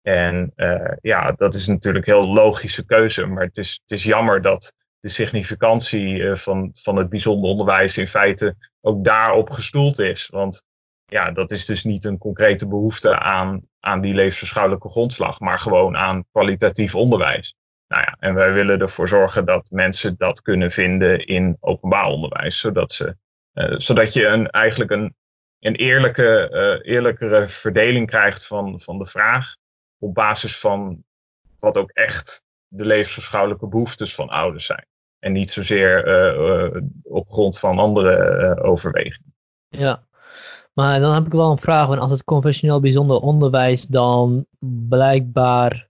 [0.02, 0.54] En
[1.02, 4.74] ja, dat is natuurlijk een heel logische keuze, maar het is, het is jammer dat
[5.00, 10.28] de significantie van, van het bijzonder onderwijs in feite ook daarop gestoeld is.
[10.28, 10.64] Want
[11.12, 15.98] ja, dat is dus niet een concrete behoefte aan, aan die levensverschouwelijke grondslag, maar gewoon
[15.98, 17.56] aan kwalitatief onderwijs.
[17.88, 22.60] Nou ja, en wij willen ervoor zorgen dat mensen dat kunnen vinden in openbaar onderwijs,
[22.60, 23.16] zodat, ze,
[23.54, 25.16] uh, zodat je een, eigenlijk een,
[25.60, 26.50] een eerlijke,
[26.84, 29.56] uh, eerlijkere verdeling krijgt van, van de vraag
[29.98, 31.04] op basis van
[31.60, 34.88] wat ook echt de levensverschouwelijke behoeftes van ouders zijn.
[35.20, 39.36] En niet zozeer uh, op grond van andere overwegingen.
[39.68, 40.04] Ja,
[40.74, 44.46] maar dan heb ik wel een vraag, als het conventioneel bijzonder onderwijs dan
[44.90, 45.90] blijkbaar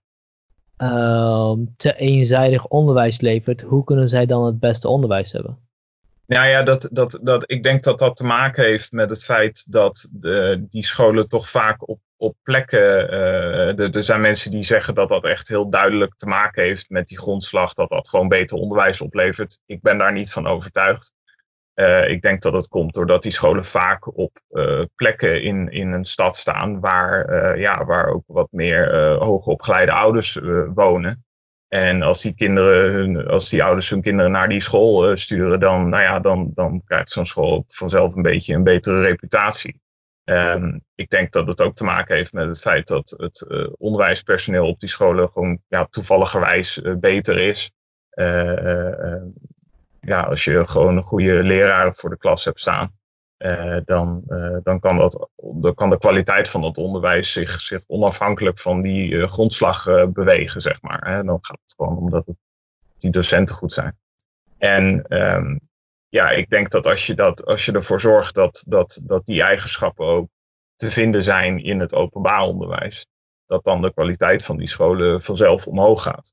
[0.78, 5.58] uh, te eenzijdig onderwijs levert, hoe kunnen zij dan het beste onderwijs hebben?
[6.26, 9.72] Nou ja, dat, dat, dat, ik denk dat dat te maken heeft met het feit
[9.72, 13.12] dat de, die scholen toch vaak op, op plekken.
[13.14, 17.08] Uh, er zijn mensen die zeggen dat dat echt heel duidelijk te maken heeft met
[17.08, 19.58] die grondslag, dat dat gewoon beter onderwijs oplevert.
[19.66, 21.12] Ik ben daar niet van overtuigd.
[21.74, 25.92] Uh, ik denk dat het komt doordat die scholen vaak op uh, plekken in, in
[25.92, 30.40] een stad staan waar, uh, ja, waar ook wat meer hoogopgeleide ouders
[30.74, 31.24] wonen.
[31.68, 36.02] En als die kinderen, als die ouders hun kinderen naar die school sturen, dan, nou
[36.02, 39.80] ja, dan, dan krijgt zo'n school vanzelf een beetje een betere reputatie.
[40.24, 43.46] Um, ik denk dat het ook te maken heeft met het feit dat het
[43.78, 47.72] onderwijspersoneel op die scholen gewoon ja, toevalligerwijs beter is.
[50.06, 52.96] Ja, als je gewoon een goede leraar voor de klas hebt staan,
[53.84, 54.22] dan,
[54.62, 59.26] dan, kan dat, dan kan de kwaliteit van het onderwijs zich, zich onafhankelijk van die
[59.28, 61.08] grondslag bewegen, zeg maar.
[61.08, 61.24] Hè.
[61.24, 62.36] Dan gaat het gewoon omdat het,
[62.96, 63.98] die docenten goed zijn.
[64.58, 65.60] En um,
[66.08, 69.42] ja, ik denk dat als je, dat, als je ervoor zorgt dat, dat, dat die
[69.42, 70.28] eigenschappen ook
[70.76, 73.06] te vinden zijn in het openbaar onderwijs,
[73.46, 76.32] dat dan de kwaliteit van die scholen vanzelf omhoog gaat.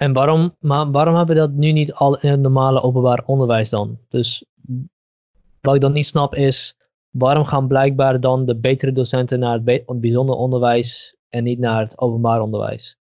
[0.00, 3.70] En waarom, maar waarom hebben we dat nu niet al in het normale openbaar onderwijs
[3.70, 3.98] dan?
[4.08, 4.44] Dus
[5.60, 6.76] wat ik dan niet snap is,
[7.10, 11.98] waarom gaan blijkbaar dan de betere docenten naar het bijzonder onderwijs en niet naar het
[11.98, 12.98] openbaar onderwijs?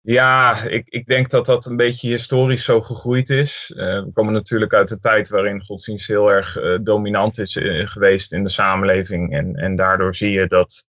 [0.00, 3.72] Ja, ik, ik denk dat dat een beetje historisch zo gegroeid is.
[3.76, 7.86] Uh, we komen natuurlijk uit een tijd waarin godsdienst heel erg uh, dominant is uh,
[7.86, 9.32] geweest in de samenleving.
[9.32, 10.84] En, en daardoor zie je dat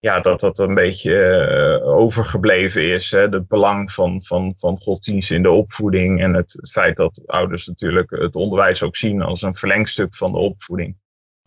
[0.00, 3.10] ja, dat, dat een beetje overgebleven is.
[3.10, 3.20] Hè?
[3.20, 6.22] Het belang van, van, van godsdienst in de opvoeding.
[6.22, 10.38] En het, feit dat ouders natuurlijk het onderwijs ook zien als een verlengstuk van de
[10.38, 10.96] opvoeding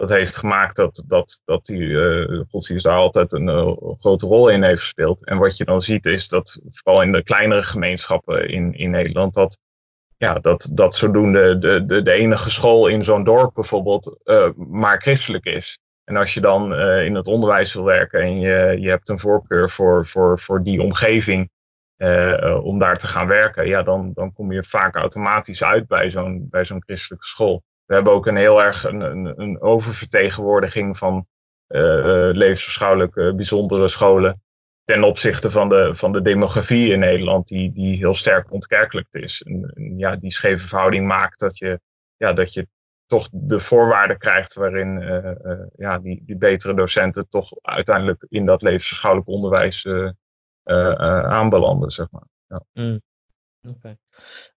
[0.02, 4.50] dat heeft gemaakt dat, dat, dat die uh, godsdienst daar altijd een uh, grote rol
[4.50, 5.26] in heeft gespeeld.
[5.26, 9.34] En wat je dan ziet is dat vooral in de kleinere gemeenschappen in, in Nederland,
[9.34, 9.60] dat,
[10.18, 14.20] ja, dat, dat zodoende de, de, de enige school in zo'n dorp bijvoorbeeld
[14.56, 15.80] maar christelijk is.
[16.04, 19.70] En als je dan in het onderwijs wil werken en je, je hebt een voorkeur
[19.70, 21.50] voor, voor, voor die omgeving
[22.64, 26.48] om daar te gaan werken, ja, dan, dan kom je vaak automatisch uit bij zo'n
[26.50, 31.28] bij zo'n christelijke school we hebben ook een heel erg een, een, een oververtegenwoordiging van
[32.32, 34.42] levensbeschouwelijke bijzondere scholen
[34.84, 39.42] ten opzichte van de, van de demografie in Nederland, die, die heel sterk ontkerkelijkt is.
[39.42, 41.80] En, ja, die scheve verhouding maakt dat je,
[42.18, 42.68] ja, dat je
[43.12, 48.46] toch de voorwaarden krijgt waarin uh, uh, ja, die, die betere docenten toch uiteindelijk in
[48.46, 49.88] dat levensbeschouwelijk onderwijs
[50.64, 52.28] aanbelanden, zeg maar.
[52.48, 52.64] Ja.
[52.74, 53.02] Mm.
[53.68, 53.98] Okay.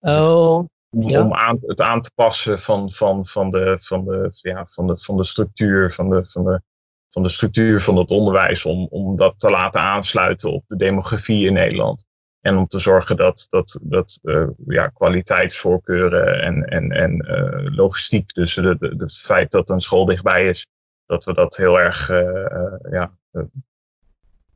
[0.00, 4.86] Oh, om, aan, het aan te passen van, van, van, de, van, de, ja, van,
[4.86, 6.62] de, van de structuur van de, van de,
[7.08, 11.46] van de structuur van het onderwijs, om, om dat te laten aansluiten op de demografie
[11.46, 12.06] in Nederland.
[12.44, 18.32] En om te zorgen dat, dat, dat uh, ja, kwaliteitsvoorkeuren en, en, en uh, logistiek,
[18.34, 20.66] dus het feit dat een school dichtbij is,
[21.06, 23.12] dat we dat heel erg uh, ja,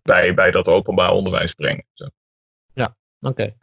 [0.03, 1.85] bij, bij dat openbaar onderwijs brengen.
[1.93, 2.09] Zo.
[3.21, 3.55] Oké.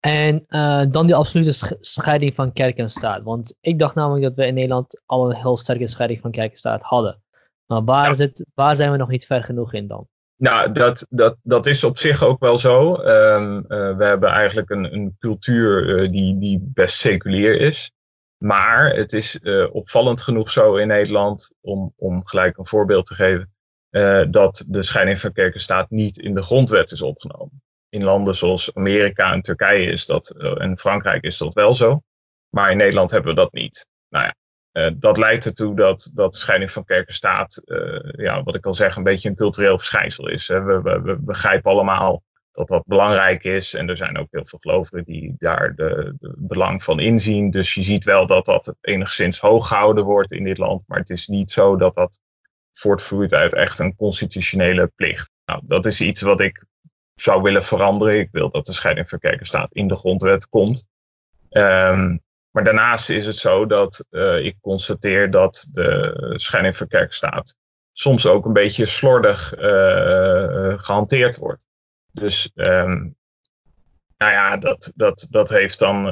[0.00, 0.44] En
[0.90, 3.22] dan die absolute scheiding van kerk en staat.
[3.22, 6.50] Want ik dacht namelijk dat we in Nederland al een heel sterke scheiding van kerk
[6.50, 7.22] en staat hadden.
[7.66, 10.08] Maar waar, zit, waar zijn we nog niet ver genoeg in dan?
[10.36, 12.94] Nou, dat, dat, dat is op zich ook wel zo.
[12.94, 17.90] Um, uh, we hebben eigenlijk een, een cultuur uh, die, die best seculier is.
[18.36, 19.40] Maar het is
[19.72, 23.50] opvallend genoeg zo in Nederland, om, om gelijk een voorbeeld te geven,
[24.30, 28.34] dat de scheiding van kerk en staat niet in de grondwet is opgenomen in landen
[28.34, 32.02] zoals Amerika en Turkije is dat, en Frankrijk is dat wel zo.
[32.48, 33.86] Maar in Nederland hebben we dat niet.
[34.08, 34.34] Nou ja,
[34.76, 38.66] uh, dat leidt ertoe dat, dat scheiding van kerk en staat, uh, ja, wat ik
[38.66, 40.48] al zeg, een beetje een cultureel verschijnsel is.
[40.48, 40.62] Hè.
[40.62, 42.22] We, we, begrijpen allemaal
[42.52, 43.74] dat dat belangrijk is.
[43.74, 47.50] En er zijn ook heel veel gelovigen die daar de, belang van inzien.
[47.50, 50.84] Dus je ziet wel dat dat enigszins hoog gehouden wordt in dit land.
[50.86, 52.20] Maar het is niet zo dat dat
[52.72, 55.30] voortvloeit uit echt een constitutionele plicht.
[55.44, 56.64] Nou, dat is iets wat ik
[57.14, 58.18] zou willen veranderen.
[58.18, 60.84] Ik wil dat de scheiding van kerk en staat in de grondwet komt.
[61.50, 62.24] Um,
[62.56, 67.14] maar daarnaast is het zo dat uh, ik constateer dat de scheiding van kerk en
[67.14, 67.54] staat
[67.92, 71.66] soms ook een beetje slordig uh, gehanteerd wordt.
[72.12, 73.16] Dus um,
[74.16, 76.04] nou ja, dat, dat, dat heeft dan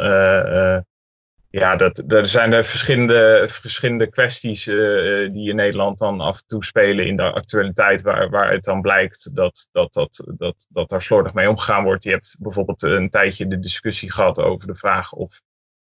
[1.51, 6.65] ja, dat, er zijn er verschillende, verschillende kwesties die in Nederland dan af en toe
[6.65, 11.03] spelen in de actualiteit, waar, waar het dan blijkt dat, dat, dat, dat, dat daar
[11.03, 12.05] slordig mee omgegaan wordt.
[12.05, 15.41] Je hebt bijvoorbeeld een tijdje de discussie gehad over de vraag of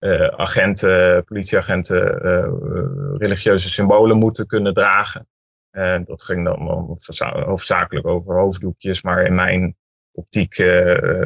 [0.04, 5.28] uh, agenten, politieagenten, uh, religieuze symbolen moeten kunnen dragen.
[6.06, 6.60] dat ging dan
[7.45, 9.76] hoofdzakelijk over hoofddoekjes, maar in mijn
[10.12, 10.58] optiek,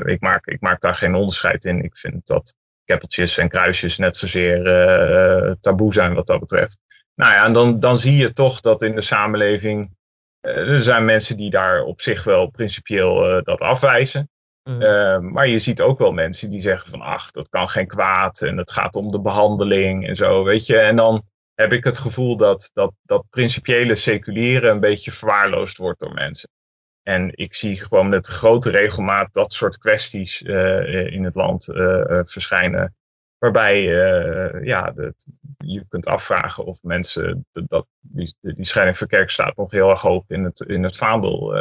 [0.06, 1.84] ik, maak, ik maak daar geen onderscheid in.
[1.84, 2.56] Ik vind dat
[2.86, 6.80] keppeltjes en kruisjes net zozeer uh, taboe zijn wat dat betreft.
[7.16, 9.96] Nou ja, en dan, dan zie je toch dat in de samenleving.
[10.42, 14.30] Uh, er zijn mensen die daar op zich wel principieel uh, dat afwijzen.
[14.70, 15.32] Mm.
[15.32, 18.58] maar je ziet ook wel mensen die zeggen van ach, dat kan geen kwaad en
[18.58, 20.78] het gaat om de behandeling en zo, weet je.
[20.78, 26.00] En dan heb ik het gevoel dat dat, dat principiële seculieren een beetje verwaarloosd wordt
[26.00, 26.50] door mensen.
[27.04, 31.64] En ik zie gewoon met grote regelmaat dat soort kwesties in het land
[32.24, 32.96] verschijnen.
[33.38, 33.82] Waarbij
[34.64, 34.94] ja,
[35.58, 40.24] je kunt afvragen of mensen dat, die, die scheiding van kerkstaat nog heel erg hoog
[40.28, 41.54] in het, in het vaandel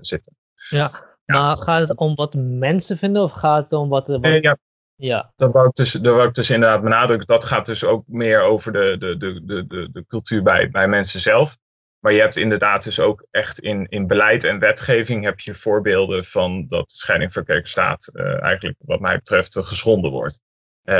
[0.00, 0.36] zitten.
[0.68, 4.08] Ja, maar gaat het om wat mensen vinden of gaat het om wat...
[4.08, 4.20] wat...
[4.20, 4.58] Nee, ja,
[4.94, 5.32] ja.
[5.36, 7.26] Dat wou, ik dus, dat wou ik dus inderdaad benadrukken.
[7.26, 10.88] Dat gaat dus ook meer over de, de, de, de, de, de cultuur bij, bij
[10.88, 11.56] mensen zelf.
[11.98, 16.24] Maar je hebt inderdaad dus ook echt in, in beleid en wetgeving heb je voorbeelden
[16.24, 20.40] van dat scheiding van kerkstaat uh, eigenlijk wat mij betreft geschonden wordt.
[20.84, 20.94] Uh,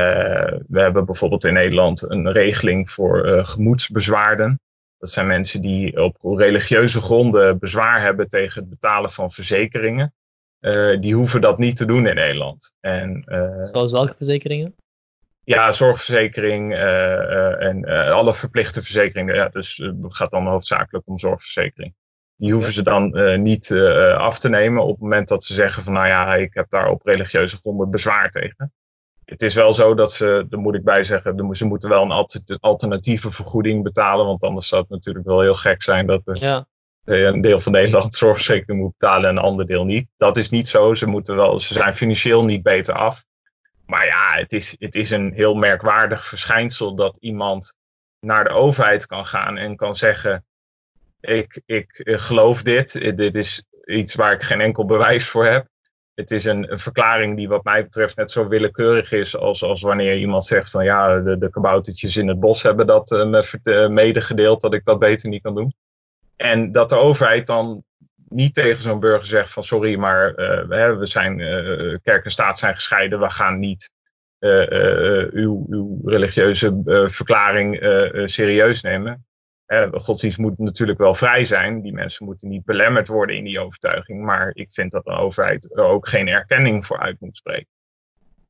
[0.68, 4.60] we hebben bijvoorbeeld in Nederland een regeling voor uh, gemoedsbezwaarden.
[5.02, 10.14] Dat zijn mensen die op religieuze gronden bezwaar hebben tegen het betalen van verzekeringen.
[10.60, 12.72] Uh, die hoeven dat niet te doen in Nederland.
[12.80, 14.74] En, uh, Zoals welke verzekeringen?
[15.44, 19.34] Ja, zorgverzekering uh, en alle verplichte verzekeringen.
[19.34, 21.94] Ja, dus het gaat dan hoofdzakelijk om zorgverzekering.
[22.36, 23.72] Die hoeven ze dan niet
[24.16, 26.88] af te nemen op het moment dat ze zeggen van nou ja, ik heb daar
[26.88, 28.72] op religieuze gronden bezwaar tegen.
[29.32, 32.58] Het is wel zo dat ze, daar moet ik bij zeggen, ze moeten wel een
[32.60, 34.26] alternatieve vergoeding betalen.
[34.26, 36.66] Want anders zou het natuurlijk wel heel gek zijn dat ja.
[37.04, 40.08] Eh, een deel van Nederland zorgverzekering moet betalen en een ander deel niet.
[40.16, 40.94] Dat is niet zo.
[40.94, 43.24] Ze, moeten wel, ze zijn financieel niet beter af.
[43.86, 47.74] Maar ja, het is, het is een heel merkwaardig verschijnsel dat iemand
[48.20, 50.44] naar de overheid kan gaan en kan zeggen:
[51.20, 55.66] Ik, ik eh, geloof dit, dit is iets waar ik geen enkel bewijs voor heb.
[56.14, 60.18] Het is een, verklaring die, wat mij betreft, net zo willekeurig is als, als wanneer
[60.18, 64.60] iemand zegt: van ja, de, de kaboutertjes in het bos hebben dat uh, me medegedeeld
[64.60, 65.74] dat ik dat beter niet kan doen.
[66.36, 67.84] En dat de overheid dan
[68.28, 71.36] niet tegen zo'n burger zegt van sorry, maar uh, we zijn,
[72.02, 73.90] kerk en staat zijn gescheiden, we gaan niet
[74.38, 77.76] uw, uw, religieuze verklaring
[78.24, 79.26] serieus nemen.
[79.92, 84.24] Godsdienst moet natuurlijk wel vrij zijn, die mensen moeten niet belemmerd worden in die overtuiging,
[84.24, 87.68] maar ik vind dat de overheid er ook geen erkenning voor uit moet spreken.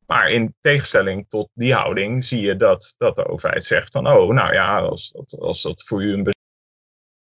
[0.06, 4.34] Maar in tegenstelling tot die houding zie je dat, dat de overheid zegt van, oh,
[4.34, 6.34] nou ja, als dat, als dat voor u een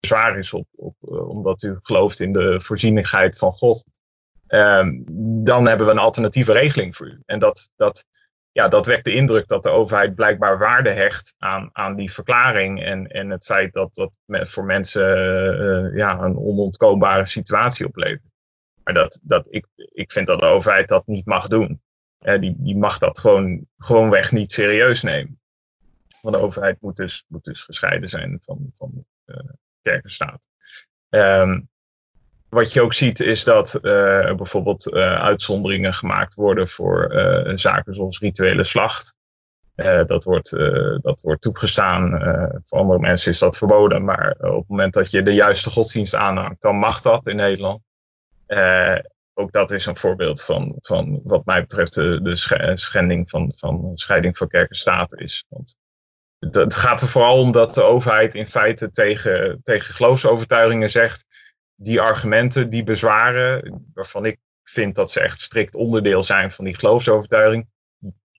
[0.00, 3.84] zwaar is op, op eh, omdat u gelooft in de voorzienigheid van God,
[4.48, 5.04] um,
[5.44, 7.22] dan hebben we een alternatieve regeling voor u.
[7.26, 8.04] En dat, dat,
[8.52, 12.82] ja, dat wekt de indruk dat de overheid blijkbaar waarde hecht aan, aan die verklaring
[12.82, 15.16] en, en het feit dat dat voor mensen
[15.62, 18.30] uh, ja, een onontkoombare situatie oplevert.
[18.84, 21.82] Maar dat, dat, ik, ik vind dat de overheid dat niet mag doen.
[22.20, 25.40] Uh, die, die mag dat gewoon, gewoonweg niet serieus nemen.
[26.20, 29.36] Want de overheid moet dus, moet dus gescheiden zijn van, van uh,
[29.82, 30.48] kerkenstaat.
[31.08, 31.68] Um,
[32.50, 37.94] wat je ook ziet is dat uh, bijvoorbeeld uh, uitzonderingen gemaakt worden voor uh, zaken
[37.94, 39.14] zoals rituele slacht.
[40.06, 40.50] dat, wordt,
[41.02, 42.10] dat wordt toegestaan.
[42.64, 44.04] voor andere mensen is dat verboden.
[44.04, 47.82] Maar op het moment dat je de juiste godsdienst aanhangt, dan mag dat in Nederland.
[49.34, 52.36] ook dat is een voorbeeld van, van wat mij betreft de, de
[52.76, 55.44] schending van, van scheiding van kerk en staat is.
[55.48, 55.76] Want
[56.40, 61.24] het gaat er vooral om dat de overheid in feite tegen, tegen geloofsovertuigingen zegt.
[61.82, 66.74] Die argumenten, die bezwaren, waarvan ik vind dat ze echt strikt onderdeel zijn van die
[66.74, 67.68] geloofsovertuiging,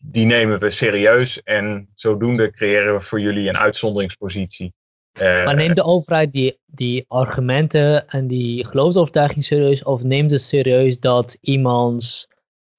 [0.03, 4.73] die nemen we serieus en zodoende creëren we voor jullie een uitzonderingspositie.
[5.21, 10.41] Uh, maar neemt de overheid die, die argumenten en die geloofsovertuiging serieus of neemt het
[10.41, 12.27] serieus dat iemands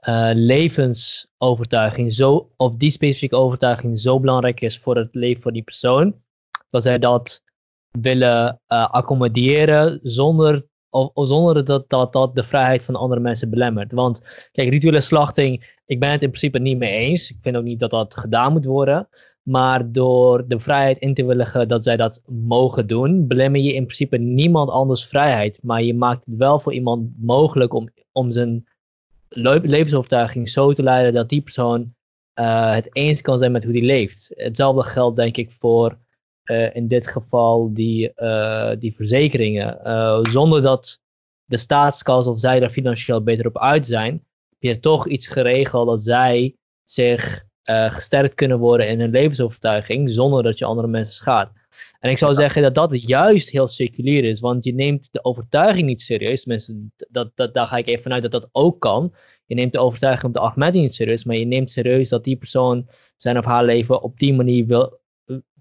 [0.00, 5.62] uh, levensovertuiging zo, of die specifieke overtuiging zo belangrijk is voor het leven van die
[5.62, 6.22] persoon,
[6.70, 7.42] dat zij dat
[8.00, 13.92] willen uh, accommoderen zonder, of, zonder dat, dat dat de vrijheid van andere mensen belemmert.
[13.92, 17.30] Want kijk, rituele slachting, ik ben het in principe niet mee eens.
[17.30, 19.08] Ik vind ook niet dat dat gedaan moet worden.
[19.42, 23.84] Maar door de vrijheid in te willigen dat zij dat mogen doen, belemmer je in
[23.84, 25.58] principe niemand anders vrijheid.
[25.62, 28.64] Maar je maakt het wel voor iemand mogelijk om, om zijn
[29.28, 31.94] levensovertuiging zo te leiden dat die persoon
[32.40, 34.32] uh, het eens kan zijn met hoe die leeft.
[34.34, 35.98] Hetzelfde geldt denk ik voor
[36.52, 39.78] uh, in dit geval die, uh, die verzekeringen.
[40.30, 41.00] zonder dat
[41.44, 44.12] de staatskas of zij daar financieel beter op uit zijn,
[44.48, 50.42] heb je toch iets geregeld dat zij zich gesterkt kunnen worden in hun levensovertuiging zonder
[50.42, 51.52] dat je andere mensen schaadt.
[52.00, 55.86] En ik zou zeggen dat dat juist heel seculier is, want je neemt de overtuiging
[55.86, 56.40] niet serieus.
[56.40, 56.76] Tenminste,
[57.10, 59.14] dat, dat, daar ga ik even vanuit dat dat ook kan.
[59.46, 62.36] Je neemt de overtuiging op de Ahmadi niet serieus, maar je neemt serieus dat die
[62.36, 65.00] persoon zijn of haar leven op die manier wil,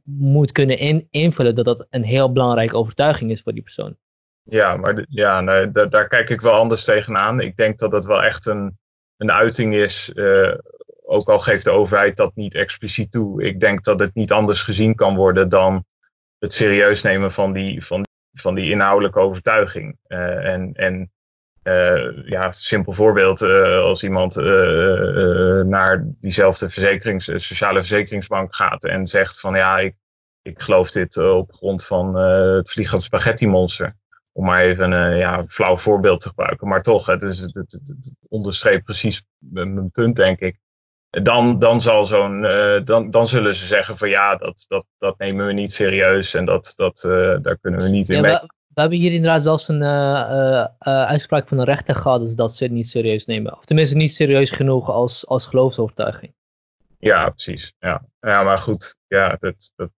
[0.04, 3.98] moet kunnen in, invullen, dat dat een heel belangrijke overtuiging is voor die persoon.
[4.44, 7.40] Ja, maar ja, nee, daar, kijk ik wel anders tegenaan.
[7.40, 8.78] Ik denk dat het wel echt een,
[9.18, 10.54] een uiting is, uh,
[11.04, 13.44] ook al geeft de overheid dat niet expliciet toe.
[13.44, 15.86] Ik denk dat het niet anders gezien kan worden dan
[16.40, 19.98] het serieus nemen van die, van, van die inhoudelijke overtuiging.
[20.08, 21.12] Uh, en, en
[22.26, 24.36] ja, simpel voorbeeld, als iemand
[25.66, 29.96] naar diezelfde verzekerings, sociale verzekeringsbank gaat en zegt van ja, ik,
[30.42, 34.00] ik geloof dit op grond van het vliegend spaghetti monster
[34.34, 36.68] om maar even een ja, flauw voorbeeld te gebruiken.
[36.68, 40.60] Maar toch, het, is, het, het, het onderstreept precies mijn punt, denk ik.
[41.10, 45.18] Dan, dan, zal zo'n, uh, dan, dan zullen ze zeggen van ja, dat, dat, dat
[45.18, 48.40] nemen we niet serieus en dat, dat, uh, daar kunnen we niet in ja, mee.
[48.74, 52.64] We, hebben hier inderdaad zelfs een uh, uitspraak van een rechter gehad dus dat ze
[52.64, 53.58] het niet serieus nemen.
[53.58, 56.34] Of tenminste niet serieus genoeg als, als geloofsovertuiging.
[57.00, 57.74] Ja, precies.
[57.80, 59.92] Ja, ja maar goed, ja, dat, dat,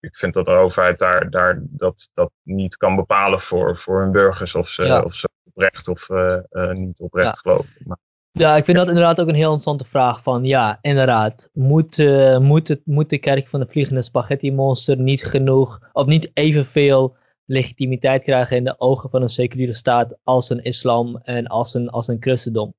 [0.00, 4.12] ik vind dat de overheid daar, daar dat, dat niet kan bepalen voor, voor hun
[4.12, 7.50] burgers of ze, of ze oprecht of uh, uh, niet oprecht ja.
[7.50, 7.72] geloven.
[7.84, 7.98] Maar,
[8.32, 10.22] ja, ik vind dat inderdaad ook een heel interessante vraag.
[10.22, 14.96] Van ja, inderdaad, moet, uh, moet, het, moet de kerk van de vliegende spaghetti monster
[14.96, 20.50] niet genoeg, of niet evenveel legitimiteit krijgen in de ogen van een seculiere staat als
[20.50, 22.74] een islam en als een, als een christendom?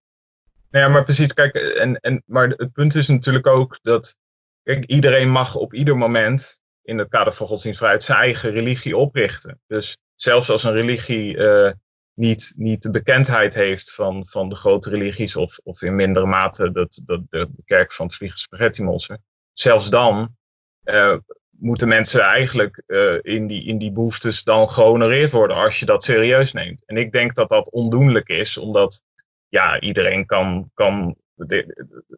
[0.69, 4.17] Nou ja, maar precies, kijk, en, en, maar het punt is natuurlijk ook dat
[4.63, 9.59] kijk, iedereen mag op ieder moment in het kader van godsdienstvrijheid zijn eigen religie oprichten.
[9.67, 11.71] Dus zelfs als een religie uh,
[12.13, 16.71] niet, niet de bekendheid heeft van, van de grote religies, of, of in mindere mate
[16.71, 19.15] dat, dat de, kerk van het Vliegende Spaghetti
[19.53, 20.35] zelfs dan
[20.83, 21.17] uh,
[21.59, 26.03] moeten mensen eigenlijk uh, in, die, in die behoeftes dan gehonoreerd worden als je dat
[26.03, 26.85] serieus neemt.
[26.85, 29.01] En ik denk dat dat ondoenlijk is, omdat
[29.47, 31.15] ja, iedereen kan, kan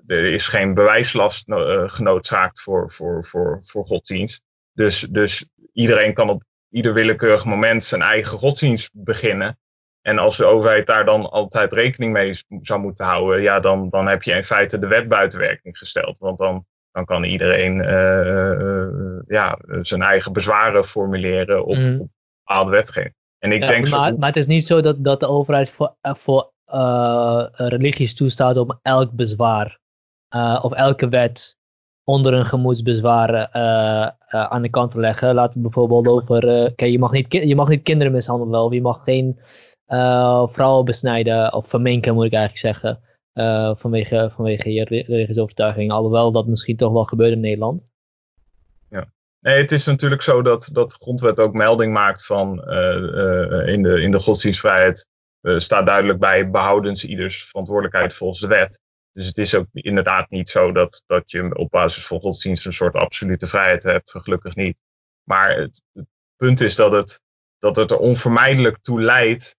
[0.07, 1.43] er is geen bewijslast
[1.85, 4.43] genoodzaakt voor, voor, voor, voor godsdienst.
[4.73, 9.59] Dus, dus iedereen kan op ieder willekeurig moment zijn eigen godsdienst beginnen.
[10.01, 14.07] En als de overheid daar dan altijd rekening mee zou moeten houden, ja, dan, dan
[14.07, 16.17] heb je in feite de wet buiten werking gesteld.
[16.17, 16.65] Want dan,
[16.97, 21.99] dan kan iedereen uh, uh, ja, zijn eigen bezwaren formuleren op, mm.
[21.99, 22.09] op
[22.45, 23.13] bepaalde wetgeving.
[23.39, 24.17] En ik ja, denk maar, zo...
[24.17, 28.79] maar het is niet zo dat, dat de overheid voor, voor uh, religies toestaat om
[28.81, 29.79] elk bezwaar
[30.61, 31.57] of elke wet
[32.03, 35.33] onder een gemoedsbezwaar uh, aan de kant te leggen.
[35.33, 36.41] Laten we bijvoorbeeld over,
[36.75, 39.39] kijk, je mag, niet, je mag niet kinderen mishandelen of je mag geen
[40.51, 42.99] vrouwen besnijden of verminken moet ik eigenlijk zeggen.
[43.77, 45.91] Vanwege, vanwege je religieuze overtuiging.
[45.91, 47.85] Alhoewel dat misschien toch wel gebeurt in Nederland.
[48.89, 49.11] Ja.
[49.39, 52.49] Nee, het is natuurlijk zo dat, dat de grondwet ook melding maakt van
[53.65, 55.07] in, de, in de godsdienstvrijheid
[55.41, 58.79] staat duidelijk bij behoudens ieders verantwoordelijkheid volgens de wet.
[59.11, 62.73] Dus het is ook inderdaad niet zo dat, dat je op basis van godsdienst een
[62.73, 64.11] soort absolute vrijheid hebt.
[64.11, 64.77] Gelukkig niet.
[65.23, 67.21] Maar het, het punt is dat het,
[67.57, 69.55] dat het er onvermijdelijk toe leidt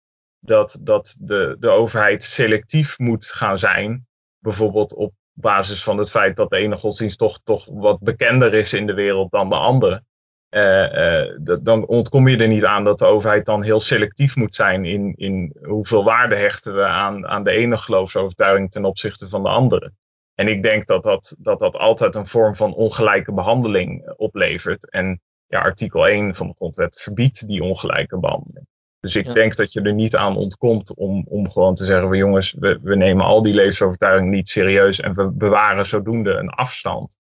[0.48, 4.08] dat, dat de, de overheid selectief moet gaan zijn.
[4.39, 8.74] Bijvoorbeeld op basis van het feit dat de ene godsdienst toch, toch wat bekender is
[8.74, 10.04] in de wereld dan de andere.
[10.50, 14.56] Uh, uh, dan ontkom je er niet aan dat de overheid dan heel selectief moet
[14.56, 19.43] zijn in, in hoeveel waarde hechten we aan, aan de ene geloofsovertuiging ten opzichte van
[19.43, 19.91] de andere.
[20.36, 24.89] En ik denk dat dat, dat dat altijd een vorm van ongelijke behandeling oplevert.
[24.89, 28.68] En ja, artikel 1 van de grondwet verbiedt die ongelijke behandeling.
[29.00, 32.18] Dus ik denk dat je er niet aan ontkomt om, om gewoon te zeggen van
[32.18, 37.18] jongens, we, we nemen al die levensovertuigingen niet serieus en we bewaren zodoende een afstand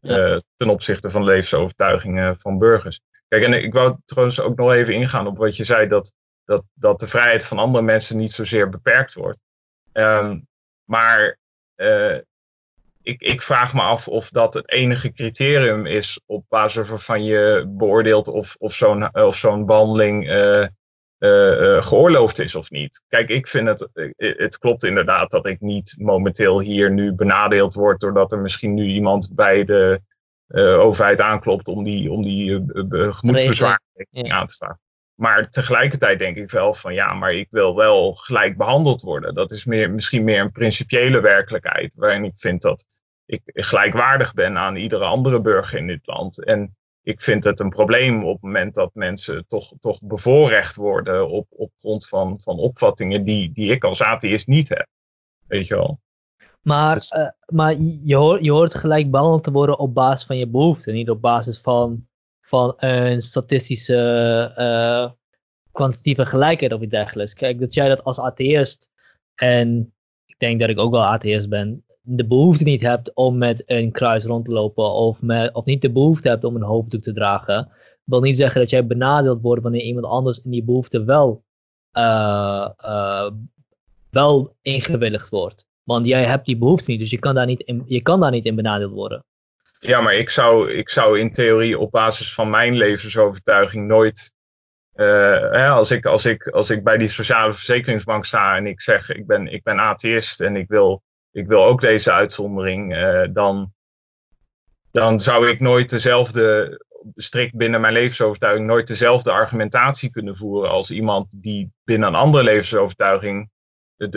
[0.00, 3.00] uh, ten opzichte van levensovertuigingen van burgers.
[3.28, 6.12] Kijk, en ik wou trouwens ook nog even ingaan op wat je zei, dat,
[6.44, 9.40] dat, dat de vrijheid van andere mensen niet zozeer beperkt wordt.
[9.92, 10.46] Um,
[10.84, 11.38] maar
[11.76, 12.18] uh,
[13.02, 17.64] ik, ik vraag me af of dat het enige criterium is op basis waarvan je
[17.68, 20.66] beoordeelt of, of zo'n of zo'n behandeling uh,
[21.18, 23.02] uh, geoorloofd is of niet.
[23.08, 28.00] Kijk, ik vind het, het klopt inderdaad dat ik niet momenteel hier nu benadeeld word
[28.00, 30.00] doordat er misschien nu iemand bij de
[30.48, 33.12] uh, overheid aanklopt om die, om die uh,
[34.10, 34.28] ja.
[34.28, 34.78] aan te staan.
[35.14, 39.34] Maar tegelijkertijd denk ik wel van ja, maar ik wil wel gelijk behandeld worden.
[39.34, 42.84] Dat is meer, misschien meer een principiële werkelijkheid waarin ik vind dat
[43.26, 46.44] ik gelijkwaardig ben aan iedere andere burger in dit land.
[46.44, 51.30] En ik vind het een probleem op het moment dat mensen toch, toch bevoorrecht worden
[51.30, 54.86] op, op grond van, van opvattingen die, die ik als atheïst niet heb.
[55.46, 56.00] Weet je wel.
[56.62, 57.12] Maar, dus...
[57.12, 60.94] uh, maar je, hoort, je hoort gelijk behandeld te worden op basis van je behoeften,
[60.94, 62.06] niet op basis van,
[62.40, 65.10] van een statistische uh,
[65.72, 67.34] kwantitatieve gelijkheid of iets dergelijks.
[67.34, 68.88] Kijk, dat jij dat als atheïst,
[69.34, 69.94] en
[70.26, 73.92] ik denk dat ik ook wel atheïst ben, de behoefte niet hebt om met een
[73.92, 77.12] kruis rond te lopen of, met, of niet de behoefte hebt om een hoofddoek te
[77.12, 77.68] dragen,
[78.04, 81.44] wil niet zeggen dat jij benadeeld wordt wanneer iemand anders in die behoefte wel,
[81.92, 83.30] uh, uh,
[84.10, 85.66] wel ingewilligd wordt.
[85.82, 88.30] Want jij hebt die behoefte niet, dus je kan daar niet in, je kan daar
[88.30, 89.24] niet in benadeeld worden.
[89.78, 94.32] Ja, maar ik zou, ik zou in theorie op basis van mijn levensovertuiging nooit
[94.94, 99.10] hè, als, ik, als, ik, als ik bij die sociale verzekeringsbank sta en ik zeg
[99.10, 101.02] ik ben, ik ben atheïst en ik wil,
[101.34, 102.96] ik wil ook deze uitzondering,
[103.32, 103.72] dan,
[104.90, 106.78] dan zou ik nooit dezelfde,
[107.14, 112.44] strikt binnen mijn levensovertuiging, nooit dezelfde argumentatie kunnen voeren als iemand die binnen een andere
[112.44, 113.50] levensovertuiging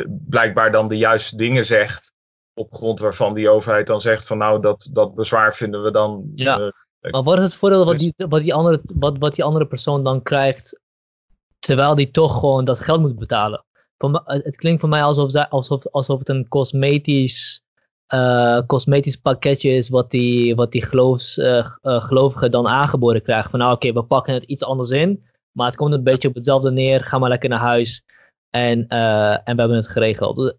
[0.07, 2.13] blijkbaar dan de juiste dingen zegt
[2.53, 6.32] op grond waarvan die overheid dan zegt van nou dat, dat bezwaar vinden we dan.
[6.36, 6.59] Ja.
[6.59, 6.72] Uh,
[7.11, 9.68] maar wat is het voordeel wat dus die, wat, die andere, wat, wat die andere
[9.68, 10.80] persoon dan krijgt
[11.59, 13.65] terwijl die toch gewoon dat geld moet betalen?
[14.26, 17.62] Het klinkt voor mij alsof, alsof, alsof het een cosmetisch,
[18.14, 23.50] uh, cosmetisch pakketje is wat die, wat die geloofs, uh, gelovige dan aangeboden krijgt.
[23.50, 26.36] Van nou oké, we pakken het iets anders in, maar het komt een beetje op
[26.36, 27.04] hetzelfde neer.
[27.04, 28.04] Ga maar lekker naar huis
[28.50, 30.56] en, en we hebben het geregeld.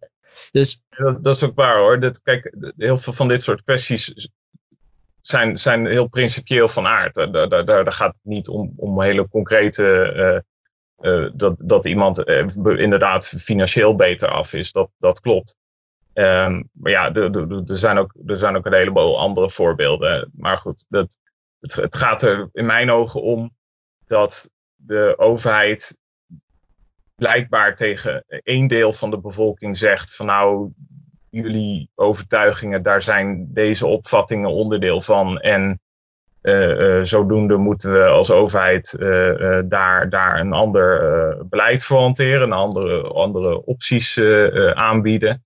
[0.50, 0.82] Dus,
[1.20, 2.00] dat, is ook waar hoor.
[2.00, 4.28] Dat, kijk, heel veel van dit soort kwesties
[5.20, 7.14] zijn, zijn heel principieel van aard.
[7.14, 10.44] Daar, daar, daar gaat het niet om, om hele concrete.
[11.00, 12.46] Uh, dat, dat iemand uh,
[12.78, 14.72] inderdaad financieel beter af is.
[14.72, 15.56] Dat, dat klopt.
[16.14, 20.30] Um, maar ja, er zijn, ook, er zijn ook een heleboel andere voorbeelden.
[20.36, 21.18] Maar goed, dat,
[21.60, 23.56] het, het gaat er in mijn ogen om
[24.06, 25.98] dat de overheid
[27.14, 30.72] blijkbaar tegen één deel van de bevolking zegt van nou,
[31.30, 35.38] jullie overtuigingen, daar zijn deze opvattingen onderdeel van.
[35.38, 35.80] En
[37.02, 43.64] zodoende moeten we als overheid uh, daar, daar een ander beleid voor hanteren, andere, andere
[43.64, 44.20] opties
[44.74, 45.44] aanbieden.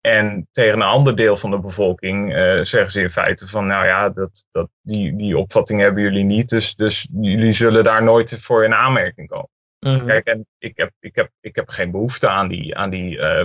[0.00, 2.32] En tegen een ander deel van de bevolking
[2.62, 6.48] zeggen ze in feite van, nou ja, dat, dat, die, die opvatting hebben jullie niet,
[6.48, 9.48] dus, dus jullie zullen daar nooit voor in aanmerking komen.
[9.84, 10.06] Mhm.
[10.06, 13.44] Kijk, en ik heb, ik, heb, ik heb geen behoefte aan die, aan die uh,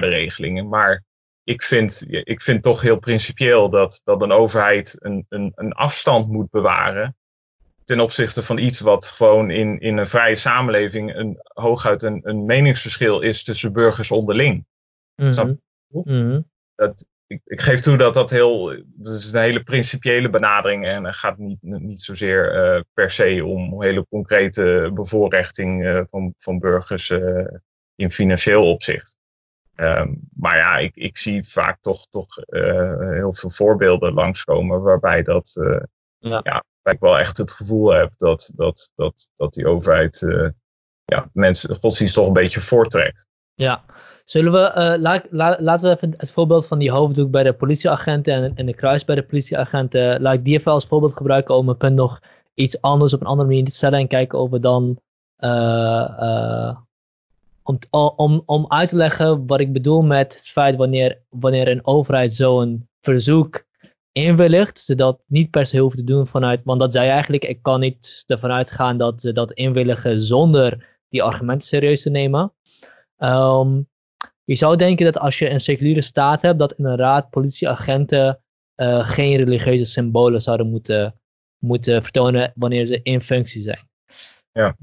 [0.00, 0.68] regelingen.
[0.68, 1.02] Maar
[1.48, 6.28] ik vind, ik vind toch heel principieel dat, dat een overheid een, een, een afstand
[6.28, 7.16] moet bewaren.
[7.84, 12.44] Ten opzichte van iets wat gewoon in, in een vrije samenleving een, hooguit een, een
[12.44, 14.66] meningsverschil is tussen burgers onderling.
[15.88, 18.66] Mm Dat, ik, ik, geef toe dat dat heel.
[18.86, 20.86] Dat is een hele principiële benadering.
[20.86, 26.34] En het gaat niet, niet zozeer uh, per se om hele concrete bevoorrechting uh, van,
[26.38, 27.46] van burgers uh,
[27.94, 29.17] in financieel opzicht.
[29.80, 32.36] Um, maar ja, ik, ik zie vaak toch, toch
[33.14, 35.52] heel veel voorbeelden langskomen waarbij dat.
[36.18, 36.40] ja.
[36.42, 36.64] ja.
[36.82, 40.18] waar ik wel echt het gevoel heb dat, dat, dat, dat die overheid
[41.04, 43.26] ja, mensen godsdienst toch een beetje voortrekt.
[43.54, 43.84] Ja,
[44.28, 45.02] Zullen we, uh,
[45.60, 49.04] laten we even het voorbeeld van die hoofddoek bij de politieagenten en, en de kruis
[49.04, 52.20] bij de politieagenten, laat ik die even als voorbeeld gebruiken om mijn punt nog
[52.54, 55.00] iets anders op een andere manier te stellen en kijken of we dan,
[57.68, 57.78] om,
[58.16, 62.34] om, om uit te leggen wat ik bedoel met het feit wanneer, wanneer een overheid
[62.34, 63.66] zo'n verzoek
[64.12, 67.62] inwilligt, ze dat niet per se hoeft te doen vanuit, want dat zei eigenlijk, ik
[67.62, 72.52] kan niet ervan uitgaan dat ze dat inwilligen zonder die argumenten serieus te nemen.
[73.18, 73.88] Um,
[74.44, 78.42] je zou denken dat als je een seculiere staat hebt, dat inderdaad politieagenten
[78.76, 81.20] uh, geen religieuze symbolen zouden moeten,
[81.58, 83.88] moeten vertonen wanneer ze in functie zijn.
[84.52, 84.76] Ja.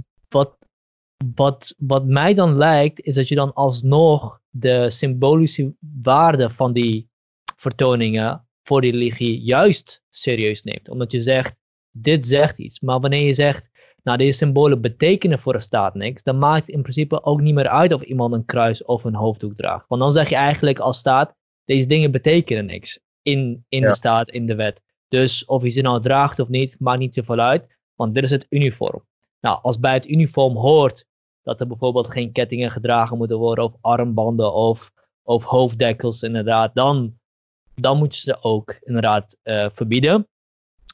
[1.36, 7.10] Wat, wat, mij dan lijkt, is dat je dan alsnog de symbolische waarde van die
[7.58, 10.90] vertoningen voor die religie juist serieus neemt.
[10.90, 11.56] Omdat je zegt,
[11.92, 12.80] dit zegt iets.
[12.80, 13.70] Maar wanneer je zegt,
[14.04, 17.54] nou, deze symbolen betekenen voor de staat niks, dan maakt het in principe ook niet
[17.54, 19.86] meer uit of iemand een kruis of een hoofddoek draagt.
[19.88, 21.36] Want dan zeg je eigenlijk als staat,
[21.66, 24.82] deze dingen betekenen niks in, in de staat, in de wet.
[25.08, 28.30] Dus of je ze nou draagt of niet, maakt niet zoveel uit, want dit is
[28.30, 29.04] het uniform.
[29.46, 31.06] Nou, als bij het uniform hoort
[31.44, 34.92] dat er bijvoorbeeld geen kettingen gedragen moeten worden, of armbanden of,
[35.24, 37.20] of hoofddekkels inderdaad, dan,
[37.76, 40.28] dan moet je ze ook inderdaad uh, verbieden.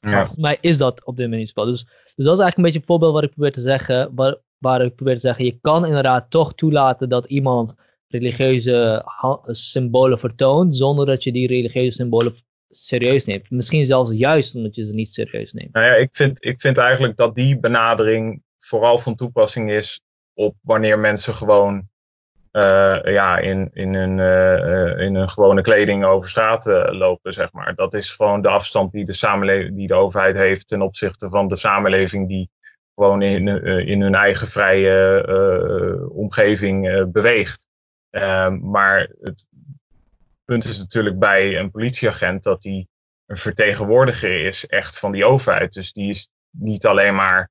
[0.01, 0.11] Ja.
[0.11, 1.65] volgens mij is dat op dit moment niet zo.
[1.65, 4.15] Dus, dus dat is eigenlijk een beetje een voorbeeld wat ik probeer te zeggen.
[4.15, 7.75] Waar, waar ik probeer te zeggen, je kan inderdaad toch toelaten dat iemand
[8.07, 9.05] religieuze
[9.45, 12.35] symbolen vertoont, zonder dat je die religieuze symbolen
[12.71, 13.49] serieus neemt.
[13.49, 15.73] Misschien zelfs juist omdat je ze niet serieus neemt.
[15.73, 20.01] Nou ja, ik vind, ik vind eigenlijk dat die benadering vooral van toepassing is
[20.33, 21.89] op wanneer mensen gewoon
[22.51, 27.75] uh, ja, in, in, hun, uh, in hun gewone kleding over straat lopen, zeg maar.
[27.75, 31.47] Dat is gewoon de afstand die de, samenleving, die de overheid heeft ten opzichte van
[31.47, 32.49] de samenleving die
[32.95, 33.47] gewoon in,
[33.87, 37.67] in hun eigen vrije omgeving beweegt.
[38.09, 39.47] Ehm, maar het
[40.51, 42.87] punt is natuurlijk bij een politieagent dat hij
[43.25, 45.73] een vertegenwoordiger is echt van die overheid.
[45.73, 47.49] Dus die is niet alleen maar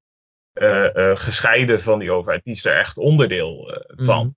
[1.14, 4.36] gescheiden van die overheid, die is er echt onderdeel van.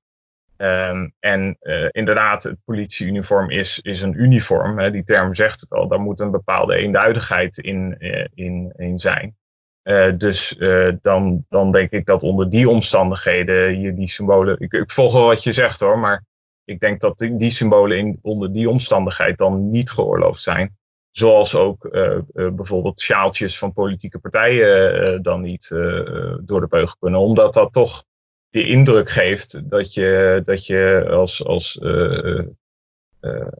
[0.57, 0.67] Mhm.
[0.67, 4.79] Um, en uh, inderdaad, het politieuniform is, is een uniform.
[4.79, 5.87] Hè, die term zegt het al.
[5.87, 7.97] Daar moet een bepaalde eenduidigheid in,
[8.33, 9.35] in, in zijn.
[10.17, 10.57] dus
[11.01, 14.55] dan, dan denk ik dat onder die omstandigheden je die symbolen.
[14.59, 16.23] Ik, ik volg wel wat je zegt hoor, maar
[16.65, 20.77] ik denk dat die, symbolen in, onder die omstandigheid dan niet geoorloofd zijn.
[21.11, 21.89] Zoals ook
[22.33, 25.67] bijvoorbeeld sjaaltjes van politieke partijen dan niet
[26.41, 27.19] door de beugel kunnen.
[27.19, 28.03] Omdat dat toch
[28.49, 31.79] die indruk geeft dat je, dat je als, als,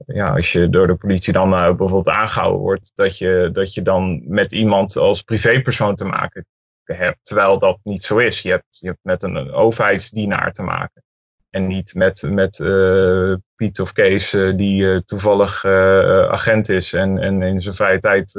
[0.06, 4.24] ja, als je door de politie dan bijvoorbeeld aangehouden wordt, dat je, dat je dan
[4.28, 6.46] met iemand als privépersoon te maken
[6.84, 7.20] hebt.
[7.22, 8.42] Terwijl dat niet zo is.
[8.42, 11.04] Je hebt, je hebt met een, overheidsdienaar te maken.
[11.54, 12.58] En niet met, met
[13.56, 18.32] Piet of Kees die toevallig agent is en, en in zijn vrije tijd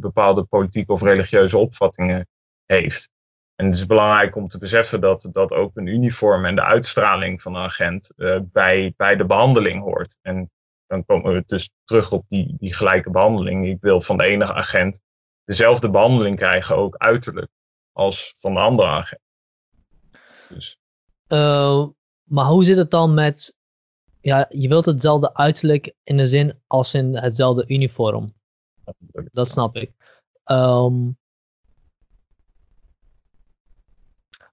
[0.00, 2.28] bepaalde politieke of religieuze opvattingen
[2.66, 3.10] heeft.
[3.54, 7.42] En het is belangrijk om te beseffen dat, dat ook een uniform en de uitstraling
[7.42, 10.18] van een agent bij, bij de behandeling hoort.
[10.22, 10.50] En
[10.86, 13.66] dan komen we dus terug op die, die gelijke behandeling.
[13.66, 15.00] Ik wil van de ene agent
[15.44, 17.48] dezelfde behandeling krijgen, ook uiterlijk,
[17.92, 19.20] als van de andere agent.
[20.48, 20.78] Dus.
[22.28, 23.56] Maar hoe zit het dan met,
[24.20, 28.34] ja, je wilt hetzelfde uiterlijk in de zin als in hetzelfde uniform.
[29.32, 29.92] Dat snap ik.
[30.44, 31.16] Um,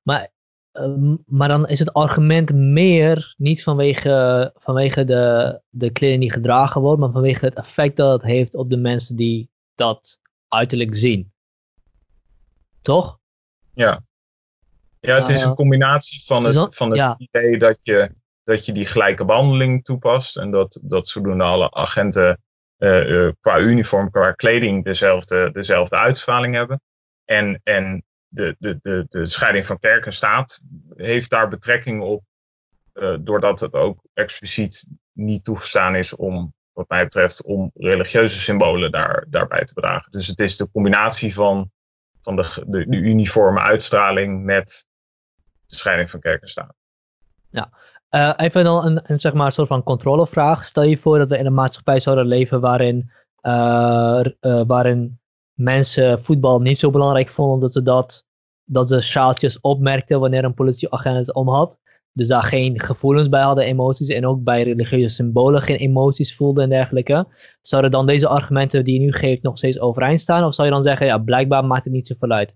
[0.03, 0.31] Maar,
[0.71, 6.81] ehm, maar dan is het argument meer niet vanwege, vanwege de, de kleding die gedragen
[6.81, 11.31] wordt, maar vanwege het effect dat het heeft op de mensen die dat uiterlijk zien.
[12.81, 13.19] Toch?
[13.73, 14.03] Ja.
[15.05, 18.09] Ja, het is een eh, combinatie van het, van het idee dat je,
[18.43, 22.41] dat je die gelijke behandeling toepast en dat, dat zodoende alle agenten
[22.77, 26.81] uh, qua uniform, qua kleding dezelfde, dezelfde uitstraling hebben.
[27.25, 30.59] En, en de, de, de, de scheiding van kerk en staat
[30.95, 32.23] heeft daar betrekking op,
[32.93, 38.91] uh, doordat het ook expliciet niet toegestaan is om, wat mij betreft, om religieuze symbolen
[38.91, 40.11] daar, daarbij te dragen.
[40.11, 41.71] Dus het is de combinatie van,
[42.19, 44.85] van de, de, de uniforme uitstraling met
[45.65, 46.73] de scheiding van kerk en staat.
[47.49, 47.69] Ja,
[48.15, 50.63] uh, even dan een, een, zeg maar, soort van controlevraag.
[50.63, 53.11] Stel je voor dat we in een maatschappij zouden leven waarin,
[53.41, 54.21] uh,
[54.67, 55.19] waarin
[55.53, 58.25] mensen voetbal niet zo belangrijk vonden dat ze dat,
[58.63, 61.79] dat ze sjaaltjes opmerkten wanneer een politieagent het om had.
[62.15, 64.07] Dus daar geen gevoelens bij hadden, emoties.
[64.07, 67.27] En ook bij religieuze symbolen geen emoties voelden en dergelijke.
[67.61, 70.43] Zouden dan deze argumenten die je nu geeft nog steeds overeind staan?
[70.43, 72.55] Of zou je dan zeggen, ja, blijkbaar maakt het niet zoveel uit?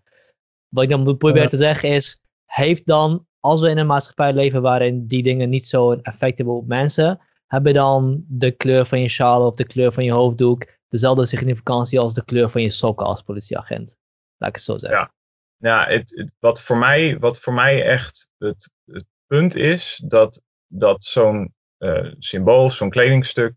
[0.67, 2.21] Wat ik dan probeer te zeggen is,
[2.57, 6.55] heeft dan, als we in een maatschappij leven waarin die dingen niet zo'n effect hebben
[6.55, 10.67] op mensen, hebben dan de kleur van je sjaal of de kleur van je hoofddoek
[10.89, 13.95] dezelfde significantie als de kleur van je sokken als politieagent.
[14.37, 14.99] Laat ik het zo zeggen.
[14.99, 15.13] Ja,
[15.57, 21.03] ja het, wat, voor mij, wat voor mij echt het, het punt is, dat, dat
[21.03, 23.53] zo'n uh, symbool, zo'n kledingstuk,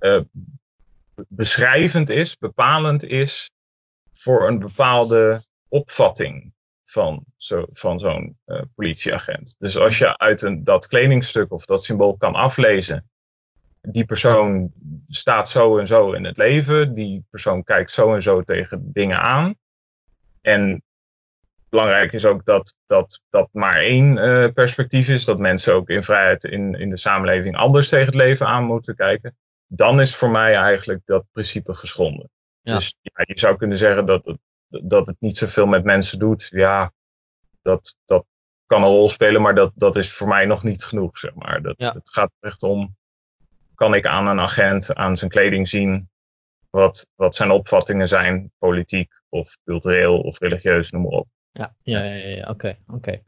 [0.00, 0.20] uh,
[1.28, 3.50] beschrijvend is, bepalend is
[4.12, 6.52] voor een bepaalde opvatting
[6.90, 9.54] van, zo, van zo'n uh, politieagent.
[9.58, 13.08] Dus als je uit een, dat kledingstuk of dat symbool kan aflezen
[13.82, 14.72] die persoon
[15.08, 16.94] staat zo en zo in het leven.
[16.94, 19.54] Die persoon kijkt zo en zo tegen dingen aan.
[20.40, 20.82] En
[21.68, 25.24] belangrijk is ook dat dat, dat maar één uh, perspectief is.
[25.24, 28.96] Dat mensen ook in vrijheid in, in de samenleving anders tegen het leven aan moeten
[28.96, 29.36] kijken.
[29.66, 32.30] Dan is voor mij eigenlijk dat principe geschonden.
[32.62, 34.38] Dus ja, je zou kunnen zeggen dat het,
[34.68, 36.48] dat het niet zoveel met mensen doet.
[36.50, 36.92] Ja,
[37.62, 38.24] dat, dat
[38.66, 41.18] kan een rol spelen, maar dat, dat is voor mij nog niet genoeg.
[41.18, 41.62] Zeg maar.
[41.62, 42.96] dat, Het gaat echt om
[43.74, 46.08] kan ik aan een agent, aan zijn kleding zien
[46.70, 51.26] wat, wat zijn opvattingen zijn, politiek of cultureel of religieus, noem maar op.
[51.52, 52.78] Ja, ja, ja, ja oké.
[52.86, 52.96] oké.
[52.96, 53.22] Okay.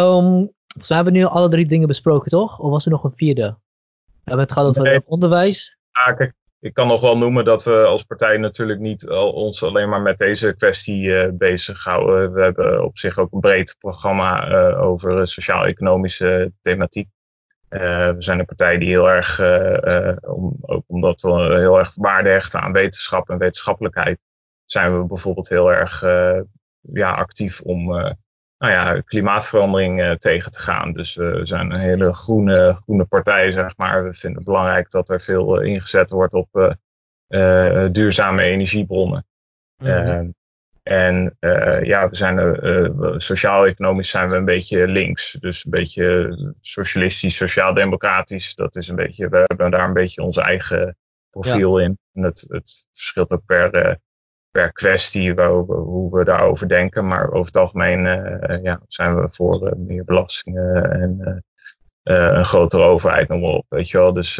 [0.00, 0.52] Um,
[0.86, 2.58] we hebben nu alle drie dingen besproken, toch?
[2.58, 3.58] Of was er nog een vierde?
[4.04, 5.76] We hebben het gehad over onderwijs.
[5.92, 9.88] Ja, kijk, ik kan nog wel noemen dat we als partij natuurlijk niet ons alleen
[9.88, 12.32] maar met deze kwestie uh, bezighouden.
[12.32, 17.08] We hebben op zich ook een breed programma uh, over sociaal-economische thematiek.
[17.70, 19.40] Uh, we zijn een partij die heel erg,
[20.26, 24.18] om, ook omdat we heel erg waarde hechten aan wetenschap en wetenschappelijkheid,
[24.64, 26.00] zijn we bijvoorbeeld heel erg
[26.80, 27.92] ja, actief om
[28.60, 30.92] nou ja, klimaatverandering tegen te gaan.
[30.92, 34.04] Dus we zijn een hele groene, groene partij, zeg maar.
[34.04, 36.76] We vinden het belangrijk dat er veel ingezet wordt op
[37.92, 39.26] duurzame energiebronnen.
[39.76, 40.34] Mm
[40.82, 42.56] en uh, ja, we zijn
[43.20, 45.32] sociaal-economisch zijn we een beetje links.
[45.32, 48.54] Dus een beetje socialistisch, sociaal-democratisch.
[48.54, 50.96] Dat is een beetje, we hebben daar een beetje ons eigen
[51.30, 51.98] profiel in.
[52.12, 53.98] En het, het verschilt ook per,
[54.50, 57.06] per kwestie waar, hoe we daarover denken.
[57.06, 58.02] Maar over het algemeen
[58.62, 61.44] ja, zijn we voor meer belastingen en
[62.02, 63.66] een grotere overheid, noem maar op.
[63.68, 64.12] Weet je wel.
[64.12, 64.38] Dus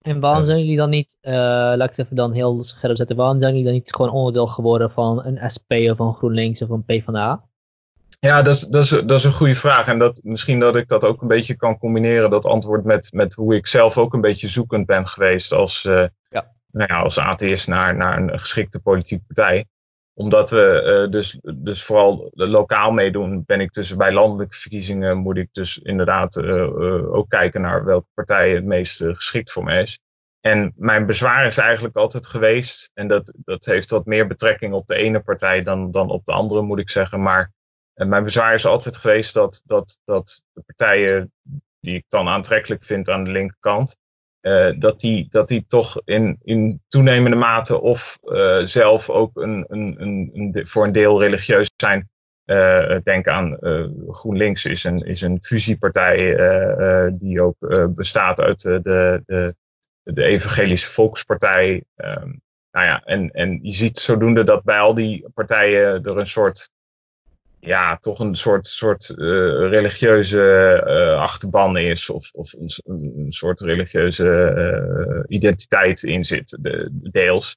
[0.00, 3.16] En waarom zijn jullie dan niet, uh, laat ik het even dan heel scherp zetten,
[3.16, 6.68] waarom zijn jullie dan niet gewoon onderdeel geworden van een SP of een GroenLinks of
[6.68, 7.48] een PvdA?
[8.20, 9.86] Ja, dat is, dat, is, dat is een goede vraag.
[9.86, 13.34] En dat, misschien dat ik dat ook een beetje kan combineren, dat antwoord met, met
[13.34, 16.52] hoe ik zelf ook een beetje zoekend ben geweest als, uh, ja.
[16.72, 19.66] Nou ja, als atheïst naar, naar een geschikte politieke partij.
[20.14, 25.36] Omdat we uh, dus, dus vooral lokaal meedoen, ben ik dus bij landelijke verkiezingen moet
[25.36, 29.98] ik dus inderdaad uh, ook kijken naar welke partij het meest geschikt voor me is.
[30.40, 34.86] En mijn bezwaar is eigenlijk altijd geweest, en dat, dat heeft wat meer betrekking op
[34.86, 37.22] de ene partij dan, dan op de andere, moet ik zeggen.
[37.22, 37.52] Maar
[37.94, 41.32] mijn bezwaar is altijd geweest dat, dat, dat de partijen
[41.80, 43.96] die ik dan aantrekkelijk vind aan de linkerkant,
[44.42, 49.64] uh, dat, die, dat die toch in, in toenemende mate of uh, zelf ook een,
[49.68, 52.08] een, een, een, voor een deel religieus zijn.
[52.46, 53.58] Uh, denk aan
[54.08, 56.36] GroenLinks is een, is een fusiepartij
[57.12, 57.56] die ook
[57.94, 59.54] bestaat uit de, de,
[60.02, 61.84] de Evangelische Volkspartij.
[61.94, 62.40] Um,
[62.70, 66.70] nou ja, en, en je ziet zodoende dat bij al die partijen er een soort
[67.60, 72.10] ja, toch een soort, soort uh, religieuze uh, achterban is.
[72.10, 72.52] Of, of
[72.84, 77.56] een, soort religieuze uh, identiteit in zit, de, deels.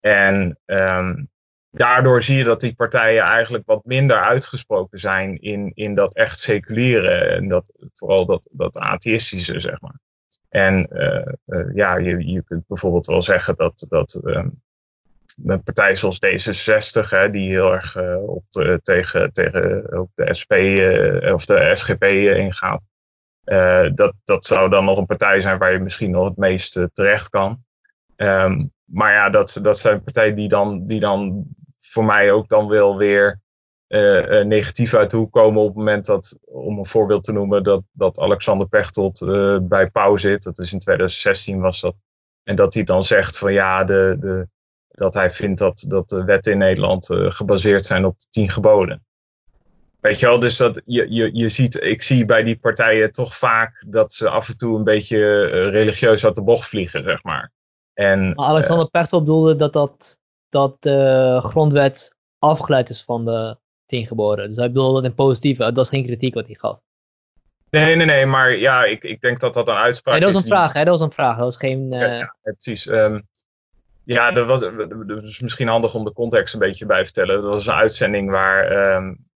[0.00, 1.28] En um,
[1.70, 6.38] daardoor zie je dat die partijen eigenlijk wat minder uitgesproken zijn in, in dat echt
[6.38, 7.10] seculiere.
[7.10, 9.98] En dat, vooral dat, dat atheïstische, zeg maar.
[10.48, 10.88] En
[11.74, 14.62] ja, je, je kunt bijvoorbeeld wel zeggen dat, dat um,
[15.36, 18.44] met partijen zoals D66, hè, die heel erg uh, op
[18.82, 22.84] tegen, tegen op de SP eh, of de SGP uh, ingaat.
[23.94, 27.28] dat, dat zou dan nog een partij zijn waar je misschien nog het meest terecht
[27.28, 27.64] kan.
[28.16, 31.44] Um, maar ja, dat, dat zijn partijen die dan, die dan
[31.78, 33.40] voor mij ook dan wel weer
[34.44, 37.82] negatief uit de hoek komen op het moment dat, om een voorbeeld te noemen, dat,
[37.92, 39.18] dat Alexander Pechtold
[39.68, 40.42] bij Pauw zit.
[40.42, 41.94] Dat is in 2016 was dat.
[42.42, 44.48] En dat hij dan zegt van ja, de, de,
[44.92, 48.50] dat hij vindt dat, dat de wetten in Nederland uh, gebaseerd zijn op de tien
[48.50, 49.04] geboden.
[50.00, 53.34] Weet je wel, dus dat je, je, je ziet, ik zie bij die partijen toch
[53.34, 57.22] vaak dat ze af en toe een beetje uh, religieus uit de bocht vliegen, zeg
[57.22, 57.52] maar.
[57.94, 63.56] En, maar Alexander uh, Pechtold bedoelde dat, dat, dat de grondwet afgeleid is van de
[63.86, 64.48] tien geboden.
[64.48, 66.78] Dus hij bedoelde dat in positieve, dat was geen kritiek wat hij gaf.
[67.70, 70.42] Nee, nee, nee, maar ja, ik, ik denk dat dat een uitspraak nee, dat was
[70.42, 71.90] een vraag, hè, dat was een vraag, dat was geen...
[71.90, 72.86] Ja, ja, precies.
[72.86, 73.28] Um,
[74.04, 74.60] ja, dat was
[75.06, 77.42] dus misschien handig om de context een beetje bij te vertellen.
[77.42, 78.94] Dat was een uitzending waar.
[78.94, 79.30] Um,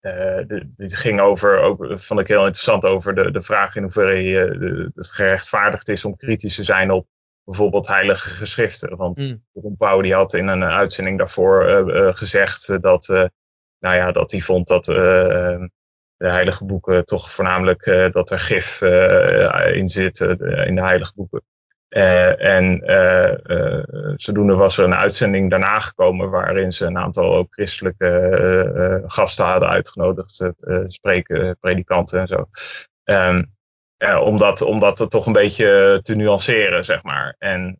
[0.00, 4.22] uh, dit ging over, ook vond ik heel interessant, over de, de vraag in hoeverre
[4.22, 7.06] je, de, het gerechtvaardigd is om kritisch te zijn op
[7.44, 8.96] bijvoorbeeld heilige geschriften.
[8.96, 9.44] Want mm.
[9.52, 13.08] Ron Pauw die had in een uitzending daarvoor uh, uh, gezegd dat,
[13.78, 15.70] nou ja, dat hij vond dat de
[16.30, 18.80] heilige boeken toch voornamelijk dat er gif
[19.72, 21.42] in zit in de heilige boeken.
[21.96, 23.82] Uh, en uh,
[24.16, 29.68] zodoende was er een uitzending daarna gekomen waarin ze een aantal ook christelijke gasten hadden
[29.68, 30.50] uitgenodigd,
[30.86, 32.48] spreken, predikanten en zo.
[33.04, 33.52] Um,
[34.20, 37.34] om, dat, om dat toch een beetje te nuanceren, zeg maar.
[37.38, 37.78] En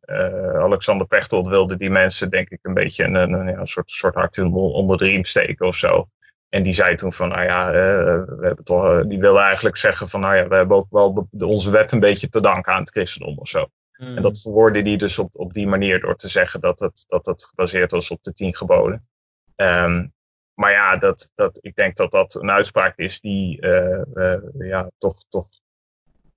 [0.55, 4.39] Alexander Pechtold wilde die mensen, denk ik, een beetje een, een, een soort, soort hart
[4.39, 6.09] onder de riem steken of zo.
[6.49, 10.21] En die zei toen van, nou ja, we hebben toch, die wilde eigenlijk zeggen van,
[10.21, 13.39] nou ja, we hebben ook wel onze wet een beetje te danken aan het christendom
[13.39, 13.67] of zo.
[13.99, 14.41] En dat hmm.
[14.41, 17.91] verwoordde hij dus op, op die manier door te zeggen dat het, dat het gebaseerd
[17.91, 19.09] was op de tien geboden.
[19.57, 20.13] Um,
[20.55, 24.91] maar ja, dat, dat, ik denk dat dat een uitspraak is die uh, uh, ja,
[24.99, 25.49] toch, toch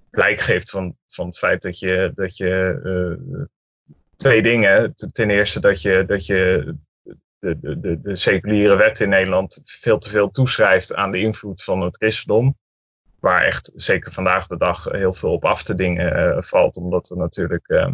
[0.09, 3.45] blijk geeft van, van het feit dat je, dat je uh,
[4.15, 4.93] twee dingen.
[4.95, 6.75] Ten eerste dat je, dat je
[7.39, 12.57] de seculiere wet in Nederland veel te veel toeschrijft aan de invloed van het christendom
[13.19, 17.09] waar echt zeker vandaag de dag heel veel op af te dingen uh, valt, omdat
[17.09, 17.89] er natuurlijk uh,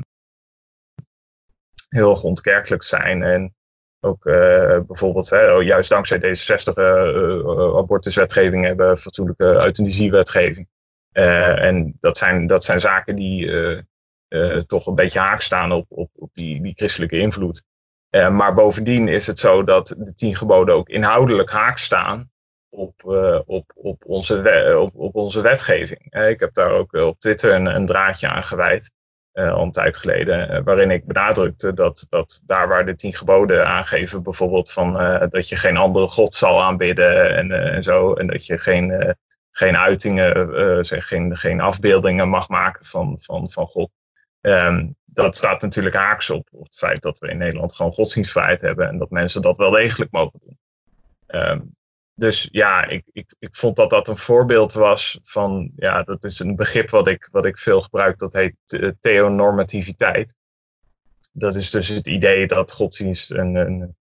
[1.89, 3.23] heel erg ontkerkelijk zijn.
[3.23, 3.55] En
[3.99, 6.77] ook uh, bijvoorbeeld, hè, oh, juist dankzij deze 60
[7.77, 10.67] abortuswetgeving hebben fatsoenlijke euthanasiewetgeving.
[11.11, 13.51] en dat zijn, dat zijn zaken die
[14.65, 17.63] toch een beetje haak staan op, op, op die, die christelijke invloed.
[18.11, 22.32] maar bovendien is het zo dat de tien geboden ook inhoudelijk haak staan
[22.73, 26.15] op, uh, op, op, onze, op, op onze wetgeving.
[26.15, 28.91] Uh, ik heb daar ook op Twitter een, een draadje aan gewijd,
[29.31, 34.23] al een tijd geleden, waarin ik benadrukte dat, dat daar waar de tien geboden aangeven,
[34.23, 34.93] bijvoorbeeld van
[35.29, 39.15] dat je geen andere god zal aanbidden en, en zo, en dat je geen,
[39.51, 43.89] geen uitingen, zeg, geen, geen afbeeldingen mag maken van, van, van God.
[44.41, 48.61] Um, dat staat natuurlijk haaks op, op het feit dat we in Nederland gewoon godsdienstvrijheid
[48.61, 50.57] hebben en dat mensen dat wel degelijk mogen doen.
[51.27, 51.75] Um,
[52.15, 56.39] dus ja, ik, ik, ik vond dat dat een voorbeeld was van, ja, dat is
[56.39, 58.55] een begrip wat ik, wat ik veel gebruik, dat heet
[58.99, 60.35] theonormativiteit.
[61.31, 63.95] Dat is dus het idee dat godsdienst een, een,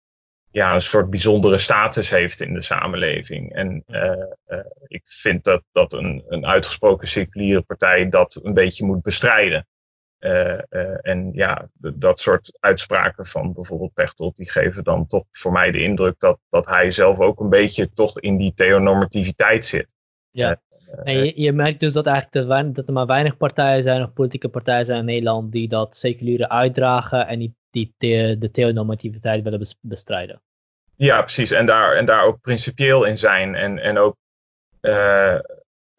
[0.52, 3.54] ja, een soort bijzondere status heeft in de samenleving.
[3.54, 4.12] En uh,
[4.48, 9.68] uh, ik vind dat, dat een, een uitgesproken seculiere partij dat een beetje moet bestrijden.
[10.20, 15.72] Uh, en ja, dat soort uitspraken van bijvoorbeeld Pechtold, die geven dan toch voor mij
[15.72, 19.94] de indruk dat, dat hij zelf ook een beetje toch in die theonormativiteit zit.
[20.32, 20.62] Ja,
[21.04, 24.50] en je, je merkt dus dat, eigenlijk dat er maar weinig partijen zijn of politieke
[24.50, 29.68] partijen zijn in Nederland die dat seculiere uitdragen en die, die the, de theonormativiteit willen
[29.82, 30.42] bestrijden.
[30.96, 31.52] Ja, precies.
[31.52, 34.16] En daar, en daar ook principieel in zijn en, en ook
[34.82, 35.40] uh,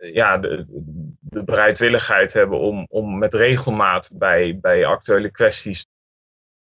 [0.00, 0.64] ja, de,
[1.20, 5.86] de bereidwilligheid hebben om, om met regelmaat bij, bij actuele kwesties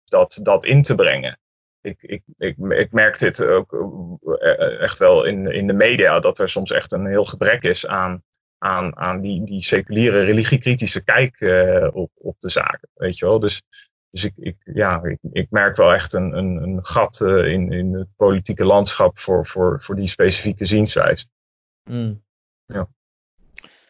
[0.04, 1.40] dat, dat in te brengen.
[1.82, 3.74] Ik, ik, ik, ik merk dit ook
[4.40, 7.88] eh, echt wel in, in de media, dat er soms echt een heel gebrek is
[7.88, 8.24] aan,
[8.58, 12.90] aan, aan die, die seculiere religiekritische kijk uh, op, op de zaken.
[12.94, 13.40] Weet je wel?
[13.40, 13.62] Dus,
[14.10, 17.72] dus ik, ik, ja, ik, ik merk wel echt een, een, een gat uh, in,
[17.72, 21.26] in het politieke landschap voor, voor, voor die specifieke zienswijze.
[21.90, 22.24] Mm.
[22.66, 22.90] Ja.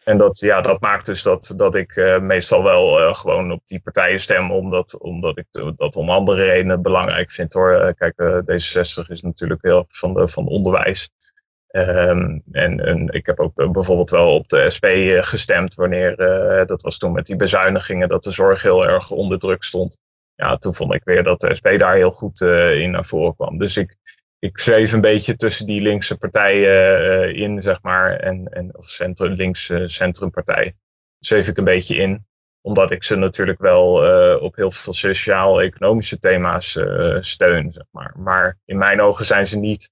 [0.04, 3.62] En dat, ja, dat maakt dus dat, dat ik uh, meestal wel uh, gewoon op
[3.64, 5.46] die partijen stem, omdat, omdat ik
[5.76, 7.72] dat om andere redenen belangrijk vind hoor.
[7.72, 11.10] Uh, kijk, D66 is natuurlijk heel van, de, van onderwijs.
[11.72, 14.86] Um, en, en ik heb ook bijvoorbeeld wel op de SP
[15.20, 16.16] gestemd wanneer,
[16.66, 19.98] dat was toen met die bezuinigingen, dat de zorg heel erg onder druk stond.
[20.34, 23.58] Ja, toen vond ik weer dat de SP daar heel goed in naar voren kwam.
[23.58, 23.96] Dus ik,
[24.40, 28.84] ik zweef een beetje tussen die linkse partijen uh, in, zeg maar, en, en of
[28.84, 30.76] centrum, links uh, centrumpartij.
[31.18, 32.26] Zweef ik een beetje in,
[32.60, 36.78] omdat ik ze natuurlijk wel uh, op heel veel sociaal-economische thema's
[37.20, 38.14] steun, zeg maar.
[38.18, 39.90] Maar in mijn ogen zijn ze niet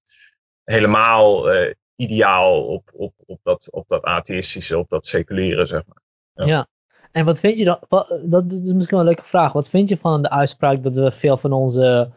[0.64, 1.50] helemaal
[1.96, 6.46] ideaal op, op, op, dat, op dat atheïstische, op dat seculiere, zeg maar.
[6.46, 6.68] Ja.
[7.12, 7.78] En wat vind je dan,
[8.22, 11.12] dat is misschien wel een leuke vraag, wat vind je van de uitspraak dat we
[11.12, 12.10] veel van onze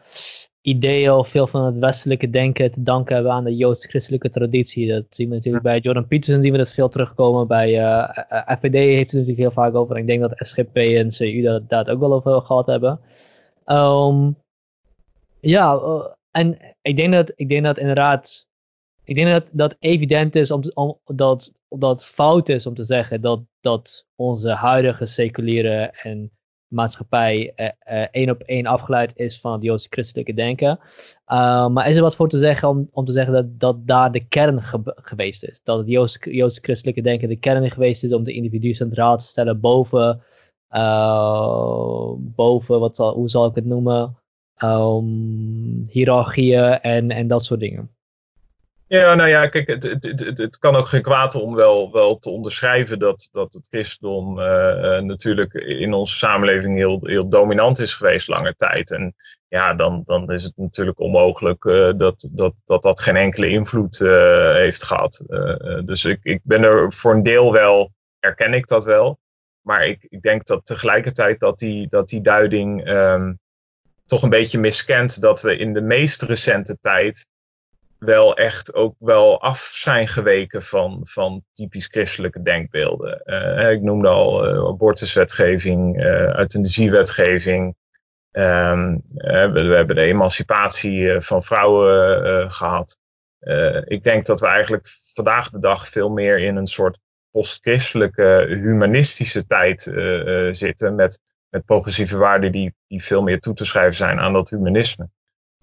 [0.62, 4.88] ideeën of veel van het westelijke denken te danken hebben aan de joods-christelijke traditie.
[4.88, 7.46] Dat zien we natuurlijk bij Jordan Peterson, zien we dat veel terugkomen.
[7.46, 9.94] Bij uh, eh, eh, FVD heeft het natuurlijk heel vaak over.
[9.94, 13.00] En ik denk dat SGP en CU dat, dat ook wel over gehad hebben.
[13.66, 14.36] Um,
[15.40, 15.80] ja,
[16.30, 18.48] en ik denk dat, ik denk dat inderdaad,
[19.04, 23.20] ik denk dat dat evident is om, om dat, dat fout is om te zeggen
[23.20, 26.30] dat, dat onze huidige seculiere en
[26.72, 30.78] maatschappij uh, één op één afgeleid is van het Joods-christelijke denken.
[31.26, 34.12] Uh, maar is er wat voor te zeggen om, om te zeggen dat, dat daar
[34.12, 35.60] de kern geweest is?
[35.62, 35.88] Dat het
[36.24, 40.22] Joods-christelijke denken de kern geweest is om de individu centraal te stellen boven,
[42.18, 44.16] boven wat zal, hoe zal ik het noemen,
[44.64, 47.90] um, hiërarchieën en, en dat soort dingen?
[48.92, 52.30] Ja, nou ja, kijk, het, het, het, kan ook geen kwaad om wel, wel te
[52.30, 58.28] onderschrijven dat, dat het christendom uh, natuurlijk in onze samenleving heel, heel dominant is geweest
[58.28, 58.90] lange tijd.
[58.90, 59.14] En
[59.48, 63.98] ja, dan, dan is het natuurlijk onmogelijk uh, dat, dat, dat dat geen enkele invloed
[63.98, 65.24] heeft gehad.
[65.84, 69.18] dus ik, ik ben er voor een deel wel, erken ik dat wel.
[69.60, 73.38] Maar ik, ik denk dat tegelijkertijd dat die, dat die duiding um,
[74.04, 77.26] toch een beetje miskent dat we in de meest recente tijd
[78.04, 83.22] wel echt ook wel af zijn geweken van, van typisch christelijke denkbeelden.
[83.24, 87.76] Uh, ik noemde al uh, abortuswetgeving, uh, euthanasiewetgeving.
[88.32, 92.96] Um, we, we, hebben de emancipatie van vrouwen gehad.
[93.84, 96.98] ik denk dat we eigenlijk vandaag de dag veel meer in een soort
[97.30, 99.82] postchristelijke humanistische tijd
[100.50, 100.94] zitten.
[100.94, 105.08] Met, met progressieve waarden die, die veel meer toe te schrijven zijn aan dat humanisme.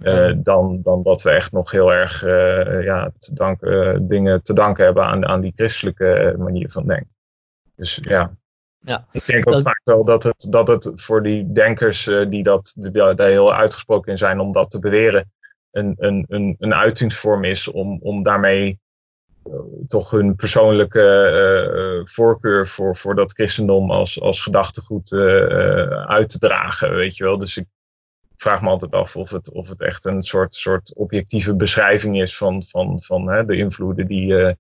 [0.04, 4.44] Uh, dan, dan dat we echt nog heel erg uh, ja, te dank, uh, dingen
[4.44, 7.16] te danken hebben aan, aan die christelijke manier van denken.
[7.76, 8.36] Dus ja,
[8.80, 9.08] ja.
[9.12, 9.62] ik denk ook dat...
[9.62, 14.12] vaak wel dat het, dat het voor die denkers die, dat, die daar heel uitgesproken
[14.12, 15.32] in zijn om dat te beweren,
[15.72, 18.80] een, een, een, een uitingsvorm is om, om daarmee
[19.88, 25.14] toch hun persoonlijke voorkeur voor, voor dat christendom als, als gedachtegoed
[26.06, 26.96] uit te dragen.
[26.96, 27.38] Weet je wel.
[27.38, 27.66] Dus ik,
[28.42, 32.38] vraag me altijd af of het, of het echt een soort, soort objectieve beschrijving is
[32.38, 34.52] van, van, van hè, de invloeden die uh,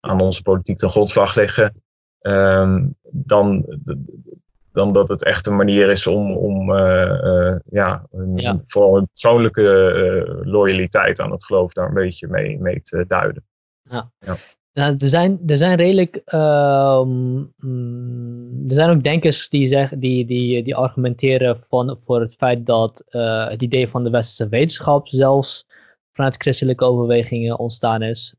[0.00, 1.82] aan onze politiek ten grondslag liggen.
[2.20, 3.66] Um, dan,
[4.72, 8.96] dan dat het echt een manier is om, om uh, uh, ja, een, ja, vooral
[8.96, 13.46] een persoonlijke loyaliteit aan het geloof daar een beetje mee, mee te duiden.
[13.82, 14.10] Ja.
[14.18, 14.34] ja.
[14.74, 16.22] Nou, er, zijn, er zijn redelijk.
[16.26, 17.06] Uh,
[18.68, 23.04] er zijn ook denkers die, zeggen, die, die, die argumenteren van, voor het feit dat
[23.10, 25.66] uh, het idee van de westerse wetenschap zelfs
[26.12, 28.34] vanuit christelijke overwegingen ontstaan is.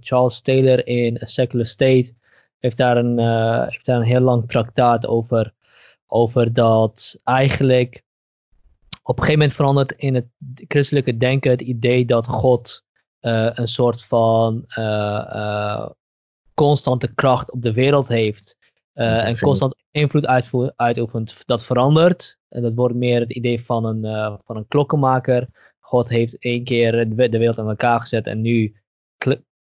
[0.00, 2.12] Charles Taylor in A Secular State
[2.58, 3.18] heeft daar een,
[3.68, 5.54] heeft daar een heel lang traktaat over,
[6.06, 8.02] over dat eigenlijk
[9.02, 10.26] op een gegeven moment verandert in het
[10.68, 12.85] christelijke denken het idee dat God
[13.26, 14.66] een soort van
[16.54, 18.56] constante kracht op de wereld heeft
[18.96, 20.26] uh, en constant invloed
[20.76, 22.38] uitoefent, dat verandert.
[22.48, 25.48] En dat wordt meer het idee van een, uh, van een klokkenmaker.
[25.78, 28.76] God heeft één keer de wereld aan elkaar gezet en nu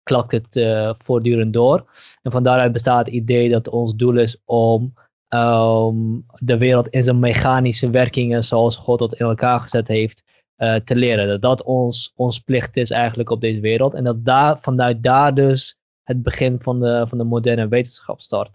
[0.04, 1.86] klakt het uh, voortdurend door.
[2.22, 4.94] En van daaruit bestaat het idee dat ons doel is om
[5.30, 10.24] um, de wereld in zijn mechanische werkingen zoals God dat in elkaar gezet heeft
[10.62, 11.28] te leren.
[11.28, 13.94] Dat dat ons, ons plicht is eigenlijk op deze wereld.
[13.94, 18.52] En dat daar, vanuit daar dus het begin van de, van de moderne wetenschap start.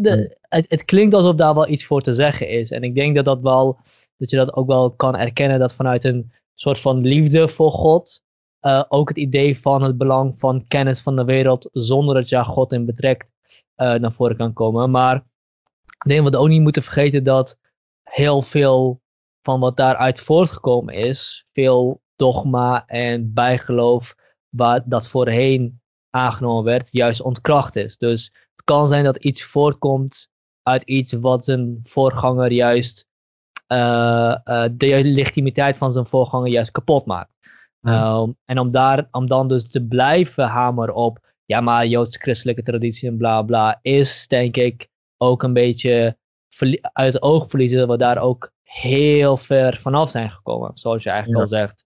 [0.00, 2.70] de, het, het, klinkt alsof daar wel iets voor te zeggen is.
[2.70, 3.78] En ik denk dat, dat, wel,
[4.16, 8.22] dat je dat ook wel kan erkennen dat vanuit een soort van liefde voor God.
[8.62, 12.36] Uh, ook het idee van het belang van kennis van de wereld zonder dat je
[12.36, 13.28] ja, God in betrekt
[13.76, 14.90] naar voren kan komen.
[14.90, 15.16] Maar
[16.04, 17.58] ik denk dat we ook niet moeten vergeten dat
[18.02, 19.00] heel veel
[19.42, 24.14] van wat daaruit voortgekomen is, veel dogma en bijgeloof,
[24.48, 25.80] waar dat voorheen
[26.10, 27.98] aangenomen werd, juist ontkracht is.
[27.98, 30.28] Dus het kan zijn dat iets voortkomt
[30.62, 33.08] uit iets wat zijn voorganger juist
[33.72, 37.38] uh, uh, de legitimiteit van zijn voorganger juist kapot maakt.
[37.82, 43.08] Um, en om, daar, om dan dus te blijven hameren op, ja maar joods-christelijke traditie
[43.08, 46.18] en bla bla, is denk ik ook een beetje
[46.92, 51.10] uit het oog verliezen dat we daar ook heel ver vanaf zijn gekomen, zoals je
[51.10, 51.84] eigenlijk al zegt.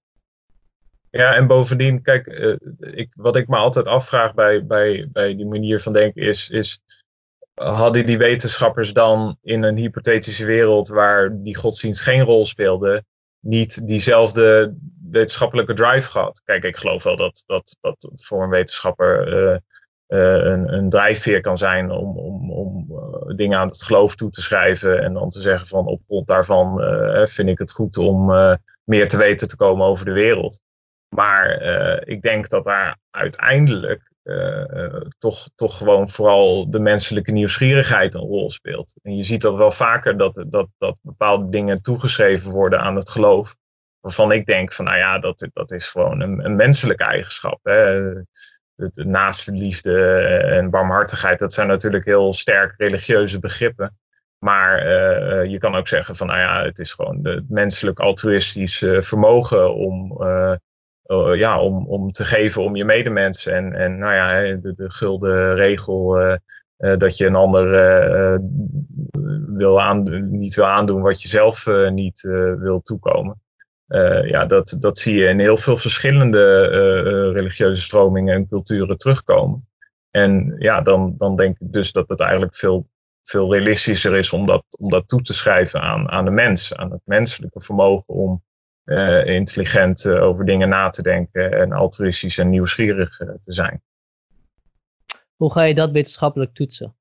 [1.10, 5.46] Ja, en bovendien, kijk, uh, ik, wat ik me altijd afvraag bij, bij, bij die
[5.46, 6.80] manier van denken is, is,
[7.54, 13.04] hadden die wetenschappers dan in een hypothetische wereld waar die godsdienst geen rol speelde,
[13.40, 14.74] niet diezelfde
[15.10, 16.42] wetenschappelijke drive gehad?
[16.44, 19.56] Kijk, ik geloof wel dat dat, dat voor een wetenschapper uh,
[20.14, 22.86] een, een drijfveer kan zijn om, om, om
[23.36, 26.80] dingen aan het geloof toe te schrijven en dan te zeggen van op grond daarvan
[27.26, 28.32] vind ik het goed om
[28.84, 30.60] meer te weten te komen over de wereld.
[31.14, 34.12] Maar eh, ik denk dat daar uiteindelijk
[35.18, 38.94] toch, toch gewoon vooral de menselijke nieuwsgierigheid een rol speelt.
[39.02, 43.10] En je ziet dat wel vaker dat, dat, dat bepaalde dingen toegeschreven worden aan het
[43.10, 43.56] geloof.
[44.00, 47.58] Waarvan ik denk van nou ja, dat, dat is gewoon een, een menselijke eigenschap.
[47.62, 48.12] Hè.
[48.74, 50.16] De, de naaste liefde
[50.50, 53.98] en barmhartigheid, dat zijn natuurlijk heel sterk religieuze begrippen.
[54.38, 58.78] Maar uh, je kan ook zeggen van nou ja, het is gewoon het menselijk altruïstisch
[58.98, 60.54] vermogen om uh,
[61.34, 63.46] ja, om, om te geven om je medemens.
[63.46, 66.18] En, en nou ja, de, de gulden regel
[66.76, 67.70] dat je een ander
[69.56, 72.20] wil niet wil aandoen wat je zelf niet
[72.58, 73.43] wil toekomen.
[74.26, 76.66] Ja, dat, dat zie je in heel veel verschillende
[77.32, 79.68] religieuze stromingen en culturen terugkomen.
[80.10, 82.88] En ja, dan, dan denk ik dus dat het eigenlijk veel,
[83.22, 86.90] veel realistischer is om dat, om dat toe te schrijven aan, aan de mens, aan
[86.90, 88.42] het menselijke vermogen om
[88.84, 93.82] uh, intelligent over dingen na te denken en altruïstisch en nieuwsgierig te zijn.
[95.36, 96.96] Hoe ga je dat wetenschappelijk toetsen?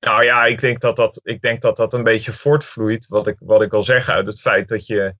[0.00, 3.36] Nou ja, ik denk dat dat, ik denk dat, dat een beetje voortvloeit, wat ik,
[3.40, 5.14] wat ik al zeg, uit het feit dat je,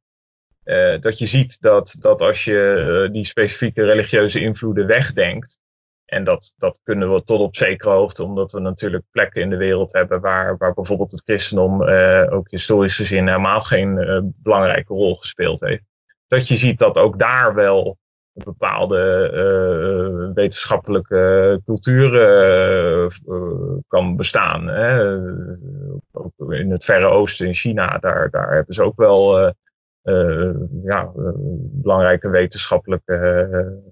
[1.01, 5.59] dat je ziet dat, dat als je die specifieke religieuze invloeden wegdenkt,
[6.05, 9.57] en dat, dat kunnen we tot op zekere hoogte, omdat we natuurlijk plekken in de
[9.57, 13.95] wereld hebben waar, waar bijvoorbeeld het christendom uh, ook historisch gezien helemaal geen
[14.37, 15.83] belangrijke rol gespeeld heeft.
[16.27, 17.99] Dat je ziet dat ook daar wel
[18.33, 22.11] bepaalde wetenschappelijke cultuur
[23.89, 24.67] kan bestaan.
[24.67, 25.17] Hè.
[26.13, 29.53] Ook in het Verre Oosten, in China, daar, daar hebben ze ook wel
[30.85, 31.13] ja,
[31.83, 33.83] belangrijke wetenschappelijke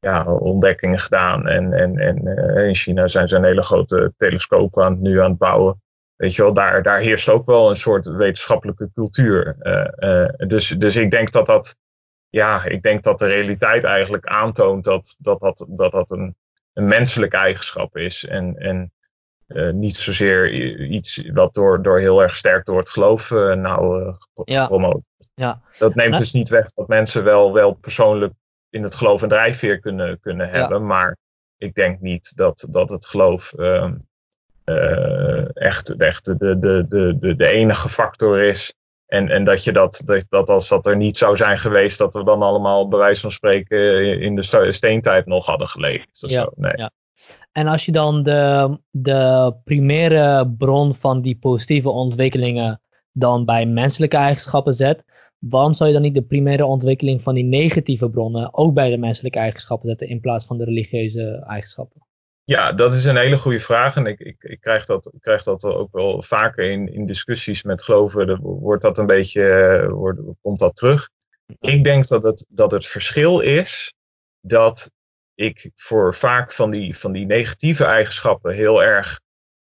[0.00, 1.48] ja, ontdekkingen gedaan.
[1.48, 2.26] En, en, en
[2.66, 5.82] in China zijn ze een hele grote telescoop aan, nu aan het bouwen.
[6.16, 9.56] Weet je wel, daar, daar heerst ook wel een soort wetenschappelijke cultuur.
[10.36, 11.76] Dus, dus ik denk dat dat,
[12.28, 16.36] ja, ik denk dat de realiteit eigenlijk aantoont dat dat, dat, dat, dat een,
[16.72, 18.26] een menselijke eigenschap is.
[18.26, 18.92] En, en
[19.72, 25.02] niet zozeer iets wat door, door heel erg sterk door het geloof nou gepromoot.
[25.34, 25.60] Ja.
[25.78, 28.32] Dat neemt dus niet weg dat mensen wel, wel persoonlijk
[28.70, 30.86] in het geloof een drijfveer kunnen, kunnen hebben.
[30.86, 31.16] Maar
[31.58, 33.90] ik denk niet dat, dat het geloof uh,
[35.56, 38.74] echt, echt de, de, de, de, de enige factor is.
[39.06, 42.14] En, en dat je dat, dat, dat als dat er niet zou zijn geweest, dat
[42.14, 46.08] we dan allemaal bij wijze van spreken in de steentijd nog hadden geleefd.
[46.12, 46.52] Zo.
[46.54, 46.72] Nee.
[46.76, 46.90] ja.
[47.56, 52.80] En als je dan de, de primaire bron van die positieve ontwikkelingen
[53.12, 55.02] dan bij menselijke eigenschappen zet,
[55.38, 58.98] waarom zou je dan niet de primaire ontwikkeling van die negatieve bronnen ook bij de
[58.98, 62.06] menselijke eigenschappen zetten in plaats van de religieuze eigenschappen?
[62.44, 63.96] Ja, dat is een hele goede vraag.
[63.96, 67.82] En ik, ik, ik, krijg, dat, krijg dat ook wel vaker in, in discussies met
[67.82, 68.40] geloven.
[68.40, 71.08] Wordt dat een beetje, eh, wordt, komt dat terug?
[71.60, 73.94] Ik denk dat het, dat het verschil is
[74.40, 74.90] dat
[75.36, 79.20] ik voor vaak van die, van die negatieve eigenschappen heel erg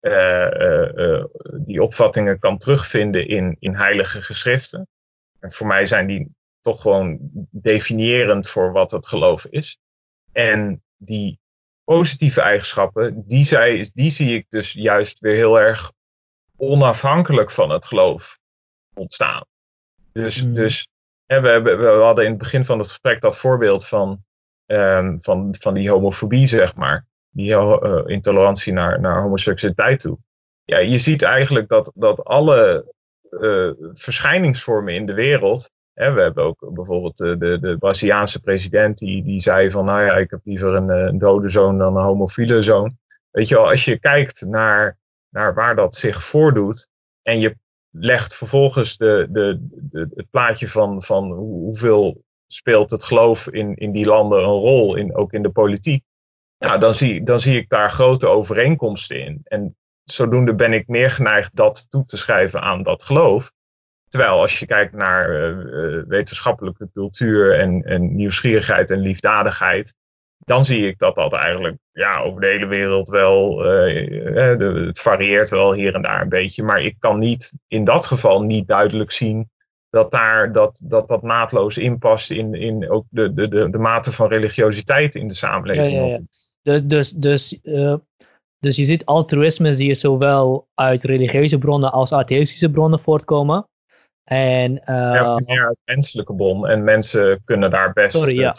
[0.00, 4.88] uh, die opvattingen kan terugvinden in, in heilige geschriften.
[5.38, 7.18] En voor mij zijn die toch gewoon
[7.50, 9.78] definiërend voor wat het geloof is.
[10.32, 11.38] En die
[11.84, 15.92] positieve eigenschappen, die, zij, die zie ik dus juist weer heel erg
[16.56, 18.38] onafhankelijk van het geloof
[18.94, 19.44] ontstaan.
[20.12, 20.54] Dus, mm.
[20.54, 20.88] dus
[21.26, 24.24] hè, we, hebben, we hadden in het begin van het gesprek dat voorbeeld van,
[24.66, 27.06] um, van, van die homofobie, zeg maar.
[27.30, 30.18] Die uh, intolerantie naar, naar homoseksualiteit toe.
[30.64, 32.92] Ja, je ziet eigenlijk dat, dat alle
[33.30, 39.40] uh, verschijningsvormen in de wereld we hebben ook bijvoorbeeld de, de, Braziliaanse president die, die
[39.40, 42.98] zei van, nou ja, ik heb liever een, een dode zoon dan een homofiele zoon.
[43.30, 46.88] Weet je wel, als je kijkt naar, naar waar dat zich voordoet
[47.22, 47.56] en je
[47.90, 52.22] legt vervolgens de, de, de, het plaatje van, van hoeveel
[52.54, 56.04] speelt het geloof in, in die landen een rol, in, ook in de politiek,
[56.58, 59.40] ja, dan, zie, dan zie ik daar grote overeenkomsten in.
[59.44, 63.52] En zodoende ben ik meer geneigd dat toe te schrijven aan dat geloof.
[64.08, 69.94] Terwijl als je kijkt naar eh, eh, wetenschappelijke cultuur en, en, nieuwsgierigheid en liefdadigheid,
[70.38, 75.50] dan zie ik dat dat eigenlijk ja, over de hele wereld wel, uh, het varieert
[75.50, 79.12] wel hier en daar een beetje, maar ik kan niet in dat geval niet duidelijk
[79.12, 79.50] zien
[79.94, 84.12] dat daar, dat, dat, dat naadloos inpast in, in ook de, de, de, de mate
[84.12, 85.96] van religiositeit in de samenleving.
[85.96, 86.20] Ja, ja, ja.
[86.62, 87.58] Dus, dus, dus,
[88.58, 93.68] dus je ziet altruïsme zie je zowel uit religieuze bronnen als atheïstische bronnen voortkomen.
[94.24, 96.68] En, uh, meer uit menselijke bron.
[96.68, 98.52] En mensen kunnen daar best sorry,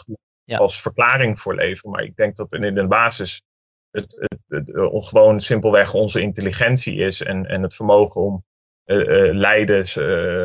[0.44, 0.58] ja.
[0.58, 1.92] als verklaring voor leveren.
[1.92, 3.42] Maar ik denk dat in de basis
[3.92, 7.24] het, het, het, gewoon simpelweg onze intelligentie is.
[7.24, 8.44] En, en het vermogen om
[8.86, 9.96] uh, uh, leiders,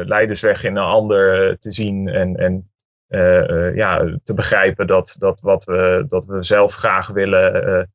[0.06, 2.08] leidersweg in een ander te zien.
[2.08, 2.70] En, en
[3.74, 7.90] ja, te begrijpen dat, dat wat we, dat we zelf graag willen.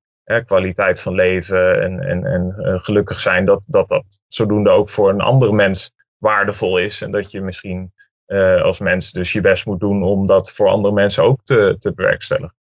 [0.45, 5.21] kwaliteit van leven en, en, en gelukkig zijn, dat, dat dat zodoende ook voor een
[5.21, 7.01] andere mens waardevol is.
[7.01, 7.93] En dat je misschien
[8.27, 11.75] uh, als mens dus je best moet doen om dat voor andere mensen ook te,
[11.79, 12.55] te bewerkstelligen.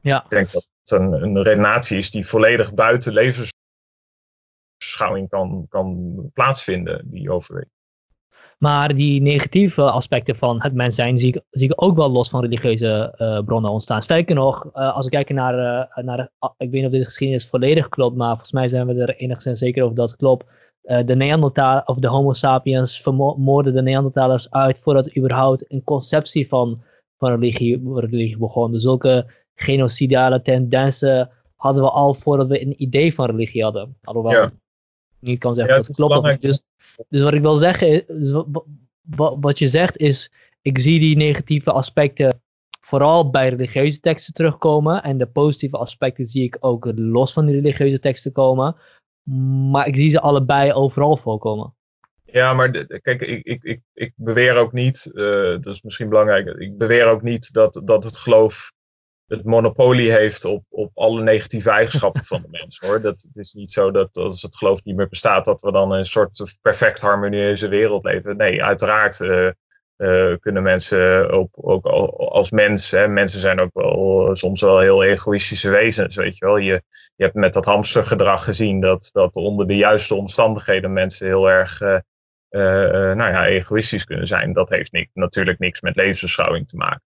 [0.00, 0.22] Ja.
[0.24, 3.12] Ik denk dat het een, een redenatie is die volledig buiten
[5.28, 7.70] kan, kan plaatsvinden, die overweging.
[8.62, 12.28] Maar die negatieve aspecten van het mens zijn zie ik, zie ik ook wel los
[12.28, 14.02] van religieuze uh, bronnen ontstaan.
[14.02, 17.46] Sterker nog, uh, als we kijken naar, uh, naar, ik weet niet of dit geschiedenis
[17.46, 20.44] volledig klopt, maar volgens mij zijn we er enigszins zeker over dat het klopt.
[20.82, 26.48] Eh, de Neandertal of de Homo sapiens vermoorden de Neandertalers uit voordat überhaupt een conceptie
[26.48, 26.82] van,
[27.18, 28.72] van religie, religie begon.
[28.72, 33.96] Dus zulke genocidale tendensen hadden we al voordat we een idee van religie hadden.
[34.02, 34.52] Alhoewel ja.
[35.22, 36.42] Niet kan zeggen dat het klopt.
[36.42, 36.62] Dus,
[37.08, 38.44] dus wat ik wil zeggen, dus
[39.40, 40.32] wat je zegt is,
[40.62, 42.40] ik zie die negatieve aspecten
[42.80, 45.02] vooral bij religieuze teksten terugkomen.
[45.02, 48.76] En de positieve aspecten zie ik ook los van die religieuze teksten komen.
[49.70, 51.74] Maar ik zie ze allebei overal voorkomen.
[52.24, 55.22] Ja, maar kijk, ik, ik, ik, ik beweer ook niet, uh,
[55.60, 58.72] dat is misschien belangrijk, ik beweer ook niet dat, dat het geloof
[59.32, 62.78] het monopolie heeft op, op alle negatieve eigenschappen van de mens.
[62.78, 63.00] Hoor.
[63.00, 65.92] Dat, het is niet zo dat als het geloof niet meer bestaat, dat we dan
[65.92, 68.36] een soort perfect harmonieuze wereld leven.
[68.36, 69.50] Nee, uiteraard uh,
[69.96, 71.86] uh, kunnen mensen ook, ook
[72.16, 76.56] als mens, hè, mensen zijn ook wel soms wel heel egoïstische wezens, weet je wel.
[76.56, 76.82] Je,
[77.16, 81.80] je hebt met dat hamstergedrag gezien dat, dat onder de juiste omstandigheden mensen heel erg
[81.80, 81.98] uh,
[82.50, 84.52] nou ja, egoïstisch kunnen zijn.
[84.52, 87.02] Dat heeft niks, natuurlijk niks met levensbeschouwing te maken.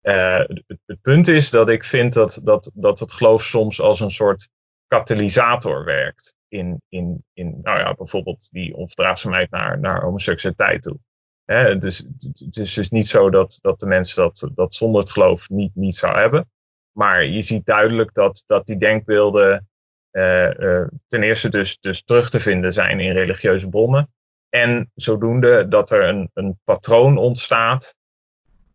[0.00, 4.10] Het, het, punt is dat ik vind dat, dat, dat het geloof soms als een
[4.10, 4.48] soort
[4.86, 6.34] katalysator werkt.
[6.48, 10.98] In, in, in nou ja, bijvoorbeeld die onverdraagzaamheid naar, naar homoseksualiteit toe.
[11.44, 12.06] Hè, dus
[12.44, 15.74] het is dus niet zo dat, dat de mensen dat, dat zonder het geloof niet,
[15.74, 16.50] niet zou hebben.
[16.92, 19.68] Maar je ziet duidelijk dat, dat die denkbeelden
[20.12, 24.12] uh, uh, ten eerste dus, dus terug te vinden zijn in religieuze bronnen.
[24.48, 27.94] En zodoende dat er een, een patroon ontstaat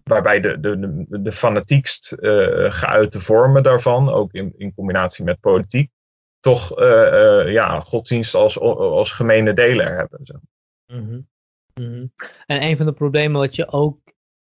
[0.10, 5.40] waarbij de, de, de, de fanatiekst uh, geuite vormen daarvan, ook in, in combinatie met
[5.40, 5.92] politiek,
[6.40, 6.80] toch
[7.48, 10.20] ja, godsdienst als, als gemene deler hebben.
[10.24, 10.34] Zo.
[10.94, 11.28] Mm
[11.80, 12.06] Mhm.
[12.46, 14.00] En een van de problemen wat je ook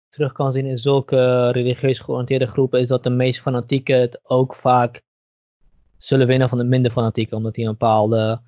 [0.08, 4.54] terug kan zien in zulke religieus georiënteerde groepen is dat de meest fanatieken het ook
[4.54, 5.02] vaak
[5.96, 8.40] zullen winnen van de minder fanatieken, omdat die een bepaalde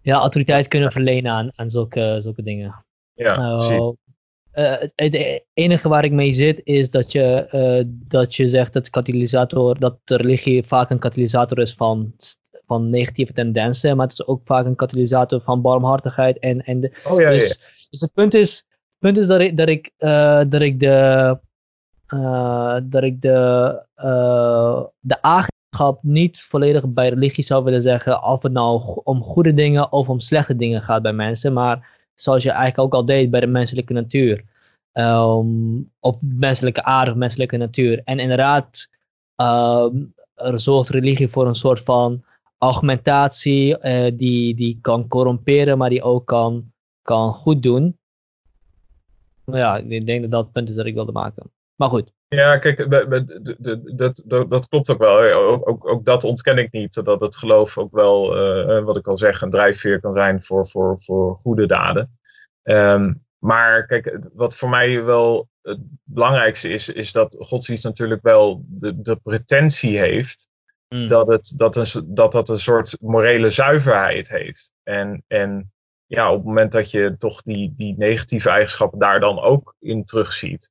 [0.00, 2.84] ja, autoriteit kunnen verlenen aan, aan zulke, zulke dingen.
[3.12, 3.92] Ja, uh,
[4.94, 9.98] het enige waar ik mee zit is dat je, dat je zegt dat katalysator, dat
[10.04, 12.14] de religie vaak een katalysator is van
[12.66, 16.38] van negatieve tendensen, maar het is ook vaak een katalysator van barmhartigheid.
[16.38, 17.54] En, en de, oh, ja, dus, ja.
[17.90, 18.66] dus het punt is,
[18.98, 21.38] punt is dat ik, dat ik, uh, dat ik de,
[22.88, 23.82] dat ik de,
[25.00, 29.92] de eigenschap niet volledig bij religie zou willen zeggen, of het nou om goede dingen
[29.92, 33.40] of om slechte dingen gaat bij mensen, maar zoals je eigenlijk ook al deed bij
[33.40, 34.44] de menselijke natuur.
[34.92, 38.00] Um, of menselijke aard of menselijke natuur.
[38.04, 38.88] En inderdaad,
[39.36, 42.24] um, er zorgt religie voor een soort van
[42.58, 46.72] argumentatie uh, die, die kan corromperen, maar die ook kan,
[47.02, 47.98] kan goed doen.
[49.44, 51.50] Nou ja, ik denk dat dat het punt is dat ik wilde maken.
[51.74, 52.12] Maar goed.
[52.34, 55.32] Ja, kijk, dat, dat, dat klopt ook wel.
[55.32, 57.04] Ook, ook, ook, dat ontken ik niet.
[57.04, 58.36] Dat het geloof ook wel,
[58.78, 62.18] uh, wat ik al zeg, een drijfveer kan zijn voor, voor, voor goede daden.
[62.62, 68.64] Um, maar kijk, wat voor mij wel het belangrijkste is, is dat godsdienst natuurlijk wel
[68.66, 70.48] de, de pretentie heeft
[70.94, 71.06] Mm.
[71.06, 74.72] Dat, het, dat, een, dat dat een soort morele zuiverheid heeft.
[74.82, 75.72] En, en
[76.06, 80.04] ja, op het moment dat je toch die, die negatieve eigenschappen daar dan ook in
[80.04, 80.70] terugziet.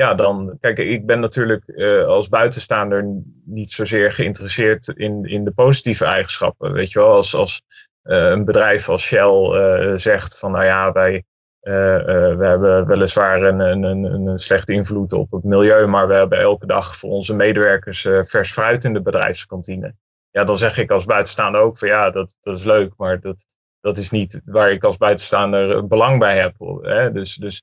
[0.00, 5.50] Ja, dan, kijk, ik ben natuurlijk uh, als buitenstaander niet zozeer geïnteresseerd in, in de
[5.50, 6.72] positieve eigenschappen.
[6.72, 7.62] Weet je wel, als, als
[8.04, 11.24] uh, een bedrijf als Shell uh, zegt van, nou ja, wij,
[11.60, 16.66] we hebben weliswaar een, een, een, slechte invloed op het milieu, maar we hebben elke
[16.66, 19.94] dag voor onze medewerkers vers fruit in de bedrijfskantine.
[20.30, 23.44] Ja, dan zeg ik als buitenstaander ook van ja, dat, dat is leuk, maar dat,
[23.80, 26.54] dat is niet waar ik als buitenstaander belang bij heb.
[26.80, 27.12] Hè?
[27.12, 27.62] Dus, dus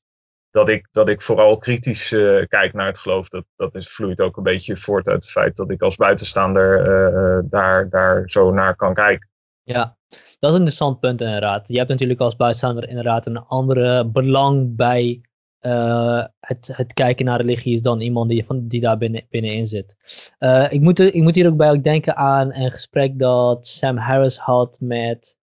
[0.52, 2.10] dat, ik, dat ik vooral kritisch
[2.48, 5.56] kijk naar het geloof, dat, dat is, vloeit ook een beetje voort uit het feit
[5.56, 6.84] dat ik als buitenstaander
[7.50, 9.30] daar, daar zo naar kan kijken.
[9.64, 11.68] Ja, dat is een interessant punt inderdaad.
[11.68, 15.22] Je hebt natuurlijk als buitenstaander inderdaad een andere belang bij
[16.40, 19.96] het, het kijken naar religie dan iemand die, van, die daar binnen, binnenin zit.
[20.70, 24.38] Ik, moet, ik moet hier ook bij ook denken aan een gesprek dat Sam Harris
[24.38, 25.37] had met.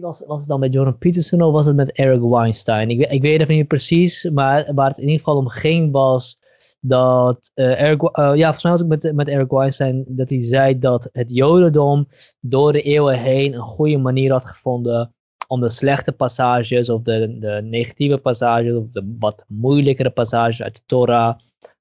[0.00, 2.90] Was, was het dan met Jordan Peterson of was het met Eric Weinstein?
[2.90, 6.38] Ik, ik weet het niet precies, maar waar het in ieder geval om ging was
[6.80, 10.42] dat uh, Eric, uh, ja, volgens mij was ik met, met Eric Weinstein, dat hij
[10.42, 12.08] zei dat het Jodendom
[12.40, 15.14] door de eeuwen heen een goede manier had gevonden
[15.48, 20.76] om de slechte passages of de, de negatieve passages of de wat moeilijkere passages uit
[20.76, 21.38] de Torah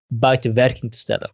[0.07, 1.31] buiten werking te stellen.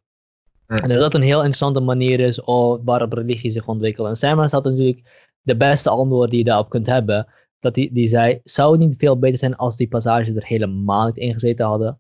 [0.66, 2.42] En dat dat een heel interessante manier is
[2.84, 4.08] waarop religie zich ontwikkelt.
[4.08, 7.28] En Simon had natuurlijk de beste antwoord die je daarop kunt hebben.
[7.60, 11.06] Dat die, die zei, zou het niet veel beter zijn als die passages er helemaal
[11.06, 12.00] niet in gezeten hadden?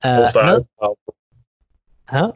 [0.00, 0.98] Uh, of eruit gehaald
[2.10, 2.30] huh?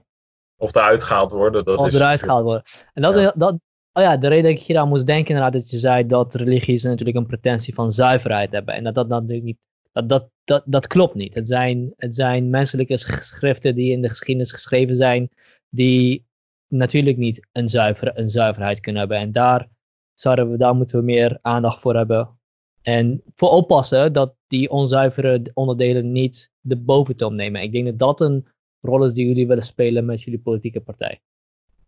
[0.57, 1.65] Of eruit gehaald worden.
[1.65, 2.63] Dat of is eruit gehaald worden.
[2.93, 3.27] En dat, ja.
[3.27, 3.59] is, dat,
[3.93, 6.35] oh ja, de reden dat ik hier aan moest denken inderdaad, dat je zei dat
[6.35, 8.75] religies natuurlijk een pretentie van zuiverheid hebben.
[8.75, 9.59] En dat dat natuurlijk niet,
[9.93, 11.35] dat, dat, dat, dat klopt niet.
[11.35, 15.29] Het zijn, het zijn menselijke geschriften die in de geschiedenis geschreven zijn,
[15.69, 16.25] die
[16.69, 19.19] natuurlijk niet een, zuiver, een zuiverheid kunnen hebben.
[19.19, 19.69] En daar,
[20.15, 22.39] zouden we, daar moeten we meer aandacht voor hebben.
[22.83, 27.63] En voor oppassen dat die onzuivere onderdelen niet de boventoon nemen.
[27.63, 28.47] Ik denk dat dat een
[28.81, 31.21] rol is die jullie willen spelen met jullie politieke partij.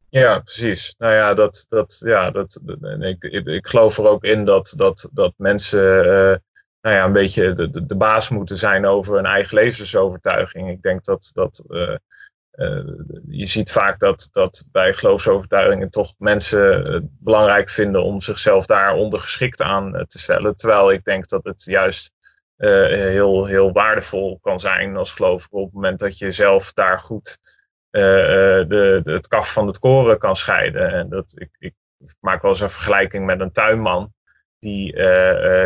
[0.09, 0.95] Ja, precies.
[0.99, 2.63] Nou ja, dat, dat, ja, dat,
[3.01, 6.37] ik, ik, geloof er ook in dat, dat, dat mensen uh,
[6.81, 10.71] nou ja, een beetje de, de, baas moeten zijn over hun eigen levensovertuiging.
[10.71, 11.97] Ik denk dat, dat uh,
[13.29, 18.95] je ziet vaak dat, dat bij geloofsovertuigingen toch mensen het belangrijk vinden om zichzelf daar
[18.95, 20.57] ondergeschikt aan te stellen.
[20.57, 22.11] Terwijl ik denk dat het juist
[22.59, 26.99] uh, heel, heel waardevol kan zijn als gelovige op het moment dat je zelf daar
[26.99, 27.39] goed
[27.91, 30.93] de, het kaf van het koren kan scheiden.
[30.93, 31.75] En dat, ik, ik
[32.21, 34.13] maak wel eens een vergelijking met een tuinman
[34.59, 34.97] die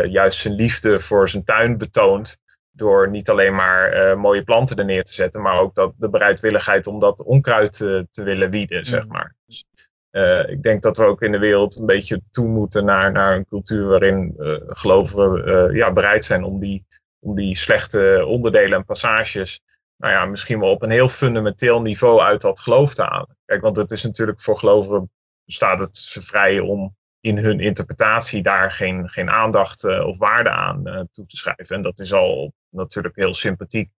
[0.09, 2.37] juist zijn liefde voor zijn tuin betoont
[2.81, 6.87] door niet alleen maar mooie planten er neer te zetten, maar ook dat de bereidwilligheid
[6.87, 9.11] om dat onkruid te, te willen wieden, zeg mm.
[9.11, 9.35] maar.
[9.45, 9.65] Dus,
[10.11, 13.35] uh, ik denk dat we ook in de wereld een beetje toe moeten naar, naar
[13.35, 16.85] een cultuur waarin uh, gelovigen uh, ja, bereid zijn om die,
[17.19, 19.61] om die slechte onderdelen en passages,
[19.97, 23.37] nou ja, misschien wel op een heel fundamenteel niveau uit dat geloof te halen.
[23.45, 25.11] Kijk, want het is natuurlijk voor gelovigen
[25.45, 30.83] staat het ze vrij om in hun interpretatie daar geen, geen aandacht of waarde aan
[31.11, 31.75] toe te schrijven.
[31.75, 33.89] En dat is al natuurlijk heel sympathiek.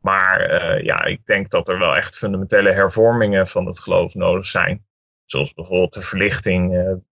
[0.00, 0.42] Maar
[0.84, 4.84] ja, ik denk dat er wel echt fundamentele hervormingen van het geloof nodig zijn
[5.24, 6.70] zoals bijvoorbeeld de verlichting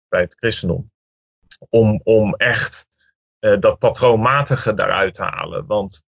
[0.09, 0.91] bij het christendom,
[1.69, 2.87] om, om echt
[3.39, 5.65] dat patroonmatige daaruit te halen.
[5.65, 6.03] Want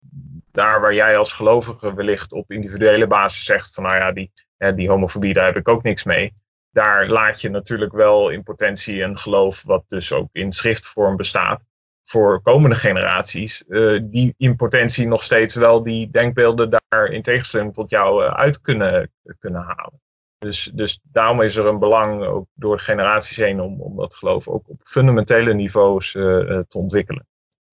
[0.51, 4.31] daar waar jij als gelovige wellicht op individuele basis zegt van nou ja, die,
[4.75, 6.33] die homofobie, daar heb ik ook niks mee.
[6.77, 11.63] Daar laat je natuurlijk wel in potentie een geloof wat dus ook in schriftvorm bestaat,
[12.03, 13.63] voor komende generaties,
[14.01, 19.11] die in potentie nog steeds wel die denkbeelden daar in tegenstelling tot jou uit kunnen,
[19.39, 20.01] kunnen halen.
[20.37, 24.15] Dus, dus daarom is er een belang ook door de generaties heen om, om dat
[24.15, 27.27] geloof ook op fundamentele niveaus te ontwikkelen.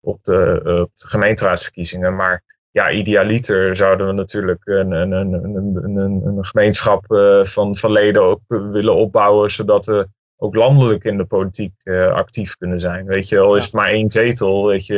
[0.00, 2.16] op, de, uh, op de gemeenteraadsverkiezingen.
[2.16, 7.76] Maar ja, idealiter zouden we natuurlijk een, een, een, een, een, een gemeenschap uh, van,
[7.76, 13.06] van leden ook willen opbouwen, zodat we ook landelijk in de politiek actief kunnen zijn.
[13.06, 14.96] Weet je, al is het maar één zetel, weet je,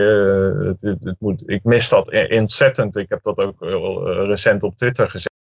[0.64, 2.96] het, het, het moet, ik mis dat ontzettend.
[2.96, 3.60] Ik heb dat ook
[4.26, 5.30] recent op Twitter gezegd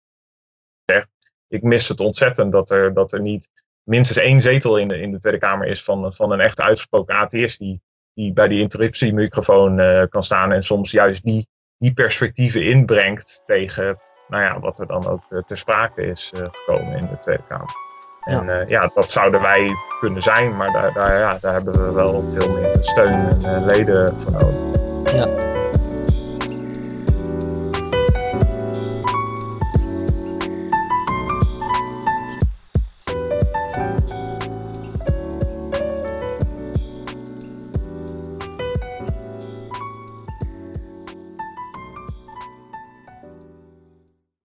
[1.52, 3.48] ik mis het ontzettend dat er, dat er niet
[3.82, 7.14] minstens één zetel in de, in de Tweede Kamer is van, van een echt uitgesproken
[7.14, 7.82] atheïst die,
[8.14, 11.46] die bij die interruptiemicrofoon uh, kan staan en soms juist die,
[11.78, 16.46] die perspectieven inbrengt tegen nou ja, wat er dan ook uh, ter sprake is uh,
[16.50, 17.74] gekomen in de Tweede Kamer.
[18.22, 18.64] En ja.
[18.68, 19.70] ja, dat zouden wij
[20.00, 24.20] kunnen zijn, maar daar, daar, ja, daar hebben we wel veel meer steun en leden
[24.20, 25.14] voor nodig.
[25.14, 25.51] Ja.